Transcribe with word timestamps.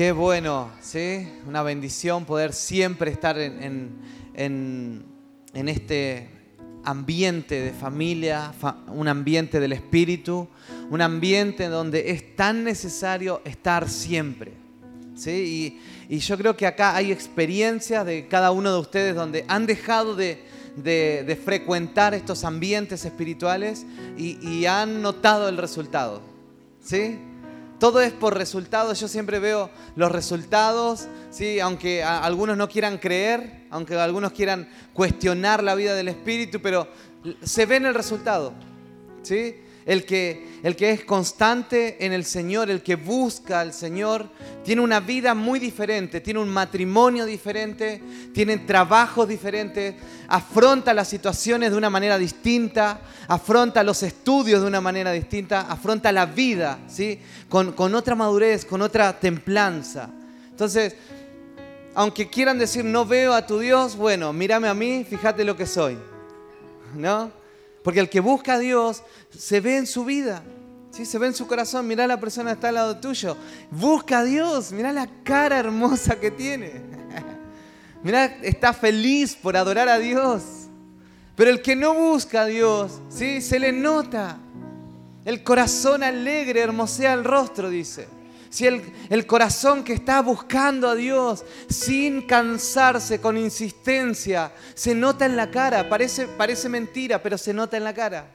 Qué 0.00 0.12
bueno, 0.12 0.70
¿sí? 0.80 1.28
Una 1.46 1.62
bendición 1.62 2.24
poder 2.24 2.54
siempre 2.54 3.10
estar 3.10 3.38
en, 3.38 4.00
en, 4.32 5.04
en, 5.52 5.68
este 5.68 6.26
ambiente 6.84 7.60
de 7.60 7.72
familia, 7.72 8.50
un 8.86 9.08
ambiente 9.08 9.60
del 9.60 9.74
espíritu, 9.74 10.48
un 10.88 11.02
ambiente 11.02 11.68
donde 11.68 12.12
es 12.12 12.34
tan 12.34 12.64
necesario 12.64 13.42
estar 13.44 13.90
siempre. 13.90 14.54
¿sí? 15.14 15.78
Y, 16.08 16.18
yo 16.18 16.38
creo 16.38 16.56
que 16.56 16.66
acá 16.66 16.96
hay 16.96 17.12
experiencias 17.12 18.06
de 18.06 18.26
cada 18.26 18.52
uno 18.52 18.72
de 18.72 18.80
ustedes 18.80 19.14
donde 19.14 19.44
han 19.48 19.66
dejado 19.66 20.16
de, 20.16 20.42
de, 20.76 21.24
de 21.26 21.36
frecuentar 21.36 22.14
estos 22.14 22.44
ambientes 22.44 23.04
espirituales 23.04 23.84
y, 24.16 24.38
y 24.48 24.64
han 24.64 25.02
notado 25.02 25.50
el 25.50 25.58
resultado. 25.58 26.22
¿Sí? 26.82 27.18
Todo 27.80 28.02
es 28.02 28.12
por 28.12 28.36
resultados. 28.36 29.00
Yo 29.00 29.08
siempre 29.08 29.38
veo 29.38 29.70
los 29.96 30.12
resultados, 30.12 31.08
¿sí? 31.30 31.60
aunque 31.60 32.04
algunos 32.04 32.58
no 32.58 32.68
quieran 32.68 32.98
creer, 32.98 33.64
aunque 33.70 33.96
algunos 33.96 34.32
quieran 34.32 34.68
cuestionar 34.92 35.62
la 35.64 35.74
vida 35.74 35.94
del 35.94 36.08
Espíritu, 36.08 36.60
pero 36.60 36.86
se 37.42 37.64
ve 37.64 37.76
en 37.76 37.86
el 37.86 37.94
resultado. 37.94 38.52
¿sí? 39.22 39.56
El 39.86 40.04
que, 40.04 40.60
el 40.62 40.76
que 40.76 40.90
es 40.90 41.04
constante 41.04 42.04
en 42.04 42.12
el 42.12 42.24
Señor, 42.24 42.70
el 42.70 42.82
que 42.82 42.96
busca 42.96 43.60
al 43.60 43.72
Señor, 43.72 44.28
tiene 44.64 44.82
una 44.82 45.00
vida 45.00 45.34
muy 45.34 45.58
diferente, 45.58 46.20
tiene 46.20 46.38
un 46.38 46.48
matrimonio 46.48 47.24
diferente, 47.24 48.00
tiene 48.34 48.58
trabajos 48.58 49.26
diferentes, 49.26 49.94
afronta 50.28 50.92
las 50.92 51.08
situaciones 51.08 51.70
de 51.70 51.78
una 51.78 51.90
manera 51.90 52.18
distinta, 52.18 53.00
afronta 53.26 53.82
los 53.82 54.02
estudios 54.02 54.60
de 54.60 54.66
una 54.66 54.80
manera 54.80 55.12
distinta, 55.12 55.62
afronta 55.62 56.12
la 56.12 56.26
vida, 56.26 56.78
¿sí? 56.86 57.18
Con, 57.48 57.72
con 57.72 57.94
otra 57.94 58.14
madurez, 58.14 58.64
con 58.64 58.82
otra 58.82 59.18
templanza. 59.18 60.10
Entonces, 60.50 60.94
aunque 61.94 62.28
quieran 62.28 62.58
decir 62.58 62.84
no 62.84 63.06
veo 63.06 63.32
a 63.32 63.46
tu 63.46 63.58
Dios, 63.58 63.96
bueno, 63.96 64.32
mírame 64.32 64.68
a 64.68 64.74
mí, 64.74 65.04
fíjate 65.08 65.44
lo 65.44 65.56
que 65.56 65.66
soy. 65.66 65.96
¿No? 66.94 67.39
Porque 67.82 68.00
el 68.00 68.08
que 68.08 68.20
busca 68.20 68.54
a 68.54 68.58
Dios 68.58 69.02
se 69.30 69.60
ve 69.60 69.78
en 69.78 69.86
su 69.86 70.04
vida, 70.04 70.42
¿sí? 70.90 71.06
se 71.06 71.18
ve 71.18 71.28
en 71.28 71.34
su 71.34 71.46
corazón. 71.46 71.86
Mirá 71.86 72.06
la 72.06 72.20
persona 72.20 72.50
que 72.50 72.54
está 72.54 72.68
al 72.68 72.74
lado 72.74 72.96
tuyo. 72.98 73.36
Busca 73.70 74.20
a 74.20 74.24
Dios, 74.24 74.72
mirá 74.72 74.92
la 74.92 75.08
cara 75.24 75.58
hermosa 75.58 76.20
que 76.20 76.30
tiene. 76.30 76.82
mirá, 78.02 78.26
está 78.42 78.72
feliz 78.72 79.34
por 79.34 79.56
adorar 79.56 79.88
a 79.88 79.98
Dios. 79.98 80.42
Pero 81.36 81.50
el 81.50 81.62
que 81.62 81.74
no 81.74 81.94
busca 81.94 82.42
a 82.42 82.46
Dios, 82.46 83.00
¿sí? 83.08 83.40
se 83.40 83.58
le 83.58 83.72
nota. 83.72 84.38
El 85.24 85.42
corazón 85.42 86.02
alegre 86.02 86.60
hermosea 86.60 87.14
el 87.14 87.24
rostro, 87.24 87.70
dice 87.70 88.19
si 88.50 88.66
el, 88.66 89.26
corazón 89.26 89.84
que 89.84 89.92
está 89.92 90.20
buscando 90.22 90.88
a 90.88 90.96
Dios 90.96 91.44
sin 91.68 92.22
cansarse, 92.22 93.20
con 93.20 93.38
insistencia, 93.38 94.52
se 94.74 94.92
nota 94.92 95.24
en 95.24 95.36
la 95.36 95.52
cara, 95.52 95.88
parece, 95.88 96.26
parece 96.26 96.68
mentira, 96.68 97.22
pero 97.22 97.38
se 97.38 97.54
nota 97.54 97.76
en 97.76 97.84
la 97.84 97.94
cara. 97.94 98.26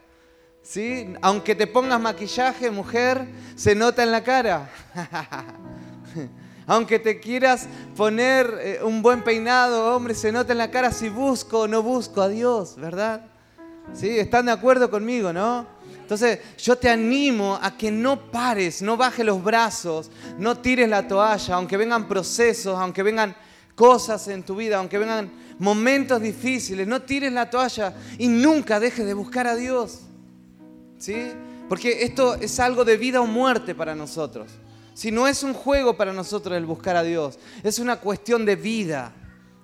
¿Sí? 0.62 1.14
Aunque 1.22 1.54
te 1.54 1.68
pongas 1.68 2.00
maquillaje, 2.00 2.72
mujer, 2.72 3.28
se 3.56 3.76
nota 3.76 4.04
en 4.04 4.12
la 4.12 4.24
cara. 4.24 4.72
Aunque 6.66 6.98
te 6.98 7.20
quieras 7.20 7.68
poner 7.96 8.58
eh, 8.60 8.80
un 8.84 9.02
buen 9.02 9.22
peinado, 9.22 9.96
hombre, 9.96 10.16
se 10.16 10.32
nota 10.32 10.54
en 10.54 10.58
la 10.60 10.72
cara 10.72 10.92
si 10.92 11.10
busco 11.10 11.60
o 11.60 11.68
no 11.68 11.84
busco 11.84 12.22
a 12.22 12.30
Dios, 12.30 12.78
¿verdad? 12.78 13.28
¿Sí? 13.94 14.18
¿Están 14.18 14.46
de 14.48 14.54
acuerdo 14.54 14.90
conmigo, 14.90 15.32
no? 15.34 15.75
Entonces 16.06 16.38
yo 16.60 16.76
te 16.76 16.88
animo 16.88 17.58
a 17.60 17.76
que 17.76 17.90
no 17.90 18.30
pares, 18.30 18.84
no 18.84 18.96
bajes 18.96 19.26
los 19.26 19.44
brazos, 19.44 20.12
no 20.38 20.56
tires 20.56 20.88
la 20.88 21.08
toalla, 21.08 21.56
aunque 21.56 21.78
vengan 21.78 22.08
procesos, 22.08 22.78
aunque 22.78 23.02
vengan 23.02 23.36
cosas 23.74 24.28
en 24.28 24.44
tu 24.44 24.56
vida, 24.56 24.78
aunque 24.78 25.00
vengan 25.00 25.32
momentos 25.58 26.22
difíciles, 26.22 26.88
no 26.88 27.02
tires 27.02 27.34
la 27.34 27.50
toalla 27.50 27.96
y 28.20 28.28
nunca 28.28 28.80
dejes 28.80 29.04
de 29.04 29.16
buscar 29.16 29.48
a 29.48 29.56
Dios. 29.56 30.02
¿Sí? 31.00 31.32
Porque 31.68 32.04
esto 32.04 32.36
es 32.36 32.60
algo 32.60 32.86
de 32.86 32.98
vida 32.98 33.20
o 33.20 33.26
muerte 33.26 33.74
para 33.74 33.96
nosotros. 33.96 34.52
Si 34.94 35.10
no 35.10 35.28
es 35.28 35.42
un 35.42 35.56
juego 35.56 35.98
para 35.98 36.14
nosotros 36.14 36.56
el 36.56 36.68
buscar 36.68 36.96
a 36.98 37.02
Dios, 37.02 37.40
es 37.64 37.80
una 37.80 37.96
cuestión 37.96 38.46
de 38.46 38.56
vida. 38.56 39.12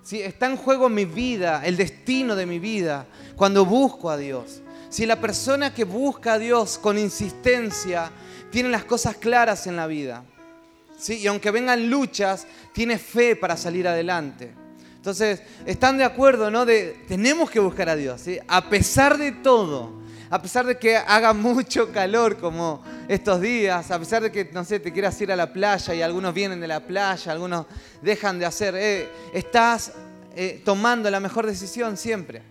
¿Sí? 0.01 0.19
Está 0.19 0.47
en 0.47 0.57
juego 0.57 0.89
mi 0.89 1.05
vida, 1.05 1.61
el 1.63 1.77
destino 1.77 2.35
de 2.35 2.47
mi 2.47 2.57
vida, 2.57 3.05
cuando 3.35 3.63
busco 3.63 4.09
a 4.09 4.17
Dios. 4.17 4.63
Si 4.91 5.06
la 5.06 5.22
persona 5.22 5.74
que 5.74 5.85
busca 5.85 6.34
a 6.34 6.38
Dios 6.38 6.78
con 6.78 6.97
insistencia 6.97 8.12
tiene 8.52 8.68
las 8.68 8.84
cosas 8.84 9.16
claras 9.16 9.66
en 9.66 9.78
la 9.78 9.88
vida, 9.88 10.25
¿sí? 11.00 11.19
y 11.19 11.28
aunque 11.28 11.50
vengan 11.50 11.90
luchas, 11.90 12.46
tiene 12.74 12.97
fe 13.00 13.38
para 13.38 13.56
salir 13.56 13.88
adelante. 13.88 14.53
Entonces, 14.97 15.44
están 15.66 15.97
de 15.97 16.03
acuerdo, 16.03 16.52
¿no? 16.52 16.66
De, 16.66 17.06
tenemos 17.07 17.50
que 17.50 17.62
buscar 17.62 17.88
a 17.88 17.96
Dios, 17.96 18.19
¿sí? 18.19 18.38
A 18.50 18.69
pesar 18.69 19.18
de 19.18 19.31
todo, 19.31 19.94
a 20.29 20.41
pesar 20.41 20.66
de 20.66 20.78
que 20.78 20.97
haga 20.97 21.31
mucho 21.34 21.94
calor 21.94 22.38
como 22.38 22.84
estos 23.08 23.40
días, 23.40 23.91
a 23.91 23.97
pesar 23.97 24.23
de 24.23 24.29
que, 24.29 24.50
no 24.52 24.66
sé, 24.66 24.81
te 24.81 24.91
quieras 24.91 25.19
ir 25.22 25.31
a 25.31 25.38
la 25.38 25.53
playa 25.53 25.96
y 25.96 26.02
algunos 26.02 26.34
vienen 26.34 26.59
de 26.59 26.68
la 26.68 26.81
playa, 26.81 27.31
algunos 27.31 27.66
dejan 28.02 28.40
de 28.40 28.46
hacer, 28.46 28.75
eh, 28.75 29.09
estás 29.34 29.94
eh, 30.35 30.62
tomando 30.66 31.09
la 31.09 31.22
mejor 31.22 31.47
decisión 31.47 31.96
siempre. 31.96 32.41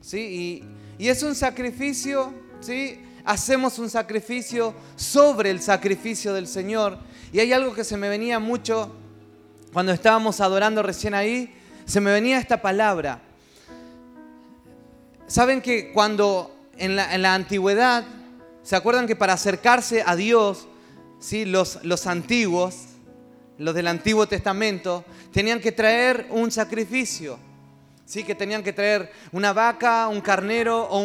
¿Sí? 0.00 0.64
Y 0.98 1.08
es 1.08 1.22
un 1.22 1.34
sacrificio, 1.34 2.32
¿sí? 2.60 3.00
Hacemos 3.24 3.78
un 3.78 3.88
sacrificio 3.88 4.74
sobre 4.96 5.50
el 5.50 5.62
sacrificio 5.62 6.34
del 6.34 6.46
Señor. 6.46 6.98
Y 7.32 7.40
hay 7.40 7.52
algo 7.52 7.72
que 7.72 7.84
se 7.84 7.96
me 7.96 8.08
venía 8.08 8.38
mucho 8.38 8.92
cuando 9.72 9.92
estábamos 9.92 10.40
adorando 10.40 10.82
recién 10.82 11.14
ahí, 11.14 11.54
se 11.86 12.00
me 12.00 12.12
venía 12.12 12.38
esta 12.38 12.60
palabra. 12.60 13.22
Saben 15.26 15.62
que 15.62 15.92
cuando 15.92 16.54
en 16.76 16.94
la, 16.94 17.34
antigüedad, 17.34 18.04
¿se 18.62 18.76
acuerdan 18.76 19.06
que 19.06 19.16
para 19.16 19.32
acercarse 19.32 20.02
a 20.04 20.14
Dios, 20.14 20.68
¿sí? 21.20 21.46
los, 21.46 21.78
los 21.84 22.06
antiguos, 22.06 22.74
los 23.56 23.74
del 23.74 23.86
Antiguo 23.86 24.26
Testamento, 24.26 25.04
tenían 25.32 25.60
que 25.60 25.72
traer 25.72 26.26
un 26.30 26.50
sacrificio? 26.50 27.38
¿Sí? 28.12 28.24
que 28.24 28.34
tenían 28.34 28.62
que 28.62 28.74
traer 28.74 29.10
una 29.32 29.54
vaca, 29.54 30.06
un 30.08 30.20
carnero 30.20 30.82
o 30.82 30.98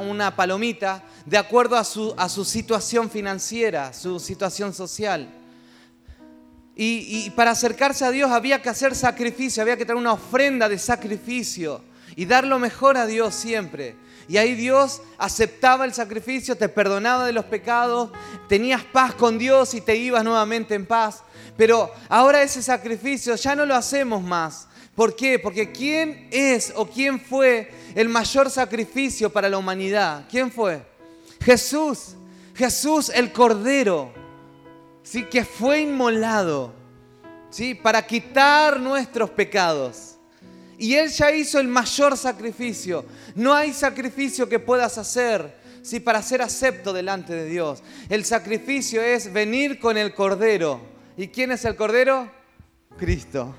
una 0.00 0.34
palomita 0.34 1.02
de 1.26 1.36
acuerdo 1.36 1.76
a 1.76 1.84
su, 1.84 2.44
situación 2.46 3.10
financiera, 3.10 3.92
su 3.92 4.18
situación 4.18 4.72
social. 4.72 5.28
Y, 6.74 7.26
y, 7.26 7.30
para 7.30 7.50
acercarse 7.50 8.06
a 8.06 8.10
Dios 8.10 8.30
había 8.30 8.62
que 8.62 8.70
hacer 8.70 8.94
sacrificio, 8.94 9.62
había 9.62 9.76
que 9.76 9.84
traer 9.84 9.98
una 9.98 10.14
ofrenda 10.14 10.66
de 10.66 10.78
sacrificio 10.78 11.82
y 12.16 12.24
dar 12.24 12.46
lo 12.46 12.58
mejor 12.58 12.96
a 12.96 13.04
Dios 13.04 13.34
siempre. 13.34 13.96
Y 14.26 14.38
ahí 14.38 14.54
Dios 14.54 15.02
aceptaba 15.18 15.84
el 15.84 15.92
sacrificio, 15.92 16.56
te 16.56 16.70
perdonaba 16.70 17.26
de 17.26 17.34
los 17.34 17.44
pecados, 17.44 18.10
tenías 18.48 18.82
paz 18.84 19.14
con 19.14 19.36
Dios 19.36 19.74
y 19.74 19.82
te 19.82 19.96
ibas 19.96 20.24
nuevamente 20.24 20.74
en 20.74 20.86
paz. 20.86 21.24
Pero 21.58 21.92
ahora 22.08 22.42
ese 22.42 22.62
sacrificio 22.62 23.34
ya 23.36 23.54
no 23.54 23.66
lo 23.66 23.74
hacemos 23.74 24.22
más, 24.22 24.66
¿Por 24.94 25.16
qué? 25.16 25.38
Porque 25.38 25.72
¿quién 25.72 26.28
es 26.30 26.72
o 26.76 26.86
quién 26.86 27.18
fue 27.20 27.70
el 27.94 28.08
mayor 28.08 28.50
sacrificio 28.50 29.30
para 29.30 29.48
la 29.48 29.58
humanidad? 29.58 30.26
¿Quién 30.30 30.50
fue? 30.50 30.82
Jesús. 31.40 32.16
Jesús 32.54 33.10
el 33.12 33.32
Cordero, 33.32 34.12
¿sí? 35.02 35.24
que 35.24 35.44
fue 35.44 35.80
inmolado 35.80 36.72
¿sí? 37.50 37.74
para 37.74 38.06
quitar 38.06 38.78
nuestros 38.78 39.30
pecados. 39.30 40.16
Y 40.78 40.94
Él 40.94 41.08
ya 41.10 41.32
hizo 41.32 41.58
el 41.58 41.66
mayor 41.66 42.16
sacrificio. 42.16 43.04
No 43.34 43.52
hay 43.52 43.72
sacrificio 43.72 44.48
que 44.48 44.60
puedas 44.60 44.98
hacer 44.98 45.56
¿sí? 45.82 45.98
para 45.98 46.22
ser 46.22 46.42
acepto 46.42 46.92
delante 46.92 47.32
de 47.32 47.46
Dios. 47.46 47.82
El 48.08 48.24
sacrificio 48.24 49.02
es 49.02 49.32
venir 49.32 49.80
con 49.80 49.96
el 49.96 50.14
Cordero. 50.14 50.80
¿Y 51.16 51.28
quién 51.28 51.50
es 51.50 51.64
el 51.64 51.74
Cordero? 51.74 52.30
Cristo. 52.96 53.54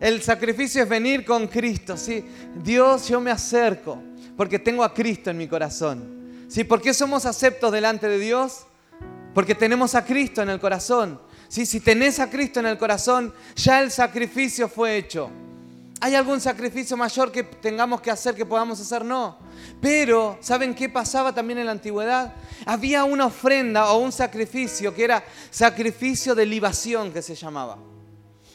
El 0.00 0.22
sacrificio 0.22 0.82
es 0.82 0.88
venir 0.88 1.26
con 1.26 1.46
Cristo, 1.46 1.96
¿sí? 1.96 2.24
Dios, 2.64 3.06
yo 3.08 3.20
me 3.20 3.30
acerco 3.30 3.98
porque 4.34 4.58
tengo 4.58 4.82
a 4.82 4.94
Cristo 4.94 5.28
en 5.28 5.36
mi 5.36 5.46
corazón. 5.46 6.46
¿Sí? 6.48 6.64
¿Por 6.64 6.80
qué 6.80 6.94
somos 6.94 7.26
aceptos 7.26 7.70
delante 7.70 8.08
de 8.08 8.18
Dios? 8.18 8.66
Porque 9.34 9.54
tenemos 9.54 9.94
a 9.94 10.04
Cristo 10.04 10.40
en 10.40 10.48
el 10.48 10.58
corazón. 10.58 11.20
¿Sí? 11.48 11.66
Si 11.66 11.80
tenés 11.80 12.18
a 12.18 12.30
Cristo 12.30 12.58
en 12.58 12.66
el 12.66 12.78
corazón, 12.78 13.34
ya 13.54 13.82
el 13.82 13.90
sacrificio 13.90 14.68
fue 14.68 14.96
hecho. 14.96 15.30
¿Hay 16.00 16.14
algún 16.14 16.40
sacrificio 16.40 16.96
mayor 16.96 17.30
que 17.30 17.42
tengamos 17.42 18.00
que 18.00 18.10
hacer, 18.10 18.34
que 18.34 18.46
podamos 18.46 18.80
hacer? 18.80 19.04
No. 19.04 19.36
Pero, 19.82 20.38
¿saben 20.40 20.74
qué 20.74 20.88
pasaba 20.88 21.34
también 21.34 21.58
en 21.58 21.66
la 21.66 21.72
antigüedad? 21.72 22.32
Había 22.64 23.04
una 23.04 23.26
ofrenda 23.26 23.92
o 23.92 23.98
un 23.98 24.10
sacrificio 24.10 24.94
que 24.94 25.04
era 25.04 25.22
sacrificio 25.50 26.34
de 26.34 26.46
libación 26.46 27.12
que 27.12 27.20
se 27.20 27.34
llamaba. 27.34 27.76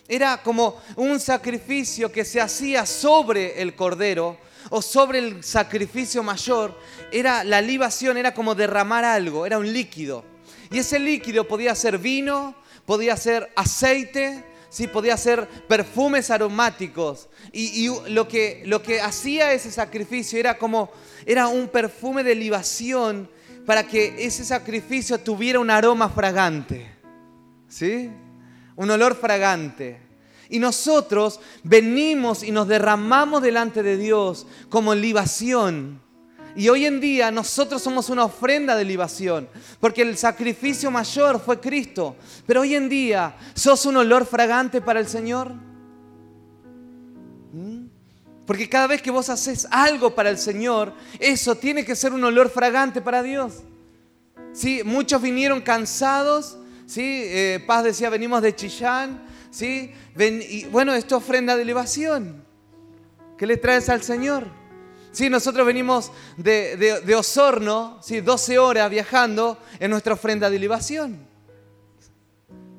Era 0.08 0.42
como 0.44 0.80
un 0.96 1.20
sacrificio 1.20 2.12
que 2.12 2.26
se 2.26 2.40
hacía 2.40 2.86
sobre 2.86 3.62
el 3.62 3.76
cordero 3.76 4.38
o 4.70 4.82
sobre 4.82 5.20
el 5.20 5.44
sacrificio 5.44 6.22
mayor. 6.24 6.78
Era 7.12 7.44
la 7.44 7.62
libación, 7.62 8.18
era 8.18 8.34
como 8.34 8.56
derramar 8.56 9.04
algo, 9.04 9.46
era 9.46 9.58
un 9.58 9.72
líquido. 9.72 10.24
Y 10.72 10.80
ese 10.80 11.00
líquido 11.00 11.48
podía 11.48 11.74
ser 11.76 11.98
vino, 11.98 12.56
podía 12.86 13.18
ser 13.18 13.52
aceite, 13.56 14.44
¿sí? 14.70 14.88
podía 14.88 15.18
ser 15.18 15.48
perfumes 15.68 16.30
aromáticos. 16.30 17.30
Y, 17.52 17.90
lo, 18.08 18.28
que, 18.28 18.64
lo 18.66 18.84
que 18.84 19.02
hacía 19.02 19.54
ese 19.54 19.72
sacrificio 19.72 20.40
era 20.40 20.58
como, 20.58 20.92
era 21.26 21.48
un 21.48 21.68
perfume 21.68 22.24
de 22.24 22.36
libación 22.36 23.30
para 23.66 23.88
que 23.88 24.16
ese 24.20 24.46
sacrificio 24.46 25.20
tuviera 25.20 25.60
un 25.60 25.72
aroma 25.72 26.10
fragante. 26.10 26.94
¿Sí? 27.68 28.12
Un 28.76 28.92
olor 28.92 29.16
fragante. 29.16 30.00
Y 30.50 30.60
nosotros 30.60 31.40
venimos 31.64 32.44
y 32.44 32.52
nos 32.52 32.68
derramamos 32.68 33.42
delante 33.42 33.84
de 33.84 33.98
Dios 33.98 34.46
como 34.70 34.94
libación. 34.94 36.02
Y 36.56 36.70
hoy 36.70 36.86
en 36.86 37.02
día 37.02 37.32
nosotros 37.32 37.82
somos 37.82 38.10
una 38.10 38.24
ofrenda 38.24 38.78
de 38.78 38.86
libación, 38.86 39.50
porque 39.82 40.04
el 40.04 40.18
sacrificio 40.18 40.90
mayor 40.90 41.40
fue 41.40 41.60
Cristo. 41.60 42.16
Pero 42.46 42.62
hoy 42.62 42.76
en 42.76 42.88
día, 42.88 43.36
¿sos 43.54 43.86
un 43.86 43.98
olor 43.98 44.26
fragante 44.26 44.80
para 44.82 45.02
el 45.02 45.08
Señor? 45.08 45.52
¿Mm? 47.52 47.88
Porque 48.46 48.70
cada 48.70 48.88
vez 48.88 49.02
que 49.02 49.12
vos 49.12 49.28
haces 49.30 49.68
algo 49.70 50.16
para 50.16 50.30
el 50.30 50.38
Señor, 50.38 50.94
eso 51.20 51.56
tiene 51.56 51.84
que 51.84 51.96
ser 51.96 52.14
un 52.14 52.24
olor 52.24 52.50
fragante 52.50 53.02
para 53.02 53.22
Dios. 53.22 53.64
¿Sí? 54.54 54.82
Muchos 54.86 55.22
vinieron 55.22 55.60
cansados, 55.60 56.58
¿sí? 56.86 57.24
Eh, 57.26 57.64
Paz 57.66 57.84
decía, 57.84 58.10
venimos 58.10 58.42
de 58.42 58.56
Chillán, 58.56 59.26
¿sí? 59.52 59.94
y 60.18 60.66
bueno, 60.66 60.94
esto 60.94 61.18
ofrenda 61.18 61.56
de 61.56 61.66
libación. 61.66 62.46
¿Qué 63.38 63.46
le 63.46 63.58
traes 63.58 63.90
al 63.90 64.02
Señor? 64.02 64.48
Sí, 65.16 65.30
nosotros 65.30 65.66
venimos 65.66 66.12
de, 66.36 67.16
Osorno, 67.18 68.00
¿sí? 68.02 68.20
12 68.20 68.60
horas 68.60 68.90
viajando 68.90 69.58
en 69.80 69.92
nuestra 69.92 70.14
ofrenda 70.14 70.50
de 70.50 70.60
libación. 70.60 71.26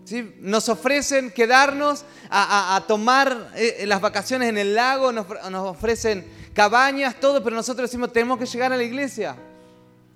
¿Sí? 0.05 0.35
Nos 0.41 0.69
ofrecen 0.69 1.31
quedarnos 1.31 2.05
a, 2.29 2.85
tomar 2.87 3.52
eh, 3.56 3.85
las 3.87 4.02
vacaciones 4.02 4.50
en 4.50 4.59
el 4.59 4.75
lago, 4.75 5.12
nos, 5.12 5.26
ofrecen 5.55 6.26
cabañas, 6.52 7.19
todo, 7.19 7.43
pero 7.43 7.56
nosotros 7.56 7.88
decimos 7.88 8.12
tenemos 8.12 8.38
que 8.38 8.44
llegar 8.44 8.70
a 8.70 8.76
la 8.76 8.85
iglesia. 8.85 9.35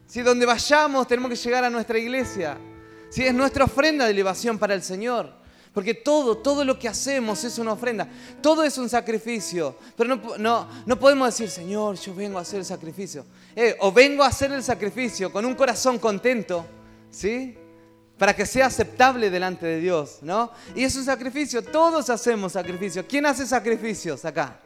¿Sí? 0.06 0.20
Donde 0.20 0.44
vayamos 0.44 1.08
tenemos 1.08 1.30
que 1.30 1.36
llegar 1.36 1.64
a 1.64 1.70
nuestra 1.70 1.98
iglesia. 1.98 2.58
¿Sí? 3.10 3.24
Es 3.24 3.34
nuestra 3.34 3.64
ofrenda 3.64 4.06
de 4.06 4.14
libación 4.14 4.58
para 4.58 4.74
el 4.74 4.82
Señor. 4.82 5.40
Porque 5.72 5.94
todo, 5.94 6.38
todo 6.38 6.64
lo 6.64 6.78
que 6.78 6.88
hacemos 6.88 7.44
es 7.44 7.58
una 7.58 7.72
ofrenda. 7.72 8.08
Todo 8.42 8.64
es 8.64 8.76
un 8.76 8.88
sacrificio. 8.88 9.76
Pero 9.96 10.16
no, 10.16 10.68
no, 10.84 10.98
podemos 10.98 11.28
decir, 11.28 11.48
Señor, 11.48 11.96
yo 11.96 12.14
vengo 12.14 12.38
a 12.38 12.42
hacer 12.42 12.60
el 12.60 12.64
sacrificio. 12.64 13.24
Eh, 13.54 13.76
o 13.80 13.92
vengo 13.92 14.24
a 14.24 14.28
hacer 14.28 14.50
el 14.52 14.62
sacrificio 14.62 15.30
con 15.30 15.44
un 15.44 15.54
corazón 15.54 15.98
contento, 15.98 16.66
¿sí? 17.10 17.56
Para 18.18 18.34
que 18.34 18.46
sea 18.46 18.66
aceptable 18.66 19.30
delante 19.30 19.64
de 19.64 19.80
Dios, 19.80 20.18
¿no? 20.22 20.50
Y 20.74 20.82
es 20.82 20.96
un 20.96 21.04
sacrificio. 21.04 21.62
Todos 21.62 22.10
hacemos 22.10 22.52
sacrificio. 22.52 23.06
¿Quién 23.06 23.26
hace 23.26 23.46
sacrificios 23.46 24.24
acá? 24.24 24.60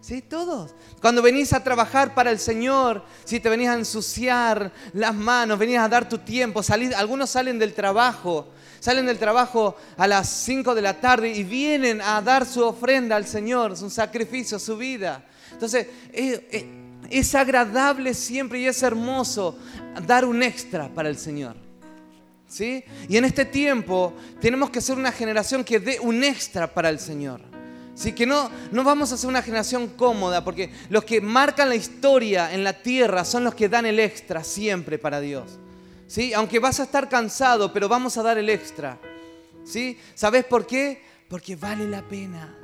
¿Sí? 0.00 0.22
Todos. 0.22 0.74
Cuando 1.00 1.22
venís 1.22 1.52
a 1.52 1.62
trabajar 1.62 2.14
para 2.14 2.30
el 2.30 2.38
Señor, 2.38 3.04
si 3.24 3.38
te 3.38 3.48
venís 3.48 3.68
a 3.68 3.74
ensuciar 3.74 4.72
las 4.92 5.14
manos, 5.14 5.58
venís 5.58 5.78
a 5.78 5.88
dar 5.88 6.08
tu 6.08 6.18
tiempo, 6.18 6.62
algunos 6.96 7.30
salen 7.30 7.58
del 7.58 7.74
trabajo 7.74 8.48
salen 8.80 9.06
del 9.06 9.18
trabajo 9.18 9.76
a 9.96 10.06
las 10.06 10.28
5 10.28 10.74
de 10.74 10.82
la 10.82 11.00
tarde 11.00 11.30
y 11.30 11.44
vienen 11.44 12.00
a 12.00 12.20
dar 12.20 12.46
su 12.46 12.64
ofrenda 12.64 13.14
al 13.14 13.26
Señor, 13.26 13.76
su 13.76 13.88
sacrificio, 13.90 14.58
su 14.58 14.76
vida. 14.76 15.24
Entonces, 15.52 15.86
es, 16.12 17.34
agradable 17.34 18.14
siempre 18.14 18.60
y 18.60 18.66
es 18.66 18.82
hermoso 18.82 19.56
dar 20.06 20.24
un 20.24 20.42
extra 20.42 20.88
para 20.88 21.08
el 21.08 21.18
Señor. 21.18 21.56
¿Sí? 22.48 22.82
Y 23.08 23.16
en 23.16 23.24
este 23.24 23.44
tiempo 23.44 24.12
tenemos 24.40 24.70
que 24.70 24.80
ser 24.80 24.96
una 24.96 25.12
generación 25.12 25.62
que 25.62 25.78
dé 25.78 26.00
un 26.00 26.24
extra 26.24 26.66
para 26.66 26.88
el 26.88 26.98
Señor. 26.98 27.49
¿Sí? 28.00 28.14
Que 28.14 28.24
no, 28.24 28.50
no 28.72 28.82
vamos 28.82 29.12
a 29.12 29.18
ser 29.18 29.28
una 29.28 29.42
generación 29.42 29.88
cómoda, 29.88 30.42
porque 30.42 30.72
los 30.88 31.04
que 31.04 31.20
marcan 31.20 31.68
la 31.68 31.74
historia 31.74 32.50
en 32.54 32.64
la 32.64 32.72
tierra 32.72 33.26
son 33.26 33.44
los 33.44 33.54
que 33.54 33.68
dan 33.68 33.84
el 33.84 34.00
extra 34.00 34.42
siempre 34.42 34.96
para 34.96 35.20
Dios. 35.20 35.58
¿sí? 36.06 36.32
Aunque 36.32 36.58
vas 36.60 36.80
a 36.80 36.84
estar 36.84 37.10
cansado, 37.10 37.74
pero 37.74 37.90
vamos 37.90 38.16
a 38.16 38.22
dar 38.22 38.38
el 38.38 38.48
extra. 38.48 38.98
¿sí? 39.64 39.98
¿Sabes 40.14 40.46
por 40.46 40.66
qué? 40.66 41.02
Porque 41.28 41.56
vale 41.56 41.86
la 41.86 42.00
pena. 42.00 42.56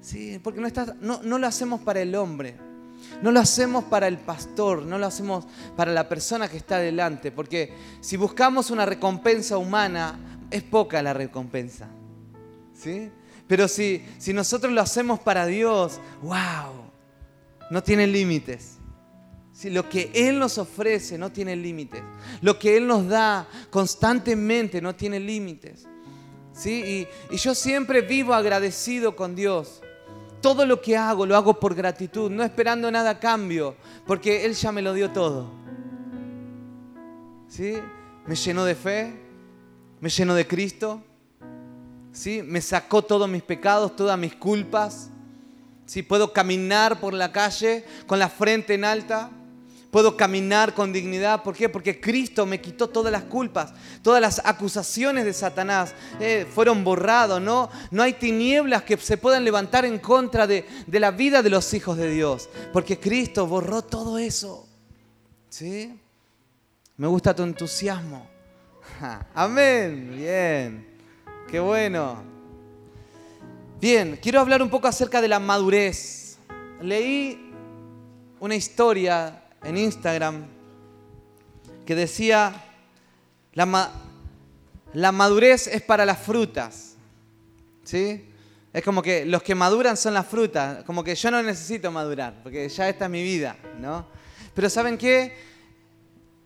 ¿sí? 0.00 0.40
Porque 0.42 0.62
no, 0.62 0.68
no, 1.02 1.20
no 1.22 1.38
lo 1.38 1.46
hacemos 1.46 1.82
para 1.82 2.00
el 2.00 2.14
hombre. 2.14 2.56
No 3.20 3.32
lo 3.32 3.40
hacemos 3.40 3.84
para 3.84 4.08
el 4.08 4.16
pastor, 4.16 4.80
no 4.80 4.96
lo 4.96 5.04
hacemos 5.04 5.44
para 5.76 5.92
la 5.92 6.08
persona 6.08 6.48
que 6.48 6.56
está 6.56 6.78
delante, 6.78 7.30
porque 7.30 7.74
si 8.00 8.16
buscamos 8.16 8.70
una 8.70 8.86
recompensa 8.86 9.58
humana, 9.58 10.18
es 10.50 10.62
poca 10.62 11.02
la 11.02 11.12
recompensa. 11.12 11.90
¿Sí? 12.72 13.10
Pero 13.46 13.68
si, 13.68 14.04
si 14.18 14.32
nosotros 14.32 14.72
lo 14.72 14.80
hacemos 14.80 15.20
para 15.20 15.46
Dios, 15.46 16.00
wow, 16.22 16.90
no 17.70 17.82
tiene 17.82 18.06
límites 18.06 18.78
lo 19.64 19.88
que 19.88 20.10
Él 20.14 20.38
nos 20.38 20.58
ofrece 20.58 21.16
no 21.16 21.30
tiene 21.30 21.54
límites. 21.54 22.02
Lo 22.42 22.58
que 22.58 22.76
Él 22.76 22.86
nos 22.86 23.06
da 23.06 23.46
constantemente 23.70 24.80
no 24.80 24.94
tiene 24.94 25.20
límites. 25.20 25.86
¿sí? 26.52 27.06
Y, 27.30 27.36
yo 27.36 27.54
siempre 27.54 28.00
vivo 28.00 28.34
agradecido 28.34 29.14
con 29.14 29.34
Dios. 29.34 29.80
Todo 30.40 30.66
lo 30.66 30.80
que 30.80 30.96
hago 30.96 31.24
lo 31.24 31.36
hago 31.36 31.58
por 31.58 31.74
gratitud, 31.74 32.30
no 32.30 32.42
esperando 32.42 32.90
nada 32.90 33.10
a 33.10 33.20
cambio, 33.20 33.76
porque 34.06 34.44
Él 34.44 34.54
ya 34.54 34.72
me 34.72 34.82
lo 34.82 34.92
dio 34.92 35.10
todo. 35.10 35.50
¿Sí? 37.48 37.78
Me 38.26 38.34
llenó 38.34 38.64
de 38.64 38.74
fe, 38.74 39.14
me 40.00 40.10
llenó 40.10 40.34
de 40.34 40.46
Cristo, 40.46 41.02
¿sí? 42.14 42.42
me 42.42 42.62
sacó 42.62 43.02
todos 43.02 43.28
mis 43.28 43.42
pecados, 43.42 43.94
todas 43.94 44.18
mis 44.18 44.34
culpas. 44.34 45.10
¿Sí? 45.84 46.02
Puedo 46.02 46.32
caminar 46.32 46.98
por 46.98 47.12
la 47.12 47.30
calle 47.30 47.84
con 48.06 48.18
la 48.18 48.30
frente 48.30 48.72
en 48.72 48.86
alta. 48.86 49.30
Puedo 49.90 50.16
caminar 50.16 50.74
con 50.74 50.92
dignidad. 50.92 51.42
¿Por 51.42 51.54
qué? 51.54 51.68
Porque 51.68 52.00
Cristo 52.00 52.46
me 52.46 52.60
quitó 52.60 52.88
todas 52.88 53.12
las 53.12 53.24
culpas, 53.24 53.72
todas 54.02 54.20
las 54.20 54.40
acusaciones 54.44 55.24
de 55.24 55.32
Satanás 55.32 55.94
eh, 56.18 56.46
fueron 56.52 56.82
borrados. 56.82 57.40
¿no? 57.40 57.70
no 57.90 58.02
hay 58.02 58.14
tinieblas 58.14 58.82
que 58.82 58.96
se 58.96 59.18
puedan 59.18 59.44
levantar 59.44 59.84
en 59.84 59.98
contra 59.98 60.46
de, 60.46 60.64
la 60.88 61.10
vida 61.10 61.42
de 61.42 61.50
los 61.50 61.72
hijos 61.74 61.96
de 61.96 62.10
Dios. 62.10 62.48
Porque 62.72 62.98
Cristo 62.98 63.46
borró 63.46 63.82
todo 63.82 64.18
eso. 64.18 64.66
¿Sí? 65.48 65.96
Me 66.96 67.06
gusta 67.06 67.34
tu 67.34 67.42
entusiasmo. 67.42 68.26
Amén. 69.34 70.12
Bien. 70.16 70.93
Qué 71.54 71.60
bueno. 71.60 72.20
Bien, 73.80 74.18
quiero 74.20 74.40
hablar 74.40 74.60
un 74.60 74.68
poco 74.68 74.88
acerca 74.88 75.20
de 75.20 75.28
la 75.28 75.38
madurez. 75.38 76.36
Leí 76.80 77.52
una 78.40 78.56
historia 78.56 79.44
en 79.62 79.76
Instagram 79.76 80.46
que 81.86 81.94
decía, 81.94 82.60
la, 83.52 83.92
la 84.94 85.12
madurez 85.12 85.68
es 85.68 85.80
para 85.80 86.04
las 86.04 86.18
frutas. 86.18 86.96
¿Sí? 87.84 88.28
Es 88.72 88.82
como 88.82 89.00
que 89.00 89.24
los 89.24 89.44
que 89.44 89.54
maduran 89.54 89.96
son 89.96 90.14
las 90.14 90.26
frutas, 90.26 90.82
como 90.82 91.04
que 91.04 91.14
yo 91.14 91.30
no 91.30 91.40
necesito 91.40 91.88
madurar, 91.92 92.34
porque 92.42 92.68
ya 92.68 92.88
esta 92.88 93.04
es 93.04 93.10
mi 93.12 93.22
vida, 93.22 93.56
¿no? 93.78 94.08
Pero 94.54 94.68
¿saben 94.68 94.98
qué? 94.98 95.36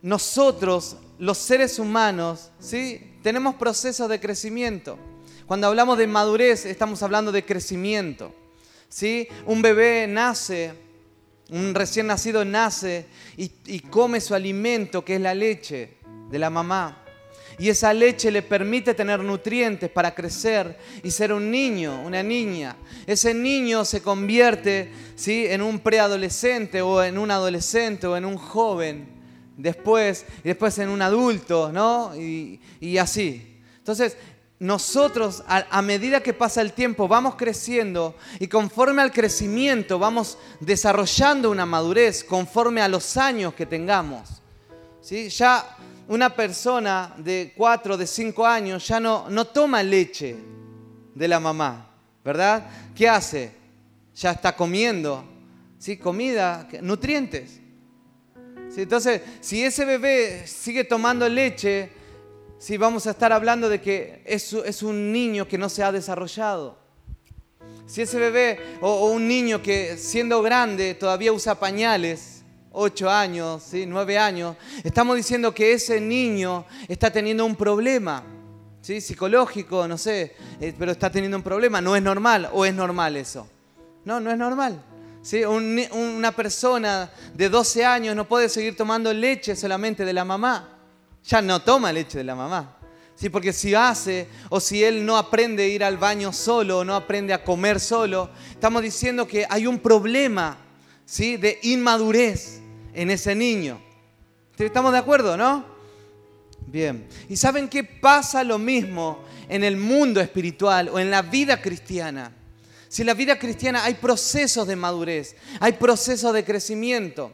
Nosotros, 0.03 0.99
los 1.19 1.39
seres 1.39 1.79
humanos, 1.79 2.51
¿sí? 2.59 3.15
Tenemos 3.23 3.57
procesos 3.57 4.09
de 4.09 4.21
crecimiento. 4.21 4.99
Cuando 5.47 5.67
hablamos 5.67 5.99
de 5.99 6.07
madurez, 6.07 6.67
estamos 6.67 7.03
hablando 7.03 7.33
de 7.33 7.45
crecimiento, 7.45 8.35
¿sí? 8.89 9.29
Un 9.47 9.63
bebé 9.63 10.07
nace 10.09 10.75
un 11.51 11.75
recién 11.75 12.07
nacido 12.07 12.45
nace 12.45 13.07
y, 13.37 13.81
come 13.81 14.21
su 14.21 14.35
alimento, 14.35 15.05
que 15.05 15.15
es 15.15 15.21
la 15.21 15.35
leche 15.35 15.97
de 16.31 16.39
la 16.39 16.51
mamá. 16.51 17.05
Y 17.59 17.71
esa 17.71 17.93
leche 17.93 18.31
le 18.31 18.43
permite 18.43 18.95
tener 18.95 19.21
nutrientes 19.21 19.91
para 19.91 20.15
crecer 20.15 20.79
y 21.03 21.11
ser 21.11 21.33
un 21.33 21.51
niño, 21.51 22.03
una 22.03 22.23
niña. 22.23 22.77
Ese 23.07 23.35
niño 23.35 23.85
se 23.85 24.01
convierte 24.01 24.93
¿sí? 25.17 25.47
en 25.47 25.63
un 25.63 25.81
preadolescente 25.81 26.83
o 26.83 27.03
en 27.03 27.19
un 27.19 27.31
adolescente 27.31 28.07
o 28.07 28.17
en 28.17 28.27
un 28.27 28.37
joven 28.37 29.18
después, 29.59 30.25
y 30.43 30.49
después 30.49 30.79
en 30.79 30.89
un 30.89 31.03
adulto, 31.03 31.71
¿no? 31.71 32.17
Y, 32.17 32.59
y 32.81 32.97
así. 32.97 33.61
Entonces, 33.77 34.17
nosotros 34.61 35.45
a, 35.47 35.83
medida 35.83 36.21
que 36.21 36.33
pasa 36.33 36.61
el 36.61 36.73
tiempo 36.73 37.07
vamos 37.07 37.37
creciendo 37.37 38.17
y 38.41 38.49
conforme 38.49 39.03
al 39.03 39.13
crecimiento 39.13 40.01
vamos 40.01 40.37
desarrollando 40.59 41.51
una 41.51 41.65
madurez 41.65 42.25
conforme 42.25 42.81
a 42.81 42.89
los 42.89 43.17
años 43.17 43.55
que 43.55 43.67
tengamos. 43.67 44.43
¿Sí? 45.01 45.29
Ya 45.29 45.77
una 46.09 46.35
persona 46.35 47.15
de 47.19 47.53
4, 47.57 47.97
de 47.97 48.07
5 48.07 48.47
años 48.47 48.87
ya 48.87 48.99
no, 48.99 49.31
no 49.31 49.45
toma 49.47 49.83
leche 49.83 50.37
de 51.15 51.29
la 51.29 51.39
mamá, 51.39 51.91
¿verdad? 52.25 52.69
¿Qué 52.97 53.09
hace? 53.09 53.53
Ya 54.17 54.33
está 54.33 54.57
comiendo, 54.57 55.25
¿sí? 55.79 55.97
Comida, 55.97 56.69
nutrientes. 56.83 57.61
Entonces, 58.83 59.23
si 59.41 59.63
ese 59.63 59.85
bebé 59.85 60.47
sigue 60.47 60.85
tomando 60.85 61.29
leche, 61.29 61.91
Sí, 62.59 62.77
vamos 62.77 63.07
a 63.07 63.13
estar 63.13 63.33
hablando 63.33 63.69
de 63.69 63.81
que 63.81 64.21
es, 64.25 64.83
un 64.83 65.13
niño 65.13 65.47
que 65.47 65.57
no 65.57 65.69
se 65.69 65.85
ha 65.85 65.93
desarrollado. 65.93 66.77
Si 67.87 68.03
ese 68.03 68.19
bebé 68.19 68.59
o, 68.81 69.13
un 69.13 69.29
niño 69.29 69.63
que 69.63 69.97
siendo 69.97 70.43
grande 70.43 70.95
todavía 70.95 71.33
usa 71.33 71.55
pañales, 71.55 72.43
8 72.73 73.11
años, 73.11 73.63
¿sí? 73.63 73.87
9 73.87 74.19
años, 74.19 74.57
estamos 74.83 75.17
diciendo 75.17 75.55
que 75.55 75.73
ese 75.73 76.01
niño 76.01 76.67
está 76.89 77.13
teniendo 77.13 77.47
un 77.47 77.55
problema. 77.55 78.25
Psicológico, 78.83 79.87
no 79.87 79.97
sé, 79.97 80.35
eh, 80.61 80.75
pero 80.77 80.93
está 80.93 81.11
teniendo 81.11 81.37
un 81.37 81.43
problema, 81.43 81.81
no 81.81 81.95
es 81.95 82.03
normal 82.03 82.49
o 82.53 82.65
es 82.65 82.75
normal 82.75 83.17
eso. 83.17 83.47
No, 84.05 84.19
no 84.19 84.33
es 84.33 84.39
normal. 84.39 84.83
¿Sí? 85.29 85.45
una 85.45 86.33
persona 86.33 87.11
de 87.35 87.51
12 87.51 87.85
años 87.85 88.17
no 88.17 88.27
puede 88.27 88.49
seguir 88.49 88.75
tomando 88.75 89.13
leche 89.13 89.55
solamente 89.55 90.07
de 90.07 90.15
la 90.15 90.25
mamá. 90.25 90.79
Ya 91.23 91.43
no 91.43 91.61
toma 91.61 91.93
leche 91.93 92.17
de 92.17 92.25
la 92.25 92.35
mamá. 92.35 92.79
¿Sí? 93.15 93.29
Porque 93.29 93.53
si 93.53 93.75
hace 93.75 94.27
o 94.49 94.59
si 94.59 94.83
él 94.83 95.05
no 95.05 95.19
aprende 95.19 95.65
a 95.65 95.67
ir 95.67 95.85
al 95.85 95.99
baño 95.99 96.33
solo 96.33 96.79
o 96.79 96.85
no 96.87 96.95
aprende 96.95 97.35
a 97.35 97.45
comer 97.45 97.79
solo, 97.79 98.31
estamos 98.53 98.81
diciendo 98.81 99.29
que 99.29 99.47
hay 99.51 99.67
un 99.67 99.81
problema 99.81 100.57
¿sí? 101.05 101.37
de 101.37 101.59
inmadurez 101.63 102.63
en 102.95 103.11
ese 103.11 103.35
niño. 103.35 103.83
¿Estamos 104.57 104.93
de 104.93 104.99
acuerdo, 104.99 105.37
no? 105.37 105.63
Bien. 106.67 107.07
¿Y 107.29 107.37
saben 107.37 107.69
qué 107.69 107.85
pasa 107.85 108.43
lo 108.45 108.59
mismo 108.59 109.23
en 109.47 109.63
el 109.63 109.77
mundo 109.77 110.23
espiritual 110.23 110.89
o 110.89 110.99
en 110.99 111.11
la 111.11 111.21
vida 111.21 111.61
cristiana? 111.61 112.33
Si 112.89 113.03
en 113.03 113.07
la 113.07 113.15
vida 113.15 113.39
cristiana 113.39 113.85
hay 113.85 113.95
procesos 113.95 114.67
de 114.67 114.77
madurez, 114.77 115.37
hay 115.61 115.73
procesos 115.73 116.33
de 116.33 116.45
crecimiento. 116.45 117.33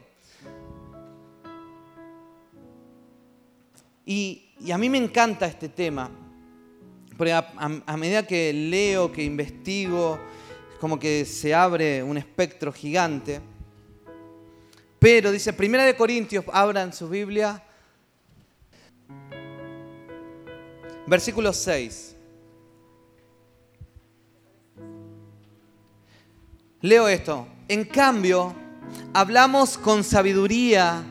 Y, 4.05 4.41
a 4.73 4.79
mí 4.79 4.89
me 4.89 4.99
encanta 4.99 5.47
este 5.47 5.69
tema, 5.69 6.11
porque 7.17 7.33
a, 7.33 7.97
medida 7.97 8.27
que 8.27 8.53
leo, 8.53 9.13
que 9.13 9.23
investigo, 9.23 10.19
como 10.81 10.99
que 10.99 11.25
se 11.25 11.55
abre 11.55 12.03
un 12.03 12.19
espectro 12.19 12.73
gigante. 12.73 13.41
Pero 14.99 15.31
dice, 15.31 15.53
Primera 15.53 15.85
de 15.85 15.97
Corintios, 15.97 16.45
abran 16.53 16.93
su 16.93 17.09
Biblia, 17.09 17.63
Versículo 21.07 21.53
6. 21.53 22.14
Leo 26.85 27.09
esto. 27.09 27.49
En 27.67 27.87
cambio, 27.87 28.55
hablamos 29.15 29.79
con 29.79 30.05
sabiduría 30.05 31.03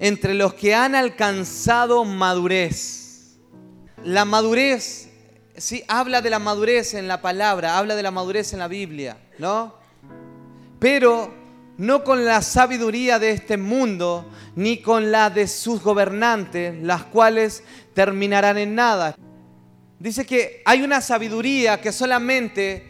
entre 0.00 0.34
los 0.34 0.54
que 0.54 0.74
han 0.74 0.96
alcanzado 0.96 2.04
madurez. 2.04 3.38
La 4.02 4.24
madurez, 4.24 5.08
sí, 5.56 5.84
habla 5.86 6.20
de 6.20 6.30
la 6.30 6.40
madurez 6.40 6.94
en 6.94 7.06
la 7.06 7.22
palabra, 7.22 7.78
habla 7.78 7.94
de 7.94 8.02
la 8.02 8.10
madurez 8.10 8.52
en 8.54 8.58
la 8.58 8.66
Biblia, 8.66 9.18
¿no? 9.38 9.72
Pero 10.80 11.32
no 11.78 12.02
con 12.02 12.24
la 12.24 12.42
sabiduría 12.42 13.20
de 13.20 13.30
este 13.30 13.56
mundo, 13.56 14.28
ni 14.56 14.78
con 14.78 15.12
la 15.12 15.30
de 15.30 15.46
sus 15.46 15.80
gobernantes, 15.80 16.82
las 16.82 17.04
cuales 17.04 17.62
terminarán 17.94 18.58
en 18.58 18.74
nada. 18.74 19.14
Dice 20.00 20.26
que 20.26 20.60
hay 20.64 20.82
una 20.82 21.00
sabiduría 21.00 21.80
que 21.80 21.92
solamente, 21.92 22.89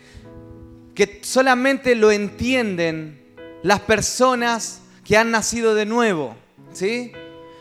que 0.95 1.21
solamente 1.23 1.95
lo 1.95 2.11
entienden 2.11 3.21
las 3.63 3.81
personas 3.81 4.81
que 5.05 5.17
han 5.17 5.31
nacido 5.31 5.75
de 5.75 5.87
nuevo, 5.87 6.37
¿sí? 6.73 7.13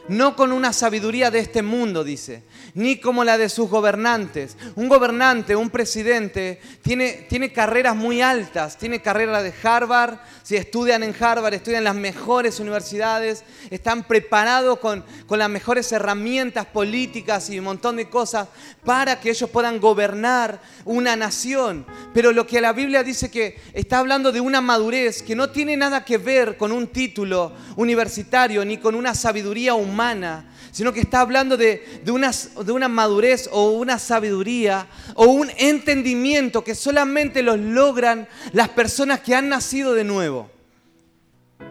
No 0.07 0.35
con 0.35 0.51
una 0.51 0.73
sabiduría 0.73 1.31
de 1.31 1.39
este 1.39 1.61
mundo, 1.61 2.03
dice, 2.03 2.43
ni 2.79 2.95
como 2.95 3.25
la 3.25 3.37
de 3.37 3.49
sus 3.49 3.69
gobernantes. 3.69 4.55
Un 4.75 4.87
gobernante, 4.87 5.53
un 5.53 5.69
presidente, 5.69 6.61
tiene, 6.81 7.27
tiene 7.29 7.51
carreras 7.51 7.93
muy 7.93 8.21
altas, 8.21 8.77
tiene 8.77 9.01
carrera 9.01 9.43
de 9.43 9.53
Harvard, 9.61 10.17
si 10.43 10.55
estudian 10.55 11.03
en 11.03 11.13
Harvard, 11.19 11.53
estudian 11.53 11.79
en 11.79 11.83
las 11.83 11.95
mejores 11.95 12.61
universidades, 12.61 13.43
están 13.69 14.05
preparados 14.05 14.79
con, 14.79 15.03
con 15.27 15.39
las 15.39 15.49
mejores 15.49 15.91
herramientas 15.91 16.67
políticas 16.67 17.49
y 17.49 17.59
un 17.59 17.65
montón 17.65 17.97
de 17.97 18.09
cosas 18.09 18.47
para 18.85 19.19
que 19.19 19.31
ellos 19.31 19.49
puedan 19.49 19.81
gobernar 19.81 20.61
una 20.85 21.17
nación. 21.17 21.85
Pero 22.13 22.31
lo 22.31 22.47
que 22.47 22.61
la 22.61 22.71
Biblia 22.71 23.03
dice 23.03 23.29
que 23.29 23.59
está 23.73 23.99
hablando 23.99 24.31
de 24.31 24.39
una 24.39 24.61
madurez 24.61 25.21
que 25.21 25.35
no 25.35 25.49
tiene 25.49 25.75
nada 25.75 26.05
que 26.05 26.17
ver 26.17 26.55
con 26.55 26.71
un 26.71 26.87
título 26.87 27.51
universitario 27.75 28.63
ni 28.63 28.77
con 28.77 28.95
una 28.95 29.13
sabiduría 29.13 29.73
humana, 29.73 30.45
sino 30.79 30.93
que 30.93 31.01
está 31.01 31.19
hablando 31.19 31.57
de, 31.57 31.83
una, 32.07 32.31
de 32.31 32.71
una 32.71 32.87
madurez 32.87 33.49
o 33.51 33.71
una 33.71 33.99
sabiduría 33.99 34.87
o 35.13 35.25
un 35.25 35.51
entendimiento 35.57 36.63
que 36.63 36.73
solamente 36.73 37.43
los 37.43 37.59
logran 37.59 38.29
las 38.53 38.69
personas 38.69 39.19
que 39.19 39.35
han 39.35 39.49
nacido 39.49 39.93
de 39.93 40.05
nuevo. 40.05 40.49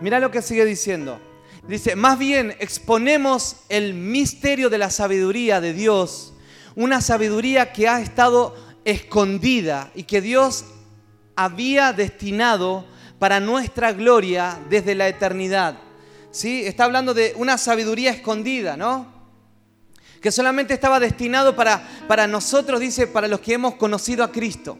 Mira 0.03 0.21
lo 0.21 0.31
que 0.31 0.43
sigue 0.43 0.67
diciendo. 0.67 1.19
Dice, 1.67 1.97
más 1.97 2.19
bien 2.19 2.55
exponemos 2.59 3.57
el 3.71 3.95
misterio 3.95 4.69
de 4.69 4.77
la 4.77 4.91
sabiduría 4.91 5.62
de 5.62 5.73
Dios, 5.73 6.35
una 6.77 7.00
sabiduría 7.00 7.73
que 7.73 7.88
ha 7.88 8.03
estado 8.03 8.55
escondida 8.85 9.91
y 9.95 10.03
que 10.03 10.21
Dios 10.21 10.67
había 11.35 11.95
destinado 11.95 12.85
para 13.19 13.41
nuestra 13.41 13.93
gloria 13.93 14.59
desde 14.69 14.95
la 14.95 15.09
eternidad. 15.09 15.88
¿Sí? 16.38 16.64
Está 16.64 16.85
hablando 16.85 17.14
de 17.14 17.35
una 17.37 17.59
sabiduría 17.59 18.12
escondida, 18.12 18.76
¿no? 18.76 19.09
Que 20.21 20.30
solamente 20.30 20.73
estaba 20.73 21.00
destinado 21.00 21.57
para, 21.57 21.83
para 22.07 22.28
nosotros, 22.28 22.78
dice, 22.78 23.09
para 23.09 23.26
los 23.26 23.40
que 23.40 23.54
hemos 23.54 23.75
conocido 23.75 24.23
a 24.23 24.30
Cristo. 24.30 24.78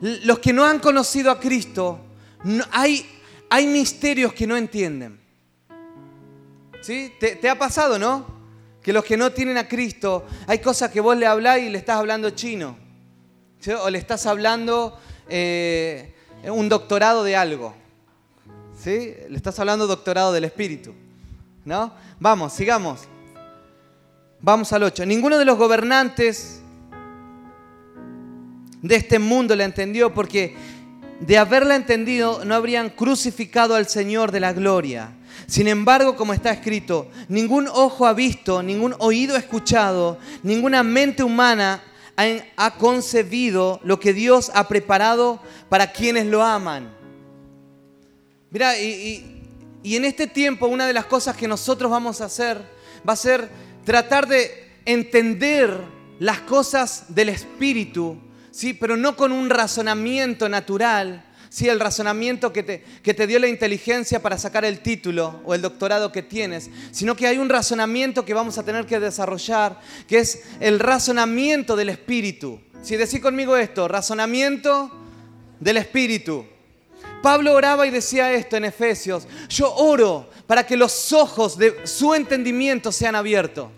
Los 0.00 0.38
que 0.38 0.54
no 0.54 0.64
han 0.64 0.78
conocido 0.78 1.30
a 1.30 1.38
Cristo, 1.38 2.00
hay, 2.70 3.06
hay 3.50 3.66
misterios 3.66 4.32
que 4.32 4.46
no 4.46 4.56
entienden. 4.56 5.20
¿Sí? 6.80 7.12
¿Te, 7.20 7.50
ha 7.50 7.58
pasado, 7.58 7.98
no? 7.98 8.38
Que 8.82 8.94
los 8.94 9.04
que 9.04 9.18
no 9.18 9.30
tienen 9.30 9.58
a 9.58 9.68
Cristo, 9.68 10.24
hay 10.46 10.60
cosas 10.60 10.90
que 10.90 11.00
vos 11.00 11.18
le 11.18 11.26
habláis 11.26 11.66
y 11.66 11.70
le 11.70 11.78
estás 11.78 11.96
hablando 11.96 12.30
chino. 12.30 12.78
O 13.82 13.90
le 13.90 13.98
estás 13.98 14.24
hablando 14.24 14.98
eh, 15.28 16.14
un 16.44 16.70
doctorado 16.70 17.24
de 17.24 17.36
algo. 17.36 17.74
Le 18.88 19.36
estás 19.36 19.58
hablando 19.58 19.86
doctorado 19.86 20.32
del 20.32 20.44
Espíritu. 20.44 20.94
¿No? 21.66 21.92
Vamos, 22.18 22.54
sigamos. 22.54 23.00
Vamos 24.40 24.72
al 24.72 24.82
8. 24.84 25.04
Ninguno 25.04 25.36
de 25.36 25.44
los 25.44 25.58
gobernantes 25.58 26.62
de 28.80 28.96
este 28.96 29.18
mundo 29.18 29.54
la 29.56 29.64
entendió 29.64 30.14
porque 30.14 30.56
de 31.20 31.36
haberla 31.36 31.76
entendido 31.76 32.46
no 32.46 32.54
habrían 32.54 32.88
crucificado 32.88 33.74
al 33.74 33.88
Señor 33.88 34.32
de 34.32 34.40
la 34.40 34.54
gloria. 34.54 35.10
Sin 35.46 35.68
embargo, 35.68 36.16
como 36.16 36.32
está 36.32 36.50
escrito, 36.50 37.08
ningún 37.28 37.68
ojo 37.68 38.06
ha 38.06 38.14
visto, 38.14 38.62
ningún 38.62 38.94
oído 39.00 39.36
ha 39.36 39.38
escuchado, 39.38 40.18
ninguna 40.42 40.82
mente 40.82 41.22
humana 41.22 41.82
ha 42.56 42.74
concebido 42.78 43.80
lo 43.84 44.00
que 44.00 44.14
Dios 44.14 44.50
ha 44.54 44.66
preparado 44.66 45.40
para 45.68 45.92
quienes 45.92 46.24
lo 46.26 46.42
aman. 46.42 46.97
Mira, 48.50 48.78
y, 48.78 49.34
en 49.84 50.04
este 50.04 50.26
tiempo 50.26 50.66
una 50.66 50.86
de 50.86 50.92
las 50.92 51.06
cosas 51.06 51.36
que 51.36 51.48
nosotros 51.48 51.90
vamos 51.90 52.20
a 52.20 52.26
hacer 52.26 52.58
va 53.08 53.12
a 53.12 53.16
ser 53.16 53.48
tratar 53.84 54.26
de 54.26 54.70
entender 54.84 55.78
las 56.18 56.40
cosas 56.40 57.14
del 57.14 57.28
Espíritu, 57.28 58.18
¿sí? 58.50 58.74
pero 58.74 58.96
no 58.96 59.16
con 59.16 59.32
un 59.32 59.50
razonamiento 59.50 60.48
natural, 60.48 61.24
¿sí? 61.48 61.68
el 61.68 61.78
razonamiento 61.78 62.52
que 62.52 62.62
te, 62.62 62.84
que 63.02 63.14
te 63.14 63.26
dio 63.26 63.38
la 63.38 63.48
inteligencia 63.48 64.20
para 64.20 64.38
sacar 64.38 64.64
el 64.64 64.80
título 64.80 65.40
o 65.44 65.54
el 65.54 65.62
doctorado 65.62 66.10
que 66.10 66.22
tienes, 66.22 66.70
sino 66.90 67.16
que 67.16 67.26
hay 67.26 67.38
un 67.38 67.48
razonamiento 67.48 68.24
que 68.24 68.34
vamos 68.34 68.58
a 68.58 68.64
tener 68.64 68.86
que 68.86 68.98
desarrollar, 68.98 69.78
que 70.06 70.18
es 70.18 70.42
el 70.60 70.80
razonamiento 70.80 71.76
del 71.76 71.90
Espíritu. 71.90 72.60
Si 72.82 72.96
decís 72.96 73.20
conmigo 73.20 73.56
esto, 73.56 73.88
razonamiento 73.88 74.90
del 75.60 75.76
Espíritu. 75.76 76.46
Pablo 77.28 77.52
oraba 77.52 77.86
y 77.86 77.90
decía 77.90 78.32
esto 78.32 78.56
en 78.56 78.64
Efesios, 78.64 79.28
yo 79.50 79.70
oro 79.74 80.30
para 80.46 80.64
que 80.64 80.78
los 80.78 81.12
ojos 81.12 81.58
de 81.58 81.86
su 81.86 82.14
entendimiento 82.14 82.90
sean 82.90 83.14
abiertos. 83.14 83.68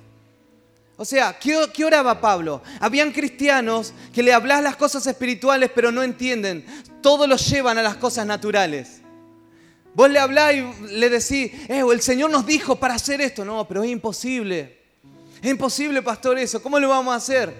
O 0.97 1.04
sea, 1.04 1.37
¿qué, 1.37 1.85
oraba 1.85 2.21
Pablo? 2.21 2.62
Habían 2.78 3.11
cristianos 3.11 3.92
que 4.14 4.23
le 4.23 4.33
hablas 4.33 4.62
las 4.62 4.76
cosas 4.76 5.04
espirituales 5.04 5.69
pero 5.75 5.90
no 5.90 6.04
entienden. 6.04 6.64
Todos 7.02 7.28
los 7.28 7.45
llevan 7.50 7.76
a 7.76 7.83
las 7.83 7.97
cosas 7.97 8.25
naturales. 8.25 9.00
Vos 9.95 10.09
le 10.09 10.21
hablás 10.21 10.54
y 10.54 10.64
le 10.92 11.11
decís, 11.11 11.50
eh, 11.69 11.83
el 11.90 12.00
Señor 12.02 12.30
nos 12.30 12.47
dijo 12.47 12.76
para 12.76 12.95
hacer 12.95 13.21
esto. 13.21 13.45
No, 13.45 13.66
pero 13.66 13.83
es 13.83 13.90
imposible. 13.90 14.78
Es 15.42 15.50
imposible, 15.50 16.02
pastor, 16.02 16.38
eso. 16.38 16.62
¿Cómo 16.62 16.78
lo 16.78 16.88
vamos 16.88 17.12
a 17.12 17.16
hacer? 17.16 17.52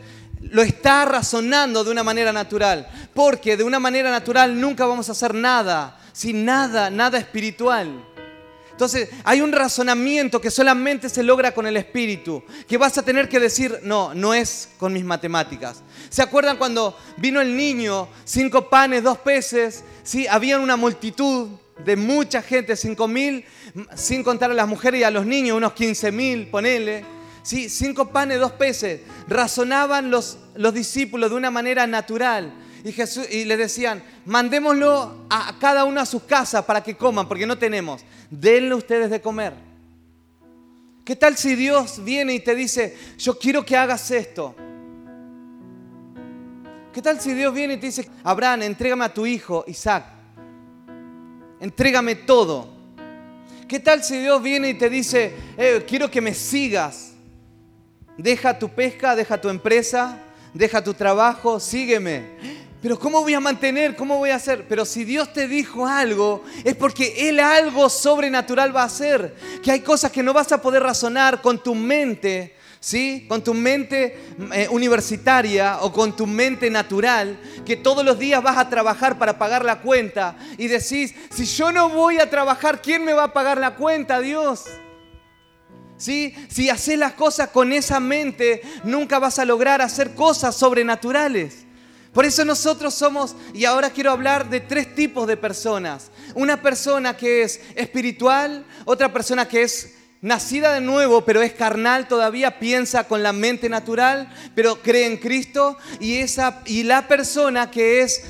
Lo 0.50 0.62
está 0.62 1.04
razonando 1.04 1.85
de 1.85 1.90
una 1.90 2.02
manera 2.02 2.33
natural. 2.33 2.88
Porque 3.14 3.57
de 3.57 3.64
una 3.64 3.80
manera 3.80 4.11
natural 4.11 4.61
nunca 4.61 4.87
vamos 4.87 5.09
a 5.09 5.12
hacer 5.12 5.35
nada, 5.35 5.99
sin 6.12 6.45
nada, 6.45 6.90
nada 6.90 7.19
espiritual. 7.19 8.07
Entonces 8.71 9.11
hay 9.25 9.42
un 9.42 9.52
razonamiento 9.52 10.40
que 10.40 10.50
solamente 10.50 11.11
se 11.11 11.23
logra 11.23 11.52
con 11.52 11.66
el 11.66 11.76
espíritu, 11.76 12.42
que 12.66 12.78
vas 12.78 12.97
a 12.97 13.04
tener 13.04 13.28
que 13.28 13.38
decir, 13.38 13.78
no, 13.83 14.14
no 14.14 14.33
es 14.33 14.71
con 14.78 14.95
mis 14.95 15.04
matemáticas. 15.04 15.83
¿Se 16.09 16.23
acuerdan 16.23 16.57
cuando 16.57 16.97
vino 17.19 17.42
el 17.42 17.54
niño, 17.54 18.09
cinco 18.25 18.71
panes, 18.71 19.02
dos 19.02 19.19
peces? 19.19 19.85
¿sí? 20.02 20.26
Había 20.26 20.59
una 20.59 20.76
multitud 20.76 21.50
de 21.85 21.95
mucha 21.95 22.40
gente, 22.40 22.75
cinco 22.75 23.07
mil, 23.07 23.45
sin 23.95 24.23
contar 24.23 24.50
a 24.50 24.54
las 24.54 24.66
mujeres 24.66 25.02
y 25.02 25.04
a 25.04 25.11
los 25.11 25.26
niños, 25.26 25.59
unos 25.59 25.75
quince 25.75 26.11
mil, 26.11 26.47
ponele. 26.49 27.20
¿Sí? 27.42 27.68
Cinco 27.68 28.11
panes, 28.11 28.38
dos 28.38 28.52
peces. 28.52 29.00
Razonaban 29.28 30.11
los, 30.11 30.38
los 30.54 30.75
discípulos 30.75 31.30
de 31.30 31.37
una 31.37 31.50
manera 31.50 31.87
natural. 31.87 32.52
Y, 32.85 32.92
Jesús, 32.92 33.26
y 33.30 33.44
le 33.44 33.56
decían, 33.56 34.02
mandémoslo 34.25 35.26
a 35.28 35.56
cada 35.59 35.85
uno 35.85 36.00
a 36.00 36.06
sus 36.06 36.23
casas 36.23 36.64
para 36.64 36.82
que 36.82 36.97
coman, 36.97 37.28
porque 37.28 37.47
no 37.47 37.59
tenemos. 37.59 38.02
Denle 38.30 38.75
ustedes 38.75 39.11
de 39.11 39.20
comer. 39.20 39.52
¿Qué 41.04 41.16
tal 41.16 41.37
si 41.37 41.54
Dios 41.56 42.02
viene 42.04 42.35
y 42.35 42.40
te 42.40 42.54
dice, 42.54 42.97
yo 43.18 43.38
quiero 43.38 43.64
que 43.64 43.76
hagas 43.76 44.11
esto? 44.11 44.54
¿Qué 46.92 47.02
tal 47.02 47.20
si 47.20 47.35
Dios 47.35 47.54
viene 47.54 47.75
y 47.75 47.76
te 47.76 47.87
dice, 47.87 48.09
Abraham, 48.25 48.62
entrégame 48.62 49.04
a 49.04 49.14
tu 49.14 49.26
hijo, 49.26 49.64
Isaac? 49.66 50.06
Entrégame 51.61 52.14
todo. 52.16 52.68
¿Qué 53.68 53.78
tal 53.78 54.02
si 54.02 54.18
Dios 54.18 54.42
viene 54.42 54.70
y 54.70 54.75
te 54.75 54.90
dice, 54.90 55.32
eh, 55.56 55.85
quiero 55.87 56.11
que 56.11 56.20
me 56.20 56.35
sigas? 56.35 57.10
Deja 58.21 58.59
tu 58.59 58.69
pesca, 58.69 59.17
deja 59.17 59.41
tu 59.41 59.49
empresa, 59.49 60.19
deja 60.53 60.85
tu 60.85 60.93
trabajo, 60.93 61.59
sígueme. 61.59 62.37
Pero 62.83 62.99
¿cómo 62.99 63.23
voy 63.23 63.33
a 63.33 63.41
mantener? 63.41 63.97
¿Cómo 63.97 64.19
voy 64.19 64.29
a 64.29 64.35
hacer? 64.35 64.67
Pero 64.69 64.85
si 64.85 65.05
Dios 65.05 65.33
te 65.33 65.49
dijo 65.49 65.87
algo, 65.87 66.45
es 66.62 66.77
porque 66.77 67.31
Él 67.31 67.41
algo 67.41 67.89
sobrenatural 67.89 68.77
va 68.77 68.83
a 68.83 68.87
hacer. 68.87 69.35
Que 69.62 69.71
hay 69.71 69.81
cosas 69.81 70.12
que 70.12 70.23
no 70.23 70.35
vas 70.35 70.53
a 70.53 70.61
poder 70.61 70.83
razonar 70.83 71.41
con 71.41 71.62
tu 71.62 71.75
mente, 71.75 72.55
¿sí? 72.79 73.25
Con 73.27 73.43
tu 73.43 73.55
mente 73.55 74.19
eh, 74.53 74.69
universitaria 74.71 75.79
o 75.81 75.91
con 75.91 76.15
tu 76.15 76.27
mente 76.27 76.69
natural, 76.69 77.39
que 77.65 77.77
todos 77.79 78.05
los 78.05 78.19
días 78.19 78.43
vas 78.43 78.59
a 78.59 78.69
trabajar 78.69 79.19
para 79.19 79.39
pagar 79.39 79.65
la 79.65 79.81
cuenta 79.81 80.37
y 80.59 80.69
decís, 80.69 81.15
si 81.31 81.47
yo 81.47 81.73
no 81.73 81.89
voy 81.89 82.19
a 82.19 82.29
trabajar, 82.29 82.83
¿quién 82.83 83.03
me 83.03 83.15
va 83.15 83.25
a 83.25 83.33
pagar 83.33 83.57
la 83.57 83.77
cuenta? 83.77 84.21
Dios. 84.21 84.67
¿Sí? 86.00 86.35
Si 86.49 86.71
haces 86.71 86.99
las 86.99 87.12
cosas 87.12 87.50
con 87.50 87.75
esa 87.75 88.00
mente, 88.00 88.62
nunca 88.85 89.19
vas 89.19 89.38
a 89.38 89.45
lograr 89.45 89.83
hacer 89.83 90.14
cosas 90.14 90.57
sobrenaturales. 90.57 91.66
Por 92.14 92.25
eso 92.25 92.42
nosotros 92.47 92.95
somos, 92.95 93.37
y 93.52 93.66
ahora 93.66 93.90
quiero 93.90 94.11
hablar 94.11 94.49
de 94.49 94.61
tres 94.61 94.95
tipos 94.95 95.28
de 95.28 95.37
personas. 95.37 96.11
Una 96.35 96.62
persona 96.62 97.19
que 97.19 97.42
es 97.42 97.61
espiritual, 97.75 98.64
otra 98.87 99.12
persona 99.12 99.47
que 99.47 99.62
es 99.62 99.95
nacida 100.23 100.73
de 100.73 100.80
nuevo, 100.80 101.26
pero 101.26 101.42
es 101.42 101.52
carnal 101.52 102.09
todavía, 102.09 102.59
piensa 102.59 103.04
con 103.04 103.23
la 103.23 103.35
mente 103.35 103.69
natural, 103.69 104.33
pero 104.54 104.80
cree 104.80 105.04
en 105.04 105.19
Cristo, 105.19 105.76
y, 106.00 106.16
esa, 106.16 106.62
y 106.64 106.83
la 106.83 107.09
persona 107.09 107.71
que 107.71 108.00
es 108.00 108.23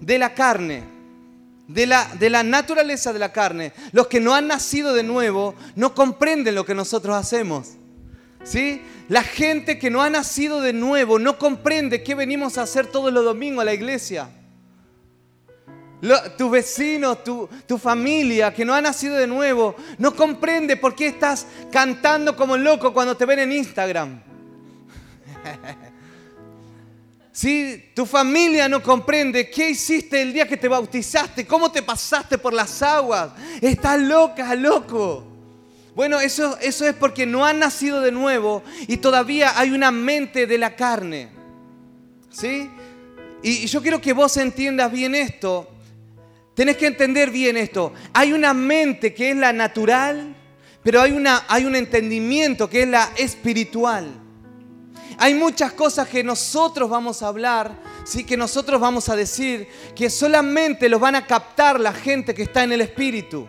de 0.00 0.18
la 0.18 0.32
carne, 0.32 0.82
de 1.68 1.86
la, 1.86 2.10
de 2.18 2.30
la 2.30 2.42
naturaleza 2.42 3.12
de 3.12 3.18
la 3.20 3.32
carne. 3.32 3.72
Los 3.92 4.08
que 4.08 4.20
no 4.20 4.34
han 4.34 4.48
nacido 4.48 4.94
de 4.94 5.04
nuevo 5.04 5.54
no 5.76 5.94
comprenden 5.94 6.56
lo 6.56 6.64
que 6.64 6.74
nosotros 6.74 7.14
hacemos. 7.14 7.74
¿Sí? 8.42 8.82
La 9.08 9.22
gente 9.22 9.78
que 9.78 9.90
no 9.90 10.02
ha 10.02 10.10
nacido 10.10 10.60
de 10.60 10.72
nuevo 10.72 11.18
no 11.18 11.38
comprende 11.38 12.02
qué 12.02 12.14
venimos 12.14 12.58
a 12.58 12.62
hacer 12.62 12.86
todos 12.86 13.12
los 13.12 13.24
domingos 13.24 13.62
a 13.62 13.66
la 13.66 13.74
iglesia. 13.74 14.30
tu 16.38 16.48
vecino, 16.48 17.18
tu, 17.18 17.48
tu, 17.66 17.76
familia 17.76 18.54
que 18.54 18.64
no 18.64 18.72
ha 18.72 18.80
nacido 18.80 19.16
de 19.16 19.26
nuevo, 19.26 19.76
no 19.98 20.14
comprende 20.14 20.76
por 20.76 20.94
qué 20.94 21.08
estás 21.08 21.46
cantando 21.70 22.36
como 22.36 22.56
loco 22.56 22.94
cuando 22.94 23.16
te 23.16 23.26
ven 23.26 23.40
en 23.40 23.52
Instagram. 23.52 24.22
Si 27.38 27.92
tu 27.94 28.04
familia 28.04 28.68
no 28.68 28.82
comprende 28.82 29.48
qué 29.48 29.70
hiciste 29.70 30.20
el 30.20 30.32
día 30.32 30.48
que 30.48 30.56
te 30.56 30.66
bautizaste, 30.66 31.46
cómo 31.46 31.70
te 31.70 31.84
pasaste 31.84 32.36
por 32.36 32.52
las 32.52 32.82
aguas, 32.82 33.30
estás 33.60 34.00
loca, 34.00 34.56
loco. 34.56 35.24
Bueno, 35.94 36.18
eso, 36.18 36.58
eso 36.60 36.84
es 36.84 36.96
porque 36.96 37.26
no 37.26 37.46
han 37.46 37.60
nacido 37.60 38.00
de 38.00 38.10
nuevo 38.10 38.64
y 38.88 38.96
todavía 38.96 39.56
hay 39.56 39.70
una 39.70 39.92
mente 39.92 40.48
de 40.48 40.58
la 40.58 40.74
carne. 40.74 41.28
¿Sí? 42.28 42.68
Y 43.40 43.66
yo 43.68 43.82
quiero 43.82 44.00
que 44.00 44.12
vos 44.12 44.36
entiendas 44.36 44.90
bien 44.90 45.14
esto. 45.14 45.70
Tenés 46.56 46.76
que 46.76 46.88
entender 46.88 47.30
bien 47.30 47.56
esto. 47.56 47.92
Hay 48.14 48.32
una 48.32 48.52
mente 48.52 49.14
que 49.14 49.30
es 49.30 49.36
la 49.36 49.52
natural, 49.52 50.34
pero 50.82 51.00
hay, 51.00 51.12
una, 51.12 51.44
hay 51.46 51.66
un 51.66 51.76
entendimiento 51.76 52.68
que 52.68 52.82
es 52.82 52.88
la 52.88 53.12
espiritual. 53.16 54.27
Hay 55.18 55.34
muchas 55.34 55.72
cosas 55.72 56.08
que 56.08 56.22
nosotros 56.22 56.88
vamos 56.88 57.22
a 57.22 57.28
hablar, 57.28 57.72
¿sí? 58.04 58.24
que 58.24 58.36
nosotros 58.36 58.80
vamos 58.80 59.08
a 59.08 59.16
decir, 59.16 59.68
que 59.94 60.10
solamente 60.10 60.88
los 60.88 61.00
van 61.00 61.16
a 61.16 61.26
captar 61.26 61.80
la 61.80 61.92
gente 61.92 62.34
que 62.34 62.44
está 62.44 62.62
en 62.62 62.72
el 62.72 62.80
espíritu. 62.80 63.48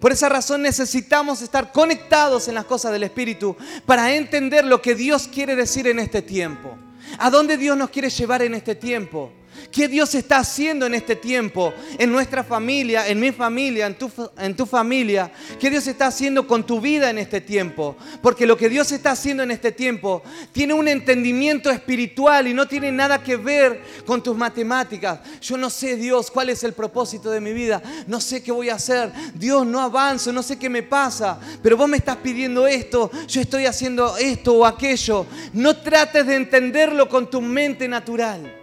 Por 0.00 0.10
esa 0.10 0.28
razón 0.28 0.62
necesitamos 0.62 1.42
estar 1.42 1.70
conectados 1.72 2.48
en 2.48 2.54
las 2.54 2.64
cosas 2.64 2.90
del 2.90 3.02
Espíritu 3.02 3.54
para 3.84 4.14
entender 4.14 4.64
lo 4.64 4.80
que 4.80 4.94
Dios 4.94 5.28
quiere 5.28 5.54
decir 5.54 5.86
en 5.86 5.98
este 5.98 6.22
tiempo. 6.22 6.74
¿A 7.18 7.28
dónde 7.28 7.58
Dios 7.58 7.76
nos 7.76 7.90
quiere 7.90 8.08
llevar 8.08 8.40
en 8.40 8.54
este 8.54 8.74
tiempo? 8.74 9.30
¿Qué 9.70 9.86
Dios 9.86 10.14
está 10.14 10.38
haciendo 10.38 10.86
en 10.86 10.94
este 10.94 11.14
tiempo? 11.16 11.72
En 11.98 12.10
nuestra 12.10 12.42
familia, 12.42 13.06
en 13.06 13.20
mi 13.20 13.30
familia, 13.30 13.86
en 13.86 14.54
tu, 14.56 14.66
familia. 14.66 15.30
¿Qué 15.60 15.70
Dios 15.70 15.86
está 15.86 16.08
haciendo 16.08 16.46
con 16.46 16.64
tu 16.64 16.80
vida 16.80 17.08
en 17.08 17.18
este 17.18 17.40
tiempo? 17.40 17.96
Porque 18.20 18.46
lo 18.46 18.56
que 18.56 18.68
Dios 18.68 18.90
está 18.90 19.12
haciendo 19.12 19.42
en 19.42 19.50
este 19.50 19.70
tiempo 19.70 20.22
tiene 20.52 20.74
un 20.74 20.88
entendimiento 20.88 21.70
espiritual 21.70 22.48
y 22.48 22.54
no 22.54 22.66
tiene 22.66 22.90
nada 22.90 23.22
que 23.22 23.36
ver 23.36 23.80
con 24.04 24.22
tus 24.22 24.36
matemáticas. 24.36 25.20
Yo 25.40 25.56
no 25.56 25.70
sé, 25.70 25.96
Dios, 25.96 26.30
cuál 26.30 26.50
es 26.50 26.64
el 26.64 26.72
propósito 26.72 27.30
de 27.30 27.40
mi 27.40 27.52
vida. 27.52 27.80
No 28.06 28.20
sé 28.20 28.42
qué 28.42 28.50
voy 28.50 28.70
a 28.70 28.74
hacer. 28.74 29.12
Dios, 29.34 29.64
no 29.66 29.80
avanzo, 29.80 30.32
no 30.32 30.42
sé 30.42 30.58
qué 30.58 30.68
me 30.68 30.82
pasa. 30.82 31.38
Pero 31.62 31.76
vos 31.76 31.88
me 31.88 31.96
estás 31.96 32.16
pidiendo 32.16 32.66
esto, 32.66 33.10
yo 33.28 33.40
estoy 33.40 33.66
haciendo 33.66 34.16
esto 34.16 34.54
o 34.54 34.66
aquello. 34.66 35.26
No 35.52 35.76
trates 35.76 36.26
de 36.26 36.36
entenderlo 36.36 37.08
con 37.08 37.30
tu 37.30 37.40
mente 37.40 37.86
natural. 37.86 38.59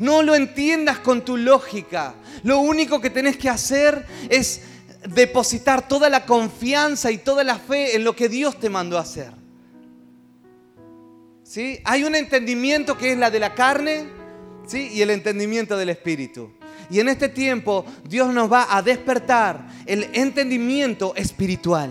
No 0.00 0.22
lo 0.22 0.34
entiendas 0.34 0.98
con 0.98 1.26
tu 1.26 1.36
lógica. 1.36 2.14
Lo 2.42 2.60
único 2.60 3.02
que 3.02 3.10
tenés 3.10 3.36
que 3.36 3.50
hacer 3.50 4.06
es 4.30 4.62
depositar 5.06 5.86
toda 5.86 6.08
la 6.08 6.24
confianza 6.24 7.10
y 7.10 7.18
toda 7.18 7.44
la 7.44 7.58
fe 7.58 7.96
en 7.96 8.04
lo 8.04 8.16
que 8.16 8.30
Dios 8.30 8.58
te 8.58 8.70
mandó 8.70 8.96
a 8.96 9.02
hacer. 9.02 9.30
¿Sí? 11.42 11.80
Hay 11.84 12.04
un 12.04 12.14
entendimiento 12.14 12.96
que 12.96 13.12
es 13.12 13.18
la 13.18 13.30
de 13.30 13.40
la 13.40 13.54
carne 13.54 14.06
¿sí? 14.66 14.88
y 14.90 15.02
el 15.02 15.10
entendimiento 15.10 15.76
del 15.76 15.90
Espíritu. 15.90 16.50
Y 16.88 17.00
en 17.00 17.10
este 17.10 17.28
tiempo 17.28 17.84
Dios 18.08 18.32
nos 18.32 18.50
va 18.50 18.74
a 18.74 18.80
despertar 18.80 19.68
el 19.84 20.08
entendimiento 20.14 21.14
espiritual. 21.14 21.90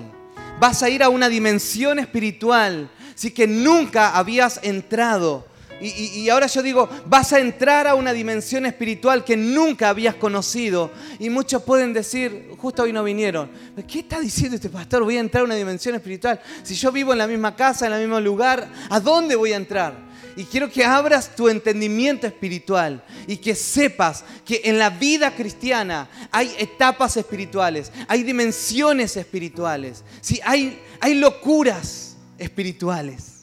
Vas 0.60 0.82
a 0.82 0.90
ir 0.90 1.04
a 1.04 1.10
una 1.10 1.30
dimensión 1.30 2.00
espiritual, 2.00 2.90
sí 3.14 3.30
que 3.30 3.46
nunca 3.46 4.18
habías 4.18 4.60
entrado 4.64 5.49
y, 5.82 6.28
ahora 6.30 6.48
yo 6.48 6.62
digo, 6.62 6.90
vas 7.06 7.32
a 7.32 7.40
entrar 7.40 7.88
a 7.88 7.96
una 7.96 8.12
dimensión 8.12 8.66
espiritual 8.66 9.24
que 9.24 9.38
nunca 9.38 9.90
habías 9.90 10.16
conocido. 10.16 10.92
Y 11.20 11.30
muchos 11.30 11.64
pueden 11.64 11.94
decir, 11.94 12.52
justo 12.58 12.84
hoy 12.84 12.92
no 12.92 13.04
vinieron, 13.04 13.50
¿qué 13.88 14.00
está 14.00 14.20
diciendo 14.20 14.56
este 14.56 14.70
pastor? 14.70 15.04
Voy 15.04 15.18
a 15.18 15.22
entrar 15.22 15.42
a 15.42 15.46
una 15.46 15.56
dimensión 15.56 15.96
espiritual. 15.96 16.40
Si 16.64 16.76
yo 16.76 16.92
vivo 16.92 17.14
en 17.14 17.20
la 17.20 17.28
misma 17.28 17.56
casa, 17.56 17.88
en 17.88 17.94
el 17.94 18.02
mismo 18.02 18.20
lugar, 18.20 18.70
¿a 18.90 19.00
dónde 19.00 19.36
voy 19.36 19.54
a 19.54 19.58
entrar? 19.58 20.10
Y 20.36 20.46
quiero 20.46 20.70
que 20.70 20.86
abras 20.86 21.36
tu 21.36 21.50
entendimiento 21.50 22.28
espiritual 22.28 23.04
y 23.28 23.38
que 23.38 23.56
sepas 23.56 24.24
que 24.46 24.62
en 24.66 24.78
la 24.78 24.90
vida 24.90 25.36
cristiana 25.36 26.10
hay 26.32 26.54
etapas 26.58 27.18
espirituales, 27.18 27.92
hay 28.08 28.24
dimensiones 28.24 29.18
espirituales, 29.18 30.04
¿sí? 30.22 30.40
hay, 30.44 30.80
hay 31.00 31.16
locuras 31.16 32.16
espirituales. 32.38 33.39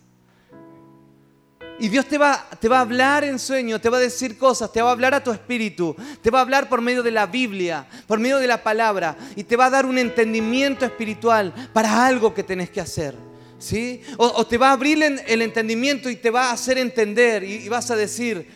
Y 1.79 1.89
Dios 1.89 2.07
te 2.07 2.17
va, 2.17 2.49
te 2.59 2.69
va 2.69 2.79
a 2.79 2.83
hablar 2.83 3.23
en 3.25 3.39
sueño, 3.39 3.79
te 3.81 3.91
va 3.91 3.99
a 3.99 4.01
decir 4.01 4.39
cosas, 4.39 4.73
te 4.73 4.81
va 4.81 4.89
a 4.89 4.93
hablar 4.93 5.13
a 5.13 5.23
tu 5.23 5.31
espíritu, 5.31 5.95
te 6.23 6.31
va 6.31 6.39
a 6.39 6.43
hablar 6.43 6.69
por 6.69 6.81
medio 6.81 7.03
de 7.03 7.11
la 7.11 7.27
Biblia, 7.27 7.87
por 8.07 8.19
medio 8.19 8.39
de 8.39 8.47
la 8.47 8.63
palabra, 8.63 9.17
y 9.37 9.45
te 9.45 9.57
va 9.57 9.67
a 9.67 9.71
dar 9.71 9.85
un 9.85 9.99
entendimiento 9.99 10.87
espiritual 10.87 11.53
para 11.75 12.07
algo 12.07 12.33
que 12.33 12.43
tenés 12.43 12.71
que 12.71 12.81
hacer. 12.81 13.15
¿sí? 13.59 14.01
O, 14.17 14.47
te 14.47 14.59
va 14.59 14.71
a 14.71 14.73
abrir 14.73 15.03
el 15.03 15.43
entendimiento 15.43 16.09
y 16.11 16.17
te 16.17 16.31
va 16.31 16.51
a 16.51 16.53
hacer 16.53 16.79
entender 16.79 17.45
y, 17.45 17.69
vas 17.69 17.91
a 17.91 17.97
decir, 17.97 18.49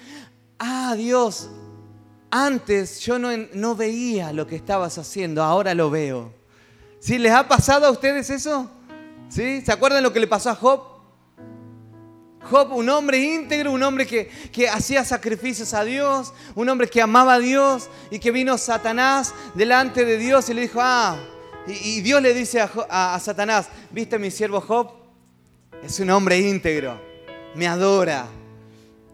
ah 0.58 0.94
Dios, 0.96 1.50
antes 2.30 3.00
yo 3.00 3.18
no, 3.18 3.76
veía 3.76 4.32
lo 4.32 4.46
que 4.46 4.56
estabas 4.56 4.98
haciendo, 4.98 5.42
ahora 5.42 5.74
lo 5.74 5.90
veo. 5.90 6.32
¿Sí? 7.00 7.18
¿Les 7.18 7.32
ha 7.32 7.48
pasado 7.48 7.86
a 7.86 7.90
ustedes 7.90 8.30
eso? 8.30 8.70
¿Sí? 9.28 9.62
¿Se 9.62 9.72
acuerdan 9.72 10.02
lo 10.02 10.12
que 10.12 10.20
le 10.20 10.26
pasó 10.26 10.50
a 10.50 10.54
Job? 10.54 10.89
Job, 12.42 12.72
un 12.72 12.88
hombre 12.88 13.18
íntegro, 13.18 13.72
un 13.72 13.82
hombre 13.82 14.06
que, 14.06 14.28
que, 14.50 14.68
hacía 14.68 15.04
sacrificios 15.04 15.74
a 15.74 15.84
Dios, 15.84 16.32
un 16.54 16.68
hombre 16.68 16.88
que 16.88 17.02
amaba 17.02 17.34
a 17.34 17.38
Dios 17.38 17.90
y 18.10 18.18
que 18.18 18.30
vino 18.30 18.56
Satanás 18.56 19.34
delante 19.54 20.04
de 20.04 20.16
Dios 20.16 20.48
y 20.48 20.54
le 20.54 20.62
dijo, 20.62 20.80
ah, 20.82 21.16
Y, 21.66 22.00
Dios 22.00 22.22
le 22.22 22.32
dice 22.32 22.60
a, 22.60 23.14
a 23.14 23.20
Satanás, 23.20 23.68
¿viste 23.90 24.18
mi 24.18 24.30
siervo 24.30 24.60
Job? 24.60 24.90
Es 25.82 26.00
un 26.00 26.10
hombre 26.10 26.38
íntegro, 26.38 27.00
me 27.54 27.66
adora, 27.66 28.26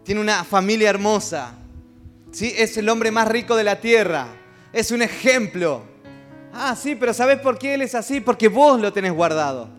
tiene 0.03 0.21
una 0.21 0.43
familia 0.45 0.89
hermosa, 0.89 1.53
¿sí? 2.31 2.53
es 2.57 2.77
el 2.77 2.87
hombre 2.87 3.11
más 3.11 3.27
rico 3.27 3.55
de 3.55 3.63
la 3.65 3.79
tierra, 3.81 4.27
es 4.71 4.91
un 4.91 5.01
ejemplo. 5.01 5.83
Ah, 6.53 6.75
sí, 6.75 6.95
pero 6.95 7.13
¿sabes 7.13 7.39
por 7.39 7.59
qué 7.59 7.73
él 7.73 7.81
es 7.81 7.93
así? 7.93 8.21
Porque 8.21 8.47
vos 8.47 8.79
lo 8.79 8.91
tenés 8.93 9.11
guardado. 9.11 9.76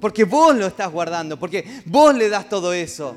Porque 0.00 0.24
vos 0.24 0.54
lo 0.56 0.66
estás 0.66 0.90
guardando, 0.90 1.38
porque 1.38 1.82
vos 1.84 2.14
le 2.14 2.28
das 2.28 2.48
todo 2.48 2.72
eso. 2.72 3.14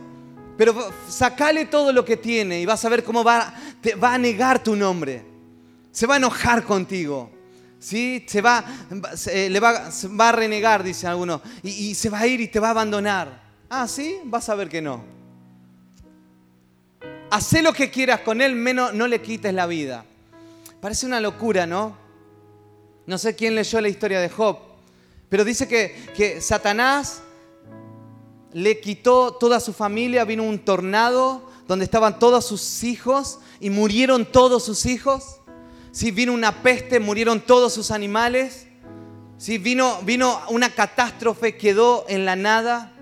Pero 0.57 0.75
sacale 1.07 1.65
todo 1.65 1.91
lo 1.91 2.05
que 2.05 2.17
tiene 2.17 2.59
y 2.59 2.65
vas 2.65 2.83
a 2.85 2.89
ver 2.89 3.03
cómo 3.03 3.23
va, 3.23 3.53
te 3.81 3.95
va 3.95 4.13
a 4.13 4.17
negar 4.17 4.61
tu 4.61 4.75
nombre. 4.75 5.25
Se 5.91 6.05
va 6.05 6.15
a 6.15 6.17
enojar 6.17 6.63
contigo. 6.63 7.31
¿sí? 7.79 8.23
Se, 8.27 8.41
va, 8.41 8.63
le 9.25 9.59
va, 9.59 9.89
va, 10.19 10.29
a 10.29 10.31
renegar, 10.31 10.83
dice 10.83 11.07
alguno. 11.07 11.41
Y, 11.63 11.69
y 11.69 11.95
se 11.95 12.09
va 12.09 12.19
a 12.19 12.27
ir 12.27 12.39
y 12.41 12.47
te 12.47 12.59
va 12.59 12.67
a 12.67 12.71
abandonar. 12.71 13.41
Ah, 13.69 13.87
sí, 13.87 14.19
vas 14.25 14.47
a 14.49 14.55
ver 14.55 14.69
que 14.69 14.81
no. 14.81 15.03
Hacé 17.31 17.61
lo 17.61 17.73
que 17.73 17.89
quieras 17.89 18.21
con 18.21 18.41
él, 18.41 18.55
menos 18.55 18.93
no 18.93 19.07
le 19.07 19.21
quites 19.21 19.53
la 19.53 19.65
vida. 19.65 20.05
Parece 20.79 21.05
una 21.05 21.19
locura, 21.19 21.65
¿no? 21.65 21.97
No 23.05 23.17
sé 23.17 23.35
quién 23.35 23.55
leyó 23.55 23.81
la 23.81 23.89
historia 23.89 24.21
de 24.21 24.29
Job, 24.29 24.59
pero 25.33 25.45
dice 25.45 25.67
que, 25.67 25.95
que 26.15 26.41
Satanás 26.41 27.23
le 28.51 28.79
quitó 28.79 29.33
toda 29.33 29.59
su 29.59 29.73
familia, 29.73 30.25
vino 30.25 30.43
un 30.43 30.59
tornado 30.59 31.49
donde 31.67 31.85
estaban 31.85 32.19
todos 32.19 32.45
sus 32.45 32.83
hijos 32.83 33.39
y 33.59 33.71
murieron 33.71 34.27
todos 34.31 34.63
sus 34.63 34.85
hijos. 34.85 35.37
Si 35.91 36.11
vino 36.11 36.33
una 36.33 36.61
peste, 36.61 36.99
murieron 36.99 37.41
todos 37.41 37.73
sus 37.73 37.89
animales. 37.89 38.67
Si 39.39 39.57
vino, 39.57 40.03
vino 40.03 40.39
una 40.49 40.69
catástrofe, 40.69 41.57
quedó 41.57 42.05
en 42.09 42.25
la 42.25 42.35
nada. 42.35 42.93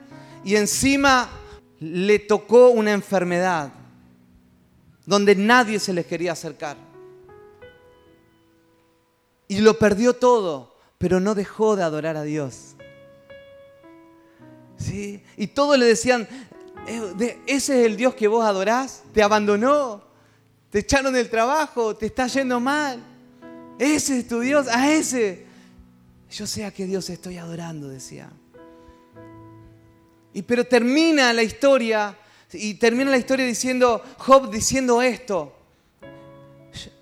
Y 0.45 0.55
encima 0.55 1.29
le 1.81 2.17
tocó 2.17 2.69
una 2.69 2.93
enfermedad 2.93 3.73
donde 5.05 5.35
nadie 5.35 5.79
se 5.79 5.91
les 5.91 6.05
quería 6.05 6.31
acercar. 6.31 6.77
Y 9.49 9.59
lo 9.59 9.77
perdió 9.77 10.13
todo, 10.13 10.70
pero 11.01 11.19
no 11.19 11.33
dejó 11.33 11.75
de 11.75 11.81
adorar 11.81 12.15
a 12.15 12.21
Dios. 12.21 12.75
¿Sí? 14.77 15.23
Y 15.35 15.47
todos 15.47 15.77
le 15.79 15.87
decían, 15.87 16.27
eh, 16.87 17.39
ese 17.47 17.81
es 17.81 17.87
el 17.87 17.97
Dios 17.97 18.13
que 18.13 18.27
vos 18.27 18.45
adorás, 18.45 19.01
te 19.11 19.23
abandonó, 19.23 20.03
te 20.69 20.79
echaron 20.79 21.13
del 21.13 21.27
trabajo, 21.27 21.95
te 21.95 22.05
está 22.05 22.27
yendo 22.27 22.59
mal. 22.59 22.99
Ese 23.79 24.19
es 24.19 24.27
tu 24.27 24.41
Dios, 24.41 24.67
a 24.67 24.93
ese. 24.93 25.47
Yo 26.29 26.45
sé 26.45 26.65
a 26.65 26.71
qué 26.71 26.85
Dios 26.85 27.09
estoy 27.09 27.37
adorando, 27.37 27.89
decía. 27.89 28.29
Y 30.33 30.43
pero 30.43 30.65
termina 30.65 31.33
la 31.33 31.41
historia 31.41 32.15
y 32.53 32.75
termina 32.75 33.09
la 33.09 33.17
historia 33.17 33.45
diciendo 33.45 34.03
Job 34.19 34.51
diciendo 34.51 35.01
esto. 35.01 35.51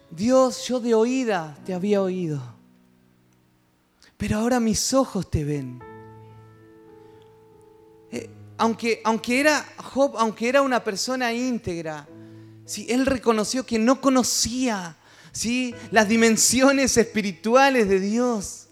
Dios, 0.10 0.66
yo 0.68 0.80
de 0.80 0.94
oída 0.96 1.58
te 1.66 1.74
había 1.74 2.02
oído, 2.02 2.42
pero 4.20 4.38
ahora 4.38 4.60
mis 4.60 4.94
ojos 4.94 5.32
te 5.32 5.44
ven 5.44 5.90
aunque, 8.60 9.02
aunque 9.06 9.40
era 9.40 9.66
aunque 10.18 10.50
era 10.50 10.62
una 10.62 10.84
persona 10.84 11.34
íntegra, 11.34 12.08
¿sí? 12.66 12.86
él 12.90 13.06
reconoció 13.06 13.66
que 13.66 13.80
no 13.80 14.00
conocía 14.00 14.98
¿sí? 15.32 15.74
las 15.92 16.08
dimensiones 16.08 16.96
espirituales 16.98 17.90
de 17.90 18.00
Dios. 18.00 18.68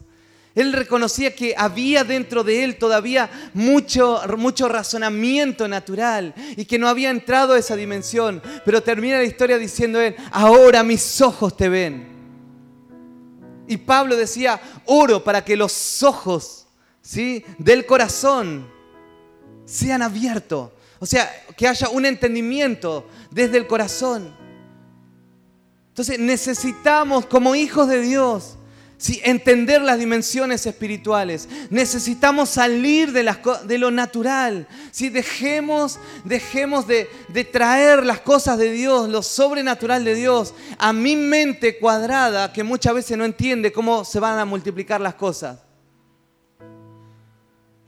Él 0.54 0.74
reconocía 0.74 1.36
que 1.36 1.54
había 1.56 2.04
dentro 2.04 2.44
de 2.44 2.64
él 2.64 2.78
todavía 2.78 3.30
mucho, 3.54 4.20
mucho 4.38 4.68
razonamiento 4.68 5.68
natural 5.68 6.34
y 6.58 6.66
que 6.66 6.80
no 6.80 6.88
había 6.88 7.12
entrado 7.12 7.54
a 7.54 7.60
esa 7.60 7.76
dimensión. 7.76 8.42
Pero 8.66 8.82
termina 8.82 9.18
la 9.18 9.24
historia 9.24 9.60
diciendo 9.60 10.02
él, 10.02 10.16
ahora 10.32 10.84
mis 10.84 11.22
ojos 11.22 11.56
te 11.56 11.70
ven. 11.70 12.17
Y 13.68 13.78
Pablo 13.78 14.16
decía, 14.16 14.60
oro 14.86 15.24
para 15.24 15.44
que 15.44 15.58
los 15.58 16.02
ojos 16.04 16.68
¿sí? 17.02 17.44
del 17.58 17.86
corazón 17.86 18.70
sean 19.66 20.02
abiertos. 20.02 20.72
O 21.00 21.06
sea, 21.06 21.30
que 21.56 21.68
haya 21.68 21.90
un 21.90 22.06
entendimiento 22.06 23.08
desde 23.30 23.58
el 23.58 23.68
corazón. 23.68 24.36
Entonces 25.90 26.20
necesitamos 26.20 27.26
como 27.26 27.56
hijos 27.56 27.88
de 27.88 28.02
Dios 28.02 28.57
entender 29.24 29.82
las 29.82 30.00
dimensiones 30.00 30.66
espirituales. 30.66 31.48
Necesitamos 31.70 32.50
salir 32.50 33.12
de, 33.12 33.78
lo 33.78 33.92
natural. 33.92 34.68
Si 34.92 35.10
Dejemos, 35.10 36.00
dejemos 36.24 36.88
de, 36.88 37.08
traer 37.52 38.06
las 38.06 38.20
cosas 38.22 38.58
de 38.58 38.72
Dios, 38.72 39.10
lo 39.10 39.22
sobrenatural 39.22 40.04
de 40.04 40.16
Dios, 40.16 40.54
a 40.78 40.94
mi 40.94 41.16
mente 41.16 41.78
cuadrada 41.78 42.52
que 42.52 42.64
muchas 42.64 42.94
veces 42.94 43.18
no 43.18 43.26
entiende 43.26 43.72
cómo 43.72 44.04
se 44.04 44.20
van 44.20 44.40
a 44.40 44.46
multiplicar 44.46 45.00
las 45.00 45.16
cosas. 45.16 45.60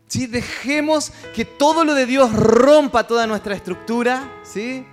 Si 0.07 0.27
Dejemos 0.27 1.11
que 1.35 1.45
todo 1.45 1.83
lo 1.83 1.93
de 1.93 2.05
Dios 2.05 2.33
rompa 2.33 3.05
toda 3.05 3.27
nuestra 3.27 3.55
estructura, 3.55 4.41
¿sí? 4.43 4.85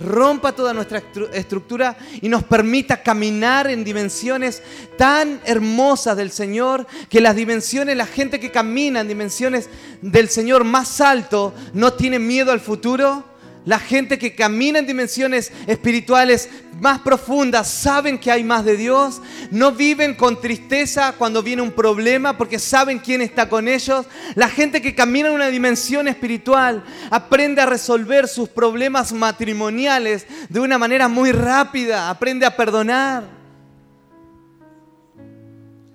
Rompa 0.00 0.52
toda 0.52 0.72
nuestra 0.72 1.02
estructura 1.32 1.96
y 2.20 2.28
nos 2.28 2.44
permita 2.44 3.02
caminar 3.02 3.68
en 3.70 3.84
dimensiones 3.84 4.62
tan 4.96 5.40
hermosas 5.44 6.16
del 6.16 6.30
Señor, 6.30 6.86
que 7.08 7.20
las 7.20 7.36
dimensiones, 7.36 7.96
la 7.96 8.06
gente 8.06 8.40
que 8.40 8.50
camina 8.50 9.00
en 9.00 9.08
dimensiones 9.08 9.68
del 10.00 10.28
Señor 10.28 10.64
más 10.64 11.00
alto, 11.00 11.54
no 11.72 11.92
tiene 11.92 12.18
miedo 12.18 12.52
al 12.52 12.60
futuro, 12.60 13.24
la 13.64 13.78
gente 13.78 14.18
que 14.18 14.34
camina 14.34 14.78
en 14.78 14.86
dimensiones 14.86 15.52
espirituales 15.66 16.48
más 16.80 17.00
profundas 17.00 17.68
saben 17.68 18.18
que 18.18 18.30
hay 18.30 18.44
más 18.44 18.64
de 18.64 18.76
Dios. 18.76 19.20
No 19.50 19.72
viven 19.72 20.14
con 20.14 20.40
tristeza 20.40 21.12
cuando 21.18 21.42
viene 21.42 21.62
un 21.62 21.72
problema 21.72 22.38
porque 22.38 22.58
saben 22.58 22.98
quién 22.98 23.20
está 23.20 23.48
con 23.48 23.68
ellos. 23.68 24.06
La 24.34 24.48
gente 24.48 24.80
que 24.80 24.94
camina 24.94 25.28
en 25.28 25.34
una 25.34 25.48
dimensión 25.48 26.08
espiritual 26.08 26.84
aprende 27.10 27.60
a 27.60 27.66
resolver 27.66 28.28
sus 28.28 28.48
problemas 28.48 29.12
matrimoniales 29.12 30.26
de 30.48 30.60
una 30.60 30.78
manera 30.78 31.08
muy 31.08 31.32
rápida. 31.32 32.08
Aprende 32.08 32.46
a 32.46 32.56
perdonar. 32.56 33.24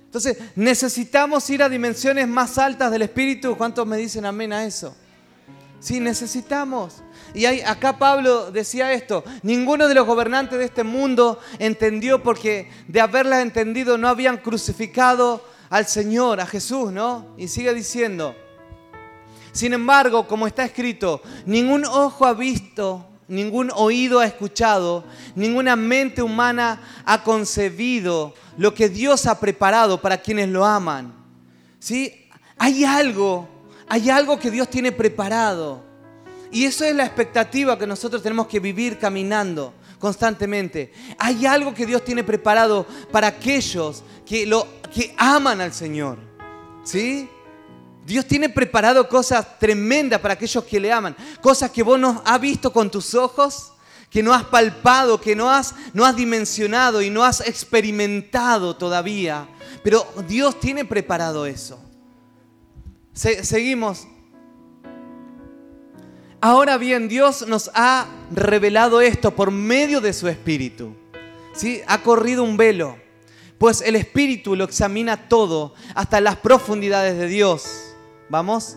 Entonces 0.05 0.37
necesitamos 0.55 1.49
ir 1.49 1.63
a 1.63 1.69
dimensiones 1.69 2.27
más 2.27 2.59
altas 2.59 2.91
del 2.91 3.01
espíritu. 3.01 3.57
¿Cuántos 3.57 3.87
me 3.87 3.97
dicen 3.97 4.25
amén 4.25 4.53
a 4.53 4.63
eso? 4.63 4.95
Sí, 5.79 5.99
necesitamos. 5.99 7.01
Y 7.33 7.45
acá 7.45 7.97
Pablo 7.97 8.51
decía 8.51 8.93
esto, 8.93 9.23
ninguno 9.41 9.87
de 9.87 9.95
los 9.95 10.05
gobernantes 10.05 10.59
de 10.59 10.65
este 10.65 10.83
mundo 10.83 11.39
entendió 11.57 12.21
porque 12.21 12.69
de 12.87 13.01
haberla 13.01 13.41
entendido 13.41 13.97
no 13.97 14.07
habían 14.07 14.37
crucificado 14.37 15.43
al 15.69 15.87
Señor, 15.87 16.39
a 16.39 16.45
Jesús, 16.45 16.91
¿no? 16.91 17.33
Y 17.35 17.47
sigue 17.47 17.73
diciendo, 17.73 18.35
sin 19.51 19.73
embargo, 19.73 20.27
como 20.27 20.45
está 20.45 20.63
escrito, 20.63 21.21
ningún 21.45 21.85
ojo 21.85 22.25
ha 22.25 22.33
visto, 22.33 23.07
ningún 23.27 23.71
oído 23.73 24.19
ha 24.19 24.25
escuchado, 24.25 25.03
ninguna 25.35 25.75
mente 25.75 26.21
humana 26.21 26.81
ha 27.05 27.23
concebido 27.23 28.33
lo 28.57 28.73
que 28.73 28.89
Dios 28.89 29.25
ha 29.25 29.39
preparado 29.39 29.99
para 30.01 30.17
quienes 30.17 30.49
lo 30.49 30.65
aman. 30.65 31.13
¿Sí? 31.79 32.29
Hay 32.57 32.83
algo, 32.83 33.47
hay 33.87 34.09
algo 34.09 34.39
que 34.39 34.51
Dios 34.51 34.69
tiene 34.69 34.91
preparado. 34.91 35.92
Y 36.53 36.65
eso 36.65 36.85
es 36.85 36.95
la 36.95 37.03
expectativa 37.03 37.77
que 37.79 37.87
nosotros 37.87 38.21
tenemos 38.21 38.45
que 38.45 38.59
vivir 38.59 38.99
caminando 38.99 39.73
constantemente. 39.97 40.93
Hay 41.17 41.47
algo 41.47 41.73
que 41.73 41.87
Dios 41.87 42.05
tiene 42.05 42.23
preparado 42.23 42.85
para 43.11 43.27
aquellos 43.27 44.03
que, 44.23 44.45
lo, 44.45 44.67
que 44.93 45.15
aman 45.17 45.61
al 45.61 45.73
Señor. 45.73 46.19
¿Sí? 46.83 47.27
Dios 48.05 48.27
tiene 48.27 48.49
preparado 48.49 49.09
cosas 49.09 49.57
tremendas 49.57 50.21
para 50.21 50.35
aquellos 50.35 50.63
que 50.63 50.79
le 50.79 50.91
aman. 50.91 51.15
Cosas 51.41 51.71
que 51.71 51.81
vos 51.81 51.99
no 51.99 52.21
has 52.23 52.39
visto 52.39 52.71
con 52.71 52.91
tus 52.91 53.15
ojos, 53.15 53.73
que 54.11 54.21
no 54.21 54.31
has 54.31 54.43
palpado, 54.43 55.19
que 55.19 55.35
no 55.35 55.49
has, 55.49 55.73
no 55.91 56.05
has 56.05 56.15
dimensionado 56.15 57.01
y 57.01 57.09
no 57.09 57.23
has 57.23 57.41
experimentado 57.41 58.75
todavía. 58.75 59.49
Pero 59.83 60.05
Dios 60.27 60.59
tiene 60.59 60.85
preparado 60.85 61.47
eso. 61.47 61.79
seguimos 63.13 64.07
Ahora 66.45 66.77
bien, 66.77 67.07
Dios 67.07 67.47
nos 67.47 67.71
ha 67.73 68.05
revelado 68.29 68.99
esto 68.99 69.33
por 69.33 69.49
medio 69.49 70.01
de 70.01 70.11
su 70.11 70.27
Espíritu. 70.27 70.93
¿Sí? 71.55 71.79
Ha 71.87 72.01
corrido 72.01 72.43
un 72.43 72.57
velo, 72.57 72.97
pues 73.57 73.79
el 73.79 73.95
Espíritu 73.95 74.53
lo 74.57 74.65
examina 74.65 75.29
todo 75.29 75.73
hasta 75.95 76.19
las 76.19 76.35
profundidades 76.35 77.17
de 77.17 77.27
Dios. 77.29 77.95
¿Vamos? 78.27 78.75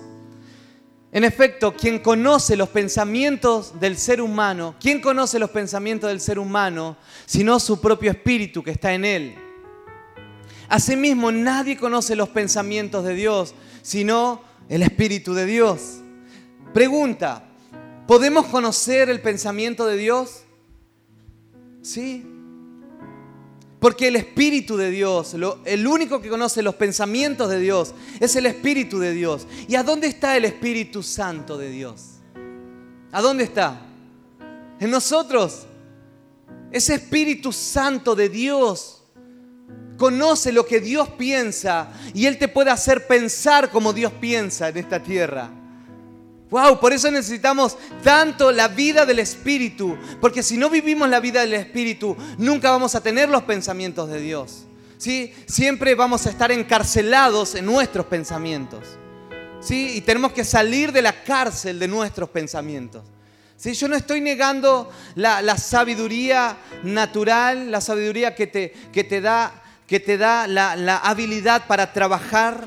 En 1.11 1.25
efecto, 1.25 1.75
quien 1.75 1.99
conoce 1.99 2.55
los 2.55 2.69
pensamientos 2.69 3.81
del 3.81 3.97
ser 3.97 4.21
humano, 4.21 4.77
¿quién 4.79 5.01
conoce 5.01 5.41
los 5.41 5.51
pensamientos 5.51 6.09
del 6.09 6.21
ser 6.21 6.39
humano 6.39 6.97
sino 7.25 7.59
su 7.59 7.81
propio 7.81 8.13
espíritu 8.13 8.63
que 8.63 8.71
está 8.71 8.95
en 8.95 9.05
él? 9.05 9.35
Asimismo, 10.69 11.33
nadie 11.33 11.77
conoce 11.77 12.15
los 12.15 12.29
pensamientos 12.29 13.03
de 13.03 13.15
Dios, 13.15 13.57
sino 13.83 14.41
el 14.69 14.83
Espíritu 14.85 15.35
de 15.35 15.47
Dios. 15.47 15.97
Pregunta, 16.73 17.46
¿podemos 18.07 18.47
conocer 18.47 19.11
el 19.11 19.21
pensamiento 19.21 19.87
de 19.87 19.97
Dios? 19.97 20.43
Sí. 21.83 22.27
Porque 23.79 24.09
el 24.09 24.17
Espíritu 24.17 24.77
de 24.77 24.91
Dios, 24.91 25.35
el 25.65 25.87
único 25.87 26.21
que 26.21 26.29
conoce 26.29 26.63
los 26.63 26.75
pensamientos 26.75 27.51
de 27.51 27.61
Dios, 27.61 27.95
es 28.19 28.35
el 28.37 28.47
Espíritu 28.47 28.99
de 28.99 29.13
Dios. 29.13 29.47
¿Y 29.69 29.77
a 29.77 29.83
dónde 29.83 30.07
está 30.07 30.37
el 30.37 30.45
Espíritu 30.45 31.03
Santo 31.03 31.59
de 31.59 31.71
Dios? 31.71 32.17
¿A 33.13 33.21
dónde 33.21 33.45
está? 33.45 33.81
En 34.81 34.91
nosotros. 34.91 35.67
Ese 36.73 36.95
Espíritu 36.95 37.53
Santo 37.53 38.15
de 38.17 38.29
Dios 38.29 39.05
conoce 39.97 40.53
lo 40.53 40.67
que 40.67 40.81
Dios 40.81 41.09
piensa 41.11 41.93
y 42.13 42.27
Él 42.27 42.39
te 42.39 42.49
puede 42.49 42.71
hacer 42.71 43.07
pensar 43.07 43.71
como 43.71 43.93
Dios 43.93 44.13
piensa 44.21 44.69
en 44.69 44.79
esta 44.79 45.03
tierra. 45.03 45.51
Wow, 46.51 46.79
por 46.79 46.93
eso 46.93 47.11
necesitamos 47.11 47.77
tanto 48.05 48.53
la 48.53 48.69
vida 48.69 49.05
del 49.05 49.19
Espíritu, 49.19 49.99
porque 50.21 50.45
si 50.45 50.57
no 50.57 50.71
vivimos 50.71 51.09
la 51.09 51.19
vida 51.19 51.41
del 51.41 51.55
Espíritu, 51.55 52.17
nunca 52.39 52.71
vamos 52.71 52.95
a 52.95 53.01
tener 53.01 53.29
los 53.29 53.43
pensamientos 53.43 54.09
de 54.09 54.21
Dios. 54.21 54.65
¿sí? 54.97 55.35
Siempre 55.47 55.97
vamos 55.97 56.27
a 56.27 56.31
estar 56.31 56.53
encarcelados 56.53 57.57
en 57.57 57.67
nuestros 57.67 58.07
pensamientos. 58.07 58.85
¿sí? 59.61 59.95
Y 59.97 60.01
tenemos 60.03 60.33
que 60.33 60.45
salir 60.45 60.93
de 60.93 61.03
la 61.03 61.25
cárcel 61.25 61.81
de 61.81 61.89
nuestros 61.89 62.31
pensamientos. 62.31 63.03
¿sí? 63.57 63.75
Yo 63.75 63.89
no 63.89 63.97
estoy 63.97 64.21
negando 64.21 64.89
la, 65.17 65.59
sabiduría 65.59 66.57
natural, 66.85 67.73
la 67.73 67.81
sabiduría 67.81 68.37
que 68.37 68.47
te, 68.47 68.73
que 68.93 69.03
te 69.03 69.21
da 69.21 69.65
que 69.87 70.01
te 70.01 70.19
da 70.19 70.49
la, 70.49 70.99
habilidad 70.99 71.67
para 71.67 71.93
trabajar 71.93 72.67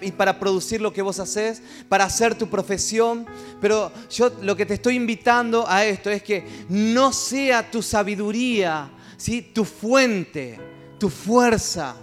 y 0.00 0.10
para 0.12 0.38
producir 0.40 0.80
lo 0.80 0.92
que 0.92 1.00
vos 1.00 1.20
haces, 1.20 1.62
para 1.88 2.04
hacer 2.04 2.34
tu 2.34 2.48
profesión. 2.48 3.24
Pero 3.60 3.92
yo 4.10 4.32
lo 4.42 4.56
que 4.56 4.66
te 4.66 4.74
estoy 4.74 4.96
invitando 4.96 5.68
a 5.68 5.84
esto 5.84 6.10
es 6.10 6.22
que 6.22 6.44
no 6.68 7.12
sea 7.12 7.70
tu 7.70 7.82
sabiduría, 7.82 8.90
¿sí? 9.16 9.42
tu 9.42 9.64
fuente, 9.64 10.58
tu 10.98 11.08
fuerza. 11.08 11.94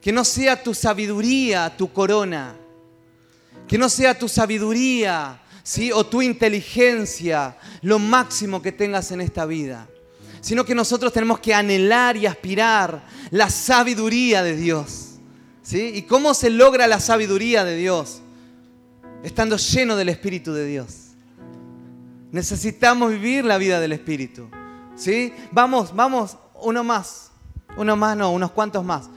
Que 0.00 0.12
no 0.12 0.24
sea 0.24 0.62
tu 0.62 0.72
sabiduría 0.72 1.76
tu 1.76 1.92
corona. 1.92 2.54
Que 3.68 3.76
no 3.76 3.90
sea 3.90 4.18
tu 4.18 4.28
sabiduría 4.28 5.42
¿sí? 5.62 5.92
o 5.92 6.06
tu 6.06 6.22
inteligencia 6.22 7.58
lo 7.82 7.98
máximo 7.98 8.62
que 8.62 8.72
tengas 8.72 9.10
en 9.10 9.20
esta 9.20 9.44
vida 9.44 9.88
sino 10.46 10.64
que 10.64 10.76
nosotros 10.76 11.12
tenemos 11.12 11.40
que 11.40 11.52
anhelar 11.52 12.16
y 12.16 12.24
aspirar 12.24 13.02
la 13.32 13.50
sabiduría 13.50 14.44
de 14.44 14.54
Dios. 14.54 15.16
¿sí? 15.60 15.90
¿Y 15.92 16.02
cómo 16.02 16.34
se 16.34 16.50
logra 16.50 16.86
la 16.86 17.00
sabiduría 17.00 17.64
de 17.64 17.74
Dios? 17.74 18.22
Estando 19.24 19.56
lleno 19.56 19.96
del 19.96 20.08
Espíritu 20.08 20.52
de 20.52 20.64
Dios. 20.64 20.86
Necesitamos 22.30 23.10
vivir 23.10 23.44
la 23.44 23.58
vida 23.58 23.80
del 23.80 23.90
Espíritu. 23.90 24.48
¿sí? 24.94 25.32
Vamos, 25.50 25.92
vamos, 25.96 26.36
uno 26.62 26.84
más. 26.84 27.32
Uno 27.76 27.96
más, 27.96 28.16
no, 28.16 28.30
unos 28.30 28.52
cuantos 28.52 28.84
más. 28.84 29.10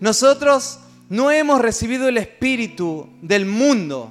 Nosotros 0.00 0.80
no 1.08 1.30
hemos 1.30 1.60
recibido 1.60 2.08
el 2.08 2.18
Espíritu 2.18 3.08
del 3.22 3.46
mundo, 3.46 4.10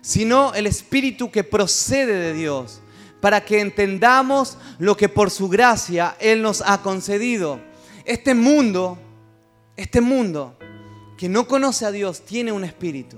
sino 0.00 0.54
el 0.54 0.66
Espíritu 0.66 1.30
que 1.30 1.44
procede 1.44 2.14
de 2.14 2.32
Dios 2.32 2.80
para 3.26 3.44
que 3.44 3.58
entendamos 3.58 4.56
lo 4.78 4.96
que 4.96 5.08
por 5.08 5.32
su 5.32 5.48
gracia 5.48 6.16
Él 6.20 6.42
nos 6.42 6.62
ha 6.64 6.80
concedido. 6.80 7.60
Este 8.04 8.36
mundo, 8.36 9.00
este 9.76 10.00
mundo 10.00 10.56
que 11.18 11.28
no 11.28 11.48
conoce 11.48 11.84
a 11.84 11.90
Dios, 11.90 12.24
tiene 12.24 12.52
un 12.52 12.62
espíritu. 12.62 13.16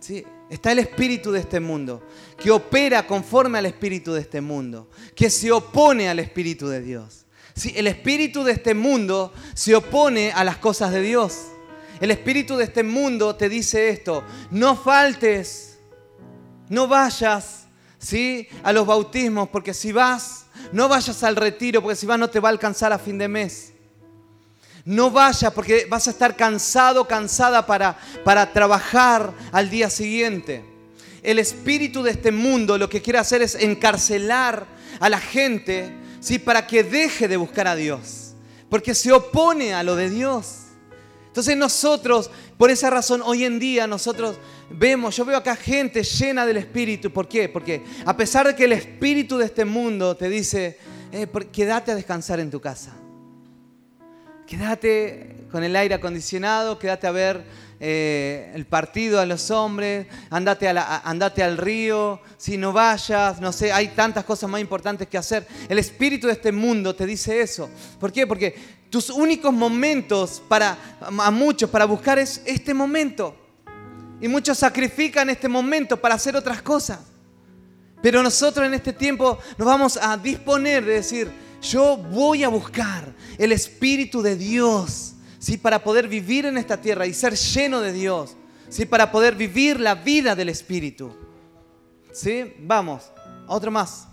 ¿sí? 0.00 0.24
Está 0.48 0.72
el 0.72 0.78
espíritu 0.78 1.30
de 1.30 1.40
este 1.40 1.60
mundo, 1.60 2.02
que 2.38 2.50
opera 2.50 3.06
conforme 3.06 3.58
al 3.58 3.66
espíritu 3.66 4.14
de 4.14 4.22
este 4.22 4.40
mundo, 4.40 4.88
que 5.14 5.28
se 5.28 5.52
opone 5.52 6.08
al 6.08 6.18
espíritu 6.18 6.68
de 6.68 6.80
Dios. 6.80 7.26
¿sí? 7.54 7.74
El 7.76 7.88
espíritu 7.88 8.44
de 8.44 8.52
este 8.52 8.72
mundo 8.72 9.34
se 9.52 9.74
opone 9.74 10.32
a 10.32 10.42
las 10.42 10.56
cosas 10.56 10.90
de 10.90 11.02
Dios. 11.02 11.48
El 12.00 12.12
espíritu 12.12 12.56
de 12.56 12.64
este 12.64 12.82
mundo 12.82 13.36
te 13.36 13.50
dice 13.50 13.90
esto, 13.90 14.24
no 14.50 14.74
faltes, 14.74 15.80
no 16.70 16.88
vayas, 16.88 17.61
¿sí? 18.02 18.48
A 18.62 18.72
los 18.72 18.86
bautismos, 18.86 19.48
porque 19.48 19.72
si 19.72 19.92
vas, 19.92 20.46
no 20.72 20.88
vayas 20.88 21.22
al 21.22 21.36
retiro, 21.36 21.80
porque 21.80 21.96
si 21.96 22.06
vas 22.06 22.18
no 22.18 22.28
te 22.28 22.40
va 22.40 22.48
a 22.48 22.52
alcanzar 22.52 22.92
a 22.92 22.98
fin 22.98 23.16
de 23.16 23.28
mes. 23.28 23.72
No 24.84 25.10
vayas 25.10 25.52
porque 25.52 25.86
vas 25.88 26.08
a 26.08 26.10
estar 26.10 26.36
cansado, 26.36 27.06
cansada 27.06 27.64
para, 27.64 27.96
para 28.24 28.52
trabajar 28.52 29.32
al 29.52 29.70
día 29.70 29.88
siguiente. 29.88 30.64
El 31.22 31.38
espíritu 31.38 32.02
de 32.02 32.10
este 32.10 32.32
mundo 32.32 32.76
lo 32.76 32.88
que 32.88 33.00
quiere 33.00 33.20
hacer 33.20 33.42
es 33.42 33.54
encarcelar 33.54 34.66
a 34.98 35.08
la 35.08 35.20
gente, 35.20 35.92
¿sí? 36.20 36.40
Para 36.40 36.66
que 36.66 36.82
deje 36.82 37.28
de 37.28 37.36
buscar 37.36 37.68
a 37.68 37.76
Dios, 37.76 38.34
porque 38.68 38.92
se 38.94 39.12
opone 39.12 39.72
a 39.72 39.84
lo 39.84 39.94
de 39.94 40.10
Dios. 40.10 40.61
Entonces 41.32 41.56
nosotros, 41.56 42.30
por 42.58 42.70
esa 42.70 42.90
razón, 42.90 43.22
hoy 43.24 43.44
en 43.44 43.58
día 43.58 43.86
nosotros 43.86 44.36
vemos, 44.68 45.16
yo 45.16 45.24
veo 45.24 45.38
acá 45.38 45.56
gente 45.56 46.02
llena 46.02 46.44
del 46.44 46.58
Espíritu. 46.58 47.10
¿Por 47.10 47.26
qué? 47.26 47.48
Porque 47.48 47.82
a 48.04 48.14
pesar 48.14 48.46
de 48.46 48.54
que 48.54 48.64
el 48.64 48.72
Espíritu 48.72 49.38
de 49.38 49.46
este 49.46 49.64
mundo 49.64 50.14
te 50.14 50.28
dice, 50.28 50.76
eh, 51.10 51.26
quédate 51.50 51.90
a 51.90 51.94
descansar 51.94 52.38
en 52.38 52.50
tu 52.50 52.60
casa. 52.60 52.92
Quédate 54.46 55.46
con 55.50 55.64
el 55.64 55.74
aire 55.74 55.94
acondicionado, 55.94 56.78
quédate 56.78 57.06
a 57.06 57.12
ver 57.12 57.44
eh, 57.80 58.52
el 58.54 58.66
partido 58.66 59.18
a 59.18 59.24
los 59.24 59.50
hombres, 59.50 60.08
andate, 60.28 60.68
andate 60.68 61.42
al 61.42 61.56
río, 61.56 62.20
si 62.36 62.58
no 62.58 62.74
vayas, 62.74 63.40
no 63.40 63.52
sé, 63.52 63.72
hay 63.72 63.88
tantas 63.88 64.24
cosas 64.24 64.50
más 64.50 64.60
importantes 64.60 65.08
que 65.08 65.16
hacer. 65.16 65.46
El 65.66 65.78
espíritu 65.78 66.26
de 66.26 66.34
este 66.34 66.52
mundo 66.52 66.94
te 66.94 67.06
dice 67.06 67.40
eso. 67.40 67.70
¿Por 67.98 68.12
qué? 68.12 68.26
Porque 68.26 68.81
tus 68.92 69.08
únicos 69.08 69.54
momentos 69.54 70.42
para, 70.46 70.76
a 71.00 71.30
muchos, 71.30 71.70
para 71.70 71.86
buscar 71.86 72.18
es 72.18 72.42
este 72.44 72.74
momento. 72.74 73.34
Y 74.20 74.28
muchos 74.28 74.58
sacrifican 74.58 75.30
este 75.30 75.48
momento 75.48 75.96
para 75.96 76.16
hacer 76.16 76.36
otras 76.36 76.60
cosas. 76.60 77.00
Pero 78.02 78.22
nosotros 78.22 78.66
en 78.66 78.74
este 78.74 78.92
tiempo 78.92 79.38
nos 79.56 79.66
vamos 79.66 79.96
a 79.96 80.18
disponer 80.18 80.84
de 80.84 80.92
decir, 80.92 81.32
yo 81.62 81.96
voy 81.96 82.44
a 82.44 82.48
buscar 82.48 83.14
el 83.38 83.52
Espíritu 83.52 84.20
de 84.20 84.36
Dios, 84.36 85.14
¿sí? 85.38 85.56
para 85.56 85.82
poder 85.82 86.06
vivir 86.06 86.44
en 86.44 86.58
esta 86.58 86.78
tierra 86.78 87.06
y 87.06 87.14
ser 87.14 87.34
lleno 87.34 87.80
de 87.80 87.94
Dios, 87.94 88.36
¿sí? 88.68 88.84
para 88.84 89.10
poder 89.10 89.36
vivir 89.36 89.80
la 89.80 89.94
vida 89.94 90.36
del 90.36 90.50
Espíritu. 90.50 91.16
¿Sí? 92.12 92.52
Vamos, 92.58 93.04
otro 93.46 93.70
más. 93.70 94.06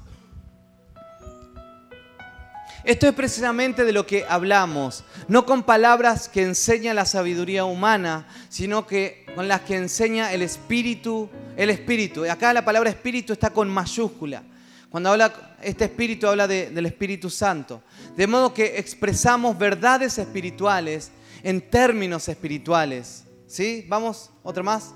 Esto 2.90 3.08
es 3.08 3.14
precisamente 3.14 3.86
de 3.86 3.94
lo 3.94 4.08
que 4.08 4.26
hablamos, 4.28 5.04
no 5.28 5.46
con 5.46 5.62
palabras 5.62 6.28
que 6.28 6.42
enseñan 6.42 6.96
la 6.96 7.06
sabiduría 7.06 7.64
humana, 7.64 8.28
sino 8.50 8.88
que 8.88 9.28
con 9.36 9.48
las 9.48 9.62
que 9.62 9.76
enseña 9.76 10.34
el 10.34 10.42
espíritu, 10.42 11.30
el 11.56 11.70
espíritu. 11.70 12.26
Acá 12.26 12.52
la 12.52 12.66
palabra 12.66 12.90
espíritu 12.90 13.34
está 13.34 13.52
con 13.52 13.70
mayúscula. 13.70 14.42
Cuando 14.90 15.12
habla 15.12 15.56
este 15.62 15.86
espíritu 15.86 16.26
habla 16.26 16.48
del 16.48 16.84
Espíritu 16.88 17.30
Santo. 17.30 17.84
De 18.18 18.26
modo 18.26 18.56
que 18.56 18.80
expresamos 18.80 19.56
verdades 19.56 20.18
espirituales 20.18 21.12
en 21.44 21.62
términos 21.62 22.28
espirituales. 22.28 23.24
¿Sí? 23.46 23.86
Vamos, 23.88 24.32
otra 24.42 24.64
más. 24.64 24.96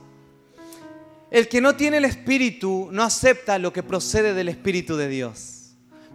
El 1.30 1.48
que 1.48 1.62
no 1.62 1.76
tiene 1.76 1.98
el 1.98 2.06
espíritu 2.06 2.90
no 2.92 3.04
acepta 3.04 3.60
lo 3.60 3.72
que 3.72 3.84
procede 3.84 4.34
del 4.34 4.50
espíritu 4.50 4.98
de 4.98 5.10
Dios 5.10 5.63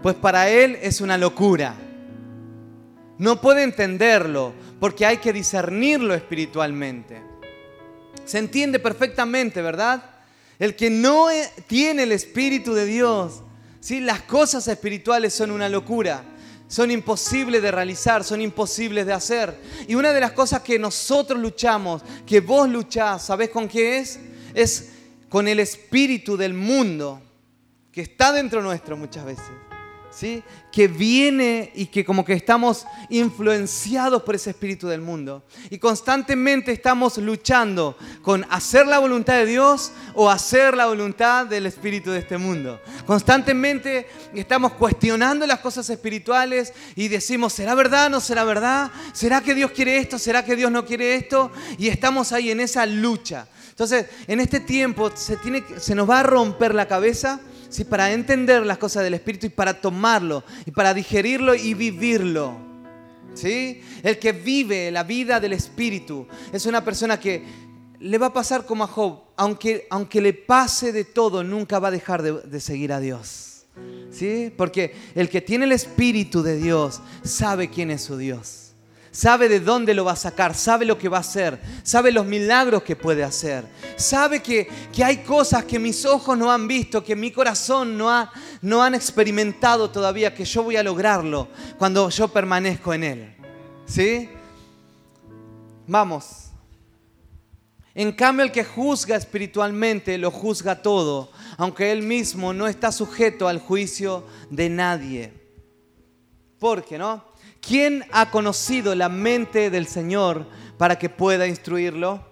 pues 0.03 0.15
para 0.15 0.49
él 0.49 0.79
es 0.81 1.01
una 1.01 1.19
locura. 1.19 1.75
No 3.19 3.41
puede 3.41 3.65
entenderlo 3.65 4.53
porque 4.79 5.05
hay 5.05 5.17
que 5.19 5.33
discernirlo 5.33 6.15
espiritualmente. 6.15 7.21
Se 8.25 8.39
entiende 8.39 8.79
perfectamente, 8.79 9.61
¿verdad? 9.61 10.05
El 10.59 10.77
que 10.77 10.91
no 10.91 11.31
e, 11.31 11.51
tiene 11.67 12.05
el 12.05 12.13
Espíritu 12.13 12.75
de 12.75 12.85
Dios, 12.85 13.43
¿sí? 13.81 14.01
las 14.01 14.23
cosas 14.23 14.69
espirituales 14.69 15.35
son 15.35 15.51
una 15.51 15.69
locura, 15.69 16.23
son 16.69 16.91
imposibles 16.91 17.63
de 17.63 17.71
realizar, 17.71 18.23
son 18.23 18.41
imposibles 18.41 19.07
de 19.07 19.13
hacer. 19.13 19.59
Y 19.89 19.95
una 19.95 20.13
de 20.13 20.21
las 20.21 20.33
cosas 20.33 20.63
que 20.63 20.79
nosotros 20.79 21.41
luchamos, 21.41 22.03
que 22.27 22.41
vos 22.41 22.69
luchás, 22.69 23.25
¿sabés 23.25 23.51
con 23.51 23.67
qué 23.67 23.99
es? 23.99 24.21
Es 24.55 24.91
con 25.29 25.49
el 25.49 25.59
espíritu 25.59 26.37
del 26.37 26.55
mundo 26.55 27.21
que 27.91 28.03
está 28.03 28.33
dentro 28.33 28.63
nuestro 28.63 28.97
muchas 28.97 29.25
veces 29.25 29.68
que 30.73 30.89
viene 30.89 31.73
y 31.75 31.87
que 31.87 32.05
como 32.05 32.25
que 32.25 32.33
estamos 32.33 32.87
influenciados 33.09 34.23
por 34.23 34.35
ese 34.35 34.51
espíritu 34.51 34.89
del 34.89 35.01
mundo. 35.01 35.45
Y 35.71 35.79
constantemente 35.79 36.73
estamos 36.73 37.19
luchando 37.19 37.97
con 38.23 38.45
hacer 38.51 38.87
la 38.87 38.99
voluntad 38.99 39.35
de 39.35 39.47
Dios 39.47 39.93
o 40.15 40.31
hacer 40.31 40.77
la 40.77 40.87
voluntad 40.87 41.47
del 41.47 41.67
espíritu 41.67 42.11
de 42.11 42.21
este 42.21 42.39
mundo. 42.39 42.81
Constantemente 43.07 44.09
estamos 44.35 44.73
cuestionando 44.73 45.47
las 45.47 45.61
cosas 45.61 45.89
espirituales 45.91 46.73
y 46.97 47.09
decimos, 47.09 47.53
¿será 47.53 47.75
verdad? 47.75 48.11
¿No 48.11 48.21
será 48.21 48.45
verdad? 48.45 48.91
¿Será 49.13 49.41
que 49.41 49.55
Dios 49.55 49.71
quiere 49.71 49.99
esto? 49.99 50.19
¿Será 50.19 50.45
que 50.45 50.57
Dios 50.57 50.71
no 50.71 50.85
quiere 50.85 51.15
esto? 51.15 51.51
Y 51.79 51.89
estamos 51.89 52.33
ahí 52.33 52.51
en 52.51 52.61
esa 52.61 52.87
lucha. 52.87 53.47
Entonces, 53.71 54.07
en 54.27 54.41
este 54.41 54.59
tiempo 54.59 55.13
se 55.15 55.95
nos 55.95 56.11
va 56.11 56.21
a 56.21 56.25
romper 56.25 56.75
la 56.75 56.89
cabeza 56.89 57.41
¿sí? 57.69 57.85
para 57.85 58.13
entender 58.13 58.65
las 58.65 58.79
cosas 58.79 59.05
del 59.05 59.15
Espíritu 59.15 59.47
y 59.47 59.51
para 59.51 59.81
tomarlo, 59.81 60.45
y 60.67 60.71
para 60.71 60.95
digerirlo 60.95 61.55
y 61.55 61.75
vivirlo. 61.75 62.57
¿sí? 63.35 63.83
El 64.03 64.19
que 64.19 64.33
vive 64.33 64.91
la 64.91 65.05
vida 65.05 65.41
del 65.41 65.53
Espíritu 65.53 66.27
es 66.53 66.67
una 66.67 66.85
persona 66.85 67.19
que 67.19 67.45
le 68.01 68.19
va 68.19 68.27
a 68.27 68.33
pasar 68.33 68.65
como 68.65 68.85
a 68.85 68.87
Job, 68.87 69.21
aunque, 69.37 69.87
aunque 69.91 70.21
le 70.21 70.33
pase 70.33 70.93
de 70.93 71.05
todo, 71.05 71.43
nunca 71.43 71.79
va 71.79 71.89
a 71.89 71.93
dejar 71.93 72.23
de, 72.23 72.33
de 72.43 72.61
seguir 72.61 72.93
a 72.93 73.01
Dios. 73.01 73.67
¿sí? 74.11 74.53
Porque 74.57 74.95
el 75.15 75.29
que 75.29 75.41
tiene 75.41 75.65
el 75.65 75.73
Espíritu 75.73 76.43
de 76.43 76.57
Dios 76.57 77.01
sabe 77.23 77.69
quién 77.69 77.91
es 77.91 78.03
su 78.03 78.17
Dios 78.17 78.68
sabe 79.11 79.49
de 79.49 79.61
dónde 79.61 79.95
lo 79.95 80.05
va 80.05 80.13
a 80.13 80.17
sacar, 80.17 80.55
sabe 80.55 80.85
lo 80.85 80.99
que 80.99 81.09
va 81.09 81.19
a 81.19 81.21
hacer, 81.21 81.61
sabe 81.83 82.13
los 82.13 82.27
milagros 82.27 82.83
que 82.83 82.97
puede 82.97 83.25
hacer, 83.25 83.65
sabe 83.97 84.43
que, 84.43 84.69
que 84.93 85.05
hay 85.05 85.19
cosas 85.19 85.65
que 85.65 85.79
mis 85.79 86.05
ojos 86.05 86.37
no 86.37 86.51
han 86.51 86.69
visto, 86.69 87.03
que 87.03 87.17
mi 87.17 87.31
corazón 87.31 87.97
no, 87.97 88.11
ha, 88.11 88.33
no 88.63 88.83
han 88.83 88.95
experimentado 88.95 89.91
todavía, 89.91 90.35
que 90.35 90.45
yo 90.45 90.63
voy 90.63 90.77
a 90.77 90.83
lograrlo 90.83 91.49
cuando 91.79 92.09
yo 92.11 92.29
permanezco 92.29 92.95
en 92.95 93.05
Él. 93.05 93.37
¿Sí? 93.87 94.29
Vamos. 95.87 96.49
En 97.95 98.13
cambio, 98.13 98.45
el 98.45 98.53
que 98.53 98.63
juzga 98.63 99.17
espiritualmente 99.17 100.17
lo 100.19 100.31
juzga 100.31 100.83
todo, 100.83 101.33
aunque 101.57 101.91
él 101.91 102.05
mismo 102.05 102.53
no 102.53 102.69
está 102.69 102.93
sujeto 102.93 103.49
al 103.49 103.59
juicio 103.59 104.25
de 104.51 104.69
nadie. 104.69 105.33
¿Por 106.61 106.85
qué 106.85 106.97
no? 106.97 107.28
¿Quién 107.69 108.03
ha 108.13 108.31
conocido 108.31 108.95
la 108.95 109.11
mente 109.11 109.69
del 109.69 109.87
Señor 109.87 110.47
para 110.79 110.99
que 110.99 111.11
pueda 111.11 111.47
instruirlo? 111.47 112.25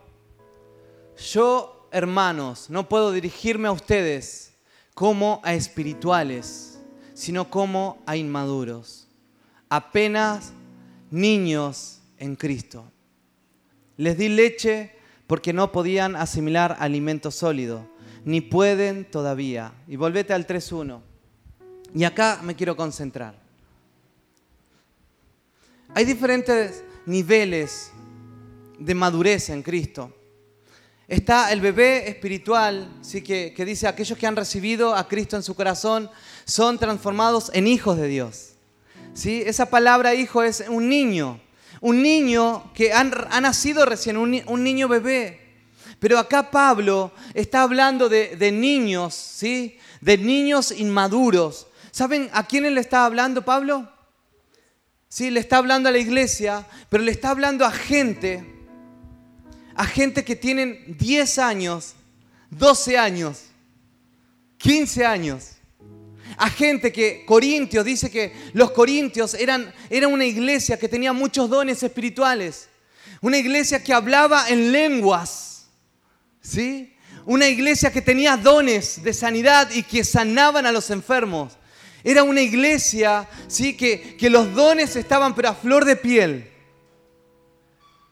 Yo, 1.30 1.90
hermanos, 1.92 2.70
no 2.70 2.88
puedo 2.88 3.12
dirigirme 3.12 3.68
a 3.68 3.72
ustedes 3.72 4.54
como 4.94 5.42
a 5.44 5.52
espirituales, 5.52 6.80
sino 7.12 7.50
como 7.50 8.02
a 8.06 8.16
inmaduros, 8.16 9.08
apenas 9.68 10.54
niños 11.10 12.00
en 12.16 12.34
Cristo. 12.34 12.90
Les 13.98 14.16
di 14.16 14.30
leche 14.30 14.96
porque 15.26 15.52
no 15.52 15.70
podían 15.70 16.16
asimilar 16.16 16.78
alimento 16.80 17.30
sólido, 17.30 17.86
ni 18.24 18.40
pueden 18.40 19.04
todavía. 19.04 19.74
Y 19.86 19.96
volvete 19.96 20.32
al 20.32 20.46
3.1. 20.46 21.02
Y 21.94 22.04
acá 22.04 22.40
me 22.42 22.56
quiero 22.56 22.74
concentrar. 22.74 23.45
Hay 25.96 26.04
diferentes 26.04 26.84
niveles 27.06 27.90
de 28.78 28.94
madurez 28.94 29.48
en 29.48 29.62
Cristo. 29.62 30.14
Está 31.08 31.50
el 31.52 31.62
bebé 31.62 32.10
espiritual, 32.10 32.98
¿sí? 33.00 33.22
que, 33.22 33.54
que 33.56 33.64
dice, 33.64 33.88
aquellos 33.88 34.18
que 34.18 34.26
han 34.26 34.36
recibido 34.36 34.94
a 34.94 35.08
Cristo 35.08 35.36
en 35.36 35.42
su 35.42 35.54
corazón 35.54 36.10
son 36.44 36.78
transformados 36.78 37.50
en 37.54 37.66
hijos 37.66 37.96
de 37.96 38.08
Dios. 38.08 38.56
¿Sí? 39.14 39.42
Esa 39.46 39.70
palabra 39.70 40.14
hijo 40.14 40.42
es 40.42 40.66
un 40.68 40.90
niño, 40.90 41.40
un 41.80 42.02
niño 42.02 42.70
que 42.74 42.92
ha, 42.92 43.02
nacido 43.40 43.86
recién, 43.86 44.18
un, 44.18 44.62
niño 44.62 44.88
bebé. 44.88 45.40
Pero 45.98 46.18
acá 46.18 46.50
Pablo 46.50 47.10
está 47.32 47.62
hablando 47.62 48.10
de, 48.10 48.36
de, 48.36 48.52
niños, 48.52 49.14
¿sí? 49.14 49.78
de 50.02 50.18
niños 50.18 50.72
inmaduros. 50.72 51.68
¿Saben 51.90 52.28
a 52.34 52.46
quién 52.46 52.74
le 52.74 52.82
está 52.82 53.06
hablando 53.06 53.46
Pablo? 53.46 53.95
Sí, 55.08 55.30
le 55.30 55.40
está 55.40 55.58
hablando 55.58 55.88
a 55.88 55.92
la 55.92 55.98
iglesia, 55.98 56.66
pero 56.88 57.02
le 57.02 57.12
está 57.12 57.30
hablando 57.30 57.64
a 57.64 57.70
gente, 57.70 58.44
a 59.74 59.86
gente 59.86 60.24
que 60.24 60.36
tienen 60.36 60.96
10 60.98 61.38
años, 61.38 61.94
12 62.50 62.98
años, 62.98 63.44
15 64.58 65.06
años. 65.06 65.52
A 66.38 66.50
gente 66.50 66.92
que, 66.92 67.24
Corintios, 67.24 67.84
dice 67.84 68.10
que 68.10 68.34
los 68.52 68.72
Corintios 68.72 69.34
eran, 69.34 69.72
eran 69.88 70.12
una 70.12 70.26
iglesia 70.26 70.78
que 70.78 70.88
tenía 70.88 71.12
muchos 71.12 71.48
dones 71.48 71.82
espirituales. 71.82 72.68
Una 73.22 73.38
iglesia 73.38 73.82
que 73.82 73.94
hablaba 73.94 74.48
en 74.48 74.72
lenguas. 74.72 75.66
¿Sí? 76.42 76.94
Una 77.24 77.48
iglesia 77.48 77.90
que 77.90 78.02
tenía 78.02 78.36
dones 78.36 79.02
de 79.02 79.14
sanidad 79.14 79.70
y 79.70 79.82
que 79.82 80.04
sanaban 80.04 80.66
a 80.66 80.72
los 80.72 80.90
enfermos. 80.90 81.56
Era 82.04 82.22
una 82.22 82.42
iglesia, 82.42 83.28
¿sí? 83.48 83.76
Que, 83.76 84.16
que 84.16 84.30
los 84.30 84.54
dones 84.54 84.96
estaban 84.96 85.34
pero 85.34 85.48
a 85.50 85.54
flor 85.54 85.84
de 85.84 85.96
piel. 85.96 86.50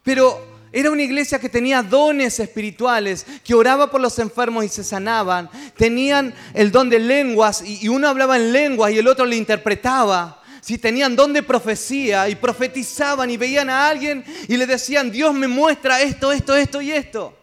Pero 0.03 0.55
era 0.77 0.91
una 0.91 1.03
iglesia 1.03 1.39
que 1.39 1.49
tenía 1.49 1.85
dones 1.85 2.41
espirituales, 2.41 3.25
que 3.45 3.55
oraba 3.55 3.93
por 3.93 4.01
los 4.01 4.19
enfermos 4.19 4.65
y 4.65 4.69
se 4.69 4.83
sanaban. 4.83 5.49
Tenían 5.77 6.35
el 6.53 6.73
don 6.73 6.91
de 6.91 6.99
lenguas 6.99 7.63
y, 7.65 7.87
uno 7.87 8.09
hablaba 8.09 8.37
en 8.37 8.53
lenguas 8.53 8.91
y 8.91 8.99
el 8.99 9.07
otro 9.07 9.25
le 9.25 9.37
interpretaba. 9.37 10.43
Si 10.61 10.77
tenían 10.79 11.15
don 11.15 11.33
de 11.33 11.45
profecía 11.45 12.29
y 12.29 12.35
profetizaban 12.35 13.31
y 13.31 13.37
veían 13.37 13.71
a 13.71 13.87
alguien 13.87 14.25
y 14.49 14.57
le 14.57 14.67
decían, 14.67 15.13
Dios 15.13 15.33
me 15.33 15.47
muestra 15.47 16.03
esto, 16.03 16.33
esto, 16.33 16.57
esto 16.57 16.83
y 16.83 16.91
esto. 16.91 17.39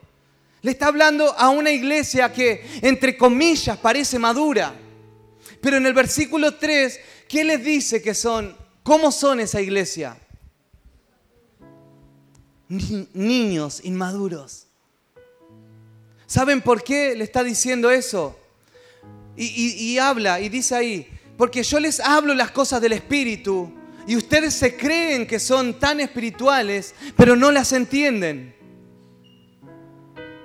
Le 0.62 0.71
está 0.71 0.88
hablando 0.88 1.34
a 1.38 1.47
una 1.51 1.71
iglesia 1.71 2.34
que, 2.34 2.80
entre 2.82 3.15
comillas, 3.15 3.77
parece 3.77 4.19
madura. 4.19 4.73
Pero 5.62 5.78
en 5.78 5.86
el 5.86 5.93
versículo 5.93 6.56
3, 6.56 7.00
¿qué 7.28 7.43
les 7.43 7.63
dice 7.63 8.02
que 8.02 8.13
son? 8.13 8.56
¿Cómo 8.84 9.12
son 9.12 9.39
esa 9.39 9.62
iglesia? 9.62 10.17
niños 13.13 13.82
inmaduros. 13.84 14.67
¿Saben 16.26 16.62
por 16.62 16.84
qué 16.84 17.15
le 17.15 17.26
está 17.26 17.43
diciendo 17.43 17.91
eso? 17.91 18.38
Y, 19.36 19.97
habla 19.97 20.39
y 20.39 20.50
dice 20.50 20.76
ahí, 20.76 21.08
porque 21.38 21.63
yo 21.63 21.80
les 21.80 22.00
hablo 22.00 22.34
las 22.34 22.52
cosas 22.52 22.80
del 22.82 22.93
Espíritu 22.93 23.74
y 24.08 24.15
ustedes 24.15 24.54
se 24.54 24.78
creen 24.78 25.26
que 25.26 25.39
son 25.39 25.80
tan 25.80 26.00
espirituales, 26.00 26.93
pero 27.17 27.36
no 27.36 27.52
las 27.52 27.74
entienden. 27.74 28.56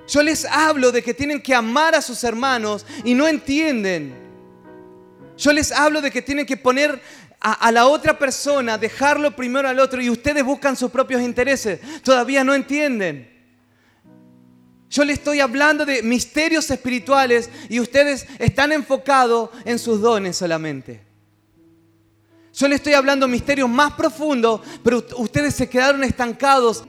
Yo 0.07 0.23
les 0.23 0.45
hablo 0.45 0.91
de 0.91 1.03
que 1.03 1.13
tienen 1.13 1.41
que 1.41 1.53
amar 1.53 1.95
a 1.95 2.01
sus 2.01 2.23
hermanos 2.23 2.85
y 3.03 3.13
no 3.13 3.27
entienden. 3.27 4.26
Yo 5.37 5.53
les 5.53 5.71
hablo 5.71 6.01
de 6.01 6.11
que 6.11 6.21
tienen 6.21 6.45
que 6.45 6.57
poner 6.57 7.01
a, 7.39 7.71
la 7.71 7.87
otra 7.87 8.17
persona, 8.17 8.77
dejarlo 8.77 9.35
primero 9.35 9.67
al 9.67 9.79
otro 9.79 10.01
y 10.01 10.09
ustedes 10.09 10.43
buscan 10.43 10.75
sus 10.75 10.89
propios 10.91 11.21
intereses. 11.21 11.79
Todavía 12.01 12.43
no 12.43 12.53
entienden. 12.53 13.35
Yo 14.89 15.03
les 15.03 15.19
estoy 15.19 15.39
hablando 15.39 15.85
de 15.85 16.01
misterios 16.01 16.69
espirituales 16.71 17.49
y 17.69 17.79
ustedes 17.79 18.25
están 18.39 18.71
enfocados 18.71 19.49
en 19.65 19.77
sus 19.79 20.01
dones 20.01 20.37
solamente. 20.37 21.01
Yo 22.53 22.67
les 22.67 22.77
estoy 22.77 22.93
hablando 22.93 23.27
de 23.27 23.31
misterios 23.31 23.69
más 23.69 23.93
profundos, 23.93 24.61
pero 24.83 25.05
ustedes 25.17 25.53
se 25.53 25.69
quedaron 25.69 26.03
estancados 26.03 26.85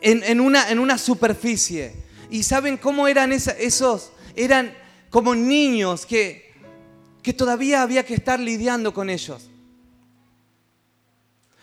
en, 0.00 0.40
una, 0.40 0.68
en 0.70 0.80
una, 0.80 0.98
superficie. 0.98 1.94
¿Y 2.28 2.42
saben 2.42 2.76
cómo 2.76 3.06
eran 3.06 3.30
esos? 3.32 4.10
Eran 4.34 4.74
como 5.10 5.34
niños 5.34 6.06
que 6.06 6.51
que 7.22 7.32
todavía 7.32 7.82
había 7.82 8.04
que 8.04 8.14
estar 8.14 8.40
lidiando 8.40 8.92
con 8.92 9.08
ellos. 9.08 9.48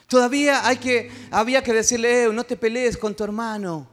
Todavía 0.08 0.66
hay 0.66 0.78
que, 0.78 1.12
había 1.30 1.62
que 1.62 1.74
decirle, 1.74 2.24
eh, 2.24 2.34
no 2.34 2.44
te 2.44 2.56
pelees 2.56 2.98
con 2.98 3.14
tu 3.14 3.24
hermano. 3.24 3.88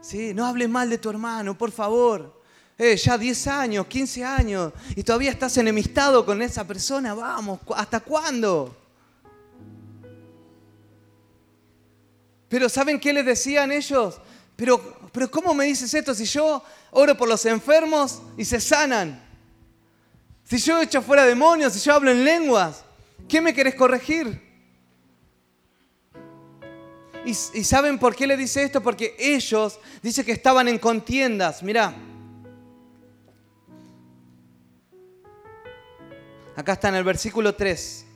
¿Sí? 0.00 0.34
No 0.34 0.44
hables 0.44 0.68
mal 0.68 0.90
de 0.90 0.98
tu 0.98 1.08
hermano, 1.08 1.56
por 1.56 1.70
favor. 1.70 2.42
Eh, 2.78 2.96
ya 2.96 3.16
10 3.16 3.46
años, 3.46 3.86
15 3.86 4.24
años, 4.24 4.72
y 4.94 5.02
todavía 5.02 5.30
estás 5.30 5.56
enemistado 5.56 6.26
con 6.26 6.42
esa 6.42 6.66
persona. 6.66 7.14
Vamos, 7.14 7.60
¿hasta 7.74 8.00
cuándo? 8.00 8.76
Pero 12.48 12.68
¿saben 12.68 13.00
qué 13.00 13.12
les 13.12 13.24
decían 13.24 13.72
ellos? 13.72 14.20
Pero, 14.54 14.98
pero 15.12 15.30
¿cómo 15.30 15.54
me 15.54 15.64
dices 15.64 15.92
esto 15.94 16.14
si 16.14 16.26
yo 16.26 16.62
oro 16.90 17.16
por 17.16 17.28
los 17.28 17.44
enfermos 17.46 18.20
y 18.36 18.44
se 18.44 18.60
sanan? 18.60 19.25
Si 20.46 20.58
yo 20.58 20.80
echo 20.80 21.02
fuera 21.02 21.26
demonios, 21.26 21.72
si 21.72 21.80
yo 21.80 21.92
hablo 21.92 22.10
en 22.10 22.24
lenguas, 22.24 22.84
¿qué 23.28 23.40
me 23.40 23.52
querés 23.52 23.74
corregir? 23.74 24.46
¿Y, 27.24 27.34
saben 27.34 27.98
por 27.98 28.14
qué 28.14 28.24
le 28.24 28.36
dice 28.36 28.62
esto? 28.62 28.80
Porque 28.80 29.16
ellos, 29.18 29.80
dice 30.00 30.24
que 30.24 30.30
estaban 30.30 30.68
en 30.68 30.78
contiendas. 30.78 31.60
Mirá. 31.64 31.92
Acá 36.54 36.74
está 36.74 36.88
en 36.90 36.94
el 36.94 37.02
versículo 37.02 37.52
3. 37.52 38.06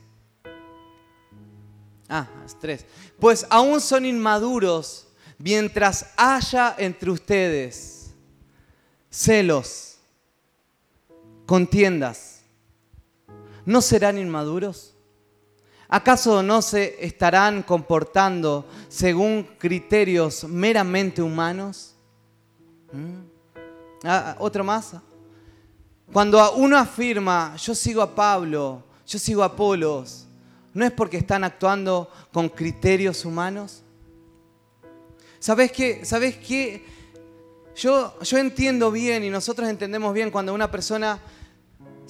Ah, 2.08 2.28
es 2.46 2.56
3. 2.60 2.86
Pues 3.18 3.44
aún 3.50 3.80
son 3.80 4.06
inmaduros 4.06 5.08
mientras 5.38 6.12
haya 6.16 6.76
entre 6.78 7.10
ustedes 7.10 8.12
celos, 9.10 9.89
contiendas. 11.50 12.42
¿No 13.66 13.82
serán 13.82 14.18
inmaduros? 14.18 14.94
¿Acaso 15.88 16.44
no 16.44 16.62
se 16.62 17.04
estarán 17.04 17.64
comportando 17.64 18.64
según 18.88 19.42
criterios 19.58 20.44
meramente 20.44 21.20
humanos? 21.20 21.96
¿Mm? 22.92 23.22
Ah, 24.04 24.36
¿Otro 24.38 24.62
más? 24.62 24.92
Cuando 26.12 26.52
uno 26.52 26.78
afirma, 26.78 27.56
yo 27.56 27.74
sigo 27.74 28.00
a 28.00 28.14
Pablo, 28.14 28.84
yo 29.04 29.18
sigo 29.18 29.42
a 29.42 29.46
Apolos, 29.46 30.28
¿no 30.72 30.84
es 30.84 30.92
porque 30.92 31.16
están 31.16 31.42
actuando 31.42 32.08
con 32.32 32.48
criterios 32.48 33.24
humanos? 33.24 33.82
¿Sabes 35.40 35.72
qué? 35.72 36.04
¿Sabes 36.04 36.36
qué? 36.36 36.86
Yo, 37.74 38.16
yo 38.20 38.38
entiendo 38.38 38.92
bien 38.92 39.24
y 39.24 39.30
nosotros 39.30 39.68
entendemos 39.68 40.14
bien 40.14 40.30
cuando 40.30 40.54
una 40.54 40.70
persona 40.70 41.20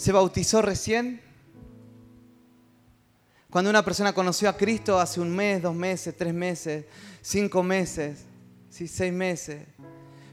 se 0.00 0.12
bautizó 0.12 0.62
recién 0.62 1.20
cuando 3.50 3.68
una 3.68 3.84
persona 3.84 4.14
conoció 4.14 4.48
a 4.48 4.56
Cristo 4.56 4.98
hace 4.98 5.20
un 5.20 5.30
mes, 5.30 5.60
dos 5.60 5.74
meses, 5.74 6.16
tres 6.16 6.32
meses, 6.32 6.86
cinco 7.20 7.62
meses, 7.62 8.20
¿sí? 8.70 8.88
seis 8.88 9.12
meses. 9.12 9.66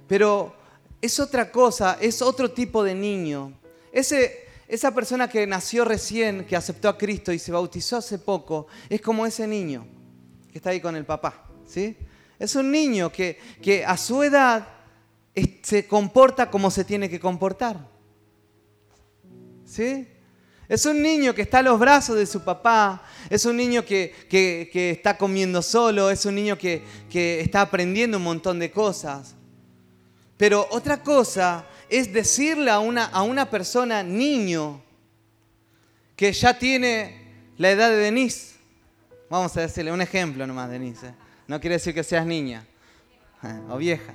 Pero 0.07 0.55
es 1.01 1.20
otra 1.20 1.51
cosa, 1.51 1.97
es 1.99 2.22
otro 2.22 2.49
tipo 2.49 2.82
de 2.82 2.95
niño. 2.95 3.59
Ese, 3.91 4.47
esa 4.70 4.95
persona 4.95 5.28
que 5.28 5.45
nació 5.45 5.84
recién, 5.84 6.45
que 6.45 6.55
aceptó 6.55 6.88
a 6.88 6.97
Cristo 6.97 7.34
y 7.34 7.39
se 7.39 7.51
bautizó 7.51 7.97
hace 7.97 8.20
poco, 8.20 8.68
es 8.88 9.01
como 9.01 9.26
ese 9.26 9.45
niño 9.47 9.86
que 10.49 10.59
está 10.59 10.70
ahí 10.70 10.80
con 10.80 10.95
el 10.95 11.05
papá. 11.05 11.45
¿sí? 11.65 11.97
Es 12.39 12.55
un 12.55 12.72
niño 12.72 13.11
que, 13.11 13.38
que 13.61 13.84
a 13.84 13.97
su 13.97 14.24
edad 14.24 14.65
se 15.61 15.86
comporta 15.88 16.49
como 16.49 16.72
se 16.72 16.86
tiene 16.86 17.09
que 17.09 17.20
comportar. 17.20 17.97
¿Sí? 19.68 20.07
Es 20.70 20.86
un 20.86 21.01
niño 21.01 21.34
que 21.34 21.43
está 21.43 21.59
a 21.59 21.63
los 21.63 21.80
brazos 21.80 22.18
de 22.18 22.26
su 22.26 22.43
papá, 22.43 23.03
es 23.30 23.45
un 23.45 23.55
niño 23.55 23.86
que, 23.86 24.13
está 24.74 25.18
comiendo 25.18 25.61
solo, 25.61 26.09
es 26.09 26.26
un 26.26 26.36
niño 26.36 26.57
que, 26.57 26.84
está 27.41 27.61
aprendiendo 27.61 28.18
un 28.18 28.24
montón 28.24 28.59
de 28.59 28.72
cosas. 28.72 29.36
Pero 30.36 30.68
otra 30.72 31.01
cosa 31.01 31.65
es 31.89 32.11
decirle 32.11 32.70
a 32.70 32.80
una, 32.80 33.05
a 33.05 33.24
una 33.24 33.49
persona, 33.49 34.03
niño, 34.03 34.82
que 36.15 36.34
ya 36.34 36.57
tiene 36.57 37.51
la 37.57 37.72
edad 37.72 37.89
de 37.89 37.97
Denise. 37.97 38.55
Vamos 39.30 39.55
a 39.57 39.61
decirle 39.61 39.91
un 39.91 40.01
ejemplo 40.01 40.45
nomás, 40.45 40.70
Denise. 40.70 41.13
No 41.47 41.59
quiere 41.61 41.76
decir 41.76 41.93
que 41.93 42.03
seas 42.03 42.26
niña 42.26 42.65
eh, 43.43 43.59
o 43.70 43.78
vieja. 43.78 44.13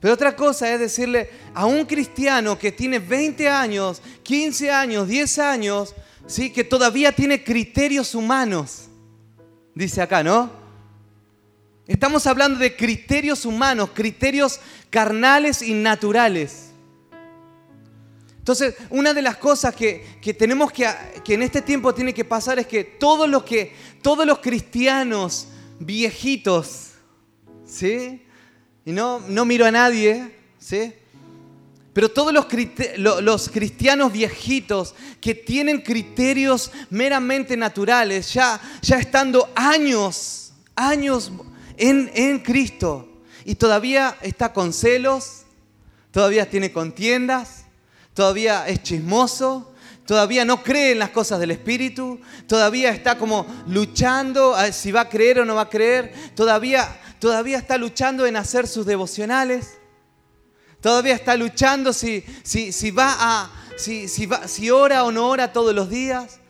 Pero 0.00 0.14
otra 0.14 0.34
cosa 0.34 0.72
es 0.72 0.80
decirle 0.80 1.30
a 1.52 1.66
un 1.66 1.84
cristiano 1.84 2.58
que 2.58 2.72
tiene 2.72 2.98
20 2.98 3.48
años, 3.48 4.00
15 4.22 4.70
años, 4.70 5.06
10 5.06 5.38
años, 5.38 5.94
¿sí? 6.26 6.50
que 6.50 6.64
todavía 6.64 7.12
tiene 7.12 7.44
criterios 7.44 8.14
humanos. 8.14 8.88
Dice 9.74 10.00
acá, 10.00 10.22
¿no? 10.22 10.50
Estamos 11.86 12.26
hablando 12.26 12.58
de 12.58 12.74
criterios 12.76 13.44
humanos, 13.44 13.90
criterios 13.92 14.60
carnales 14.88 15.60
y 15.60 15.74
naturales. 15.74 16.70
Entonces, 18.38 18.74
una 18.88 19.12
de 19.12 19.20
las 19.20 19.36
cosas 19.36 19.74
que, 19.74 20.18
tenemos 20.38 20.72
que, 20.72 20.88
que 21.22 21.34
en 21.34 21.42
este 21.42 21.60
tiempo 21.60 21.92
tiene 21.92 22.14
que 22.14 22.24
pasar 22.24 22.58
es 22.58 22.66
que 22.66 22.84
todos 22.84 23.28
los, 23.28 23.42
que, 23.42 23.74
todos 24.02 24.24
los 24.24 24.38
cristianos 24.38 25.48
viejitos, 25.78 26.92
¿sí? 27.66 28.22
Y 28.84 28.92
no, 28.92 29.20
no 29.20 29.44
miro 29.44 29.66
a 29.66 29.70
nadie, 29.70 30.34
¿sí? 30.58 30.94
Pero 31.92 32.08
todos 32.08 32.32
los, 32.32 33.48
cristianos 33.48 34.12
viejitos 34.12 34.94
que 35.20 35.34
tienen 35.34 35.80
criterios 35.80 36.70
meramente 36.88 37.56
naturales, 37.56 38.32
ya, 38.32 38.60
ya 38.80 38.98
estando 38.98 39.50
años, 39.56 40.52
años 40.76 41.32
en, 41.76 42.38
Cristo, 42.40 43.08
y 43.44 43.56
todavía 43.56 44.16
está 44.22 44.52
con 44.52 44.72
celos, 44.72 45.42
todavía 46.12 46.48
tiene 46.48 46.72
contiendas, 46.72 47.64
todavía 48.14 48.68
es 48.68 48.82
chismoso, 48.84 49.72
todavía 50.06 50.44
no 50.44 50.62
cree 50.62 50.92
en 50.92 51.00
las 51.00 51.10
cosas 51.10 51.40
del 51.40 51.50
Espíritu, 51.50 52.20
todavía 52.46 52.90
está 52.90 53.18
como 53.18 53.46
luchando 53.66 54.54
si 54.72 54.92
va 54.92 55.02
a 55.02 55.08
creer 55.08 55.40
o 55.40 55.44
no 55.44 55.56
va 55.56 55.62
a 55.62 55.68
creer, 55.68 56.12
todavía 56.36 57.00
todavía 57.20 57.58
está 57.58 57.76
luchando 57.76 58.26
en 58.26 58.36
hacer 58.36 58.66
sus 58.66 58.86
devocionales, 58.86 59.78
todavía 60.80 61.14
está 61.14 61.36
luchando 61.36 61.92
si, 61.92 62.24
si, 62.42 62.72
si 62.72 62.90
va 62.90 63.14
a, 63.18 63.50
si, 63.76 64.08
si, 64.08 64.26
va, 64.26 64.48
si 64.48 64.70
ora 64.70 65.04
o 65.04 65.12
no 65.12 65.28
ora 65.28 65.52
todos 65.52 65.74
los 65.74 65.90
días. 65.90 66.40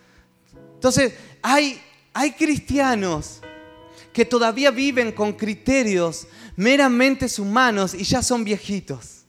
Entonces, 0.74 1.14
hay, 1.42 1.82
hay 2.14 2.32
cristianos 2.32 3.40
que 4.12 4.24
todavía 4.24 4.70
viven 4.70 5.12
con 5.12 5.32
criterios 5.32 6.26
meramente 6.56 7.26
humanos 7.38 7.92
y 7.92 8.04
ya 8.04 8.22
son 8.22 8.44
viejitos. 8.44 9.24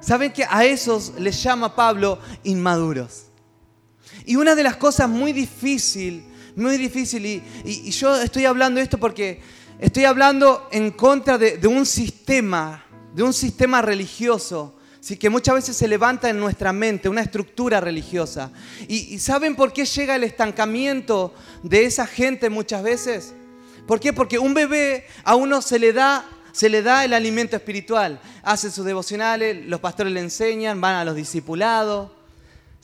¿Saben 0.00 0.32
que 0.32 0.46
a 0.48 0.64
esos 0.64 1.14
les 1.18 1.42
llama 1.42 1.74
Pablo 1.74 2.20
inmaduros? 2.44 3.24
Y 4.24 4.36
una 4.36 4.54
de 4.54 4.62
las 4.62 4.76
cosas 4.76 5.08
muy 5.08 5.32
difícil, 5.32 6.24
muy 6.54 6.76
difícil, 6.76 7.26
y, 7.26 7.42
y, 7.64 7.88
y 7.88 7.90
yo 7.90 8.20
estoy 8.20 8.44
hablando 8.44 8.80
esto 8.80 8.98
porque 8.98 9.57
Estoy 9.78 10.06
hablando 10.06 10.66
en 10.72 10.90
contra 10.90 11.38
de, 11.38 11.64
un 11.68 11.86
sistema, 11.86 12.84
de 13.14 13.22
un 13.22 13.32
sistema 13.32 13.80
religioso, 13.80 14.74
¿sí? 14.98 15.16
que 15.16 15.30
muchas 15.30 15.54
veces 15.54 15.76
se 15.76 15.86
levanta 15.86 16.28
en 16.28 16.40
nuestra 16.40 16.72
mente, 16.72 17.08
una 17.08 17.20
estructura 17.20 17.80
religiosa. 17.80 18.50
¿Y, 18.88 19.20
saben 19.20 19.54
por 19.54 19.72
qué 19.72 19.84
llega 19.84 20.16
el 20.16 20.24
estancamiento 20.24 21.32
de 21.62 21.84
esa 21.84 22.08
gente 22.08 22.50
muchas 22.50 22.82
veces? 22.82 23.34
¿Por 23.86 24.00
qué? 24.00 24.12
Porque 24.12 24.40
un 24.40 24.52
bebé 24.52 25.06
a 25.22 25.36
uno 25.36 25.62
se 25.62 25.78
le 25.78 25.92
da 25.92 26.28
se 26.50 26.68
le 26.68 26.82
da 26.82 27.04
el 27.04 27.12
alimento 27.12 27.54
espiritual. 27.54 28.20
Hace 28.42 28.72
sus 28.72 28.84
devocionales, 28.84 29.64
los 29.66 29.78
pastores 29.78 30.12
le 30.12 30.18
enseñan, 30.18 30.80
van 30.80 30.96
a 30.96 31.04
los 31.04 31.14
discipulados. 31.14 32.10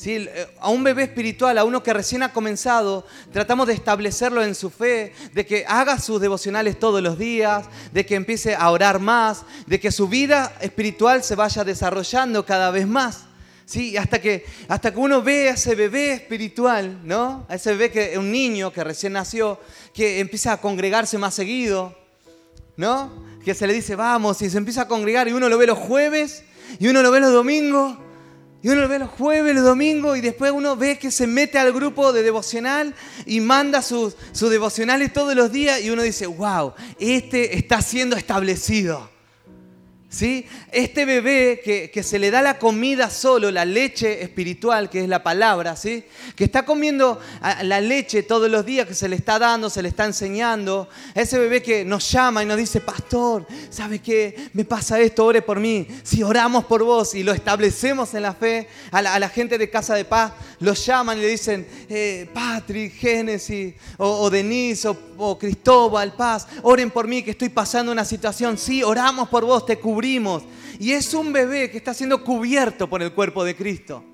Eh, 0.07 0.49
a 0.61 0.71
un 0.71 0.83
bebé 0.83 1.05
espiritual, 1.05 1.57
a 1.57 1.65
uno 1.65 1.83
que 1.83 1.93
recién 1.93 2.23
ha 2.23 2.33
comenzado, 2.33 3.07
tratamos 3.33 3.69
de 3.69 3.75
establecerlo 3.75 4.43
en 4.43 4.55
su 4.55 4.69
fe, 4.69 5.15
de 5.33 5.47
que 5.47 5.65
haga 5.67 5.99
sus 5.99 6.21
devocionales 6.21 6.79
todos 6.79 7.01
los 7.01 7.17
días, 7.17 7.67
de 7.93 8.05
que 8.05 8.17
empiece 8.17 8.55
a 8.55 8.71
orar 8.71 8.99
más, 8.99 9.45
de 9.67 9.79
que 9.79 9.93
su 9.93 10.09
vida 10.09 10.53
espiritual 10.61 11.23
se 11.23 11.37
vaya 11.37 11.65
desarrollando 11.65 12.45
cada 12.45 12.71
vez 12.71 12.87
más. 12.87 13.25
¿sí? 13.67 13.97
Hasta, 13.97 14.21
que, 14.21 14.45
hasta 14.69 14.93
que 14.93 14.99
uno 14.99 15.23
ve 15.23 15.49
a 15.49 15.53
ese 15.53 15.75
bebé 15.75 16.13
espiritual, 16.13 17.01
¿no? 17.05 17.47
a 17.49 17.55
ese 17.55 17.71
bebé, 17.71 17.91
que, 17.91 18.19
un 18.19 18.31
niño 18.33 18.73
que 18.73 18.83
recién 18.83 19.13
nació, 19.15 19.61
que 19.95 20.19
empieza 20.19 20.53
a 20.53 20.61
congregarse 20.61 21.19
más 21.19 21.35
seguido, 21.35 21.97
¿no? 22.77 23.25
que 23.45 23.55
se 23.55 23.67
le 23.67 23.73
dice 23.73 23.95
vamos 23.95 24.43
y 24.43 24.51
se 24.51 24.59
empieza 24.59 24.83
a 24.83 24.89
congregar 24.89 25.29
y 25.29 25.33
uno 25.33 25.49
lo 25.49 25.57
ve 25.57 25.67
los 25.67 25.79
jueves 25.79 26.43
y 26.79 26.89
uno 26.89 27.03
lo 27.03 27.11
ve 27.11 27.21
los 27.21 27.33
domingos 27.33 27.99
y 28.65 28.71
uno 28.71 28.81
lo 28.81 28.89
ve 28.89 28.99
los 28.99 29.11
jueves, 29.11 29.55
los 29.55 29.63
domingos, 29.63 30.17
y 30.17 30.23
después 30.23 30.51
uno 30.51 30.75
ve 30.75 30.99
que 30.99 31.11
se 31.11 31.27
mete 31.27 31.59
al 31.59 31.71
grupo 31.71 32.15
de 32.15 32.23
devocional 32.23 32.95
y 33.27 33.41
manda 33.41 33.83
sus, 33.83 34.17
sus 34.33 34.49
devocionales 34.49 35.13
todos 35.13 35.35
los 35.35 35.53
días 35.53 35.83
y 35.83 35.91
uno 35.91 36.01
dice, 36.01 36.27
wow, 36.27 36.73
este 36.99 37.59
está 37.59 37.83
siendo 37.83 38.17
establecido. 38.17 39.14
¿Sí? 40.15 40.47
Este 40.71 41.05
bebé 41.07 41.61
que, 41.93 42.03
se 42.05 42.21
le 42.21 42.31
da 42.31 42.41
la 42.41 42.57
comida 42.61 43.11
solo, 43.11 43.51
la 43.51 43.65
leche 43.65 44.23
espiritual, 44.23 44.89
que 44.89 45.01
es 45.01 45.09
la 45.09 45.25
palabra, 45.25 45.75
¿sí? 45.75 46.05
que 46.37 46.45
está 46.45 46.65
comiendo 46.65 47.21
la 47.63 47.81
leche 47.81 48.23
todos 48.23 48.49
los 48.49 48.65
días 48.65 48.87
que 48.87 48.95
se 48.95 49.09
le 49.09 49.17
está 49.17 49.41
dando, 49.41 49.69
se 49.69 49.83
le 49.83 49.89
está 49.89 50.05
enseñando, 50.05 50.89
ese 51.17 51.37
bebé 51.37 51.65
que 51.65 51.85
nos 51.85 52.09
llama 52.13 52.45
y 52.45 52.47
nos 52.47 52.57
dice, 52.59 52.81
pastor, 52.81 53.45
¿sabe 53.71 53.99
qué? 53.99 54.51
Me 54.53 54.65
pasa 54.65 55.01
esto, 55.01 55.25
ore 55.25 55.43
por 55.43 55.59
mí. 55.59 55.85
Si 56.05 56.23
oramos 56.23 56.65
por 56.67 56.85
vos 56.85 57.17
y 57.17 57.25
lo 57.25 57.33
establecemos 57.33 58.15
en 58.15 58.23
la 58.23 58.35
fe, 58.35 58.69
a 58.93 59.03
la, 59.03 59.29
gente 59.29 59.59
de 59.59 59.69
Casa 59.69 59.97
de 59.97 60.05
Paz 60.05 60.33
los 60.61 60.87
llaman 60.87 61.19
y 61.19 61.23
le 61.23 61.29
dicen, 61.29 61.67
eh, 61.89 62.31
Patrick, 62.33 62.95
Génesis, 62.95 63.75
o, 63.97 64.31
Denise, 64.31 64.87
o, 64.87 64.97
o 65.19 65.39
Cristóbal, 65.39 66.15
Paz, 66.15 66.47
oren 66.63 66.91
por 66.91 67.09
mí 67.09 67.23
que 67.23 67.33
estoy 67.33 67.49
pasando 67.49 67.93
una 67.93 68.05
situación. 68.05 68.59
Sí, 68.59 68.83
oramos 68.83 69.29
por 69.29 69.45
vos, 69.45 69.67
te 69.67 69.79
cubrimos 69.79 70.43
y 70.79 70.93
es 70.93 71.15
un 71.15 71.33
bebé 71.33 71.71
que 71.71 71.79
está 71.79 71.95
siendo 71.95 72.23
cubierto 72.23 72.89
por 72.89 73.03
el 73.03 73.13
cuerpo 73.13 73.45
de 73.45 73.57
Cristo. 73.57 74.05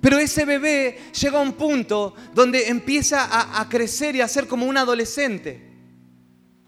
Pero 0.00 0.18
ese 0.18 0.44
bebé 0.44 0.98
llega 1.12 1.38
a 1.38 1.42
un 1.42 1.52
punto 1.52 2.14
donde 2.34 2.68
empieza 2.68 3.60
a, 3.60 3.68
crecer 3.68 4.16
y 4.16 4.20
a 4.20 4.26
ser 4.28 4.48
como 4.48 4.66
un 4.66 4.76
adolescente. 4.76 5.70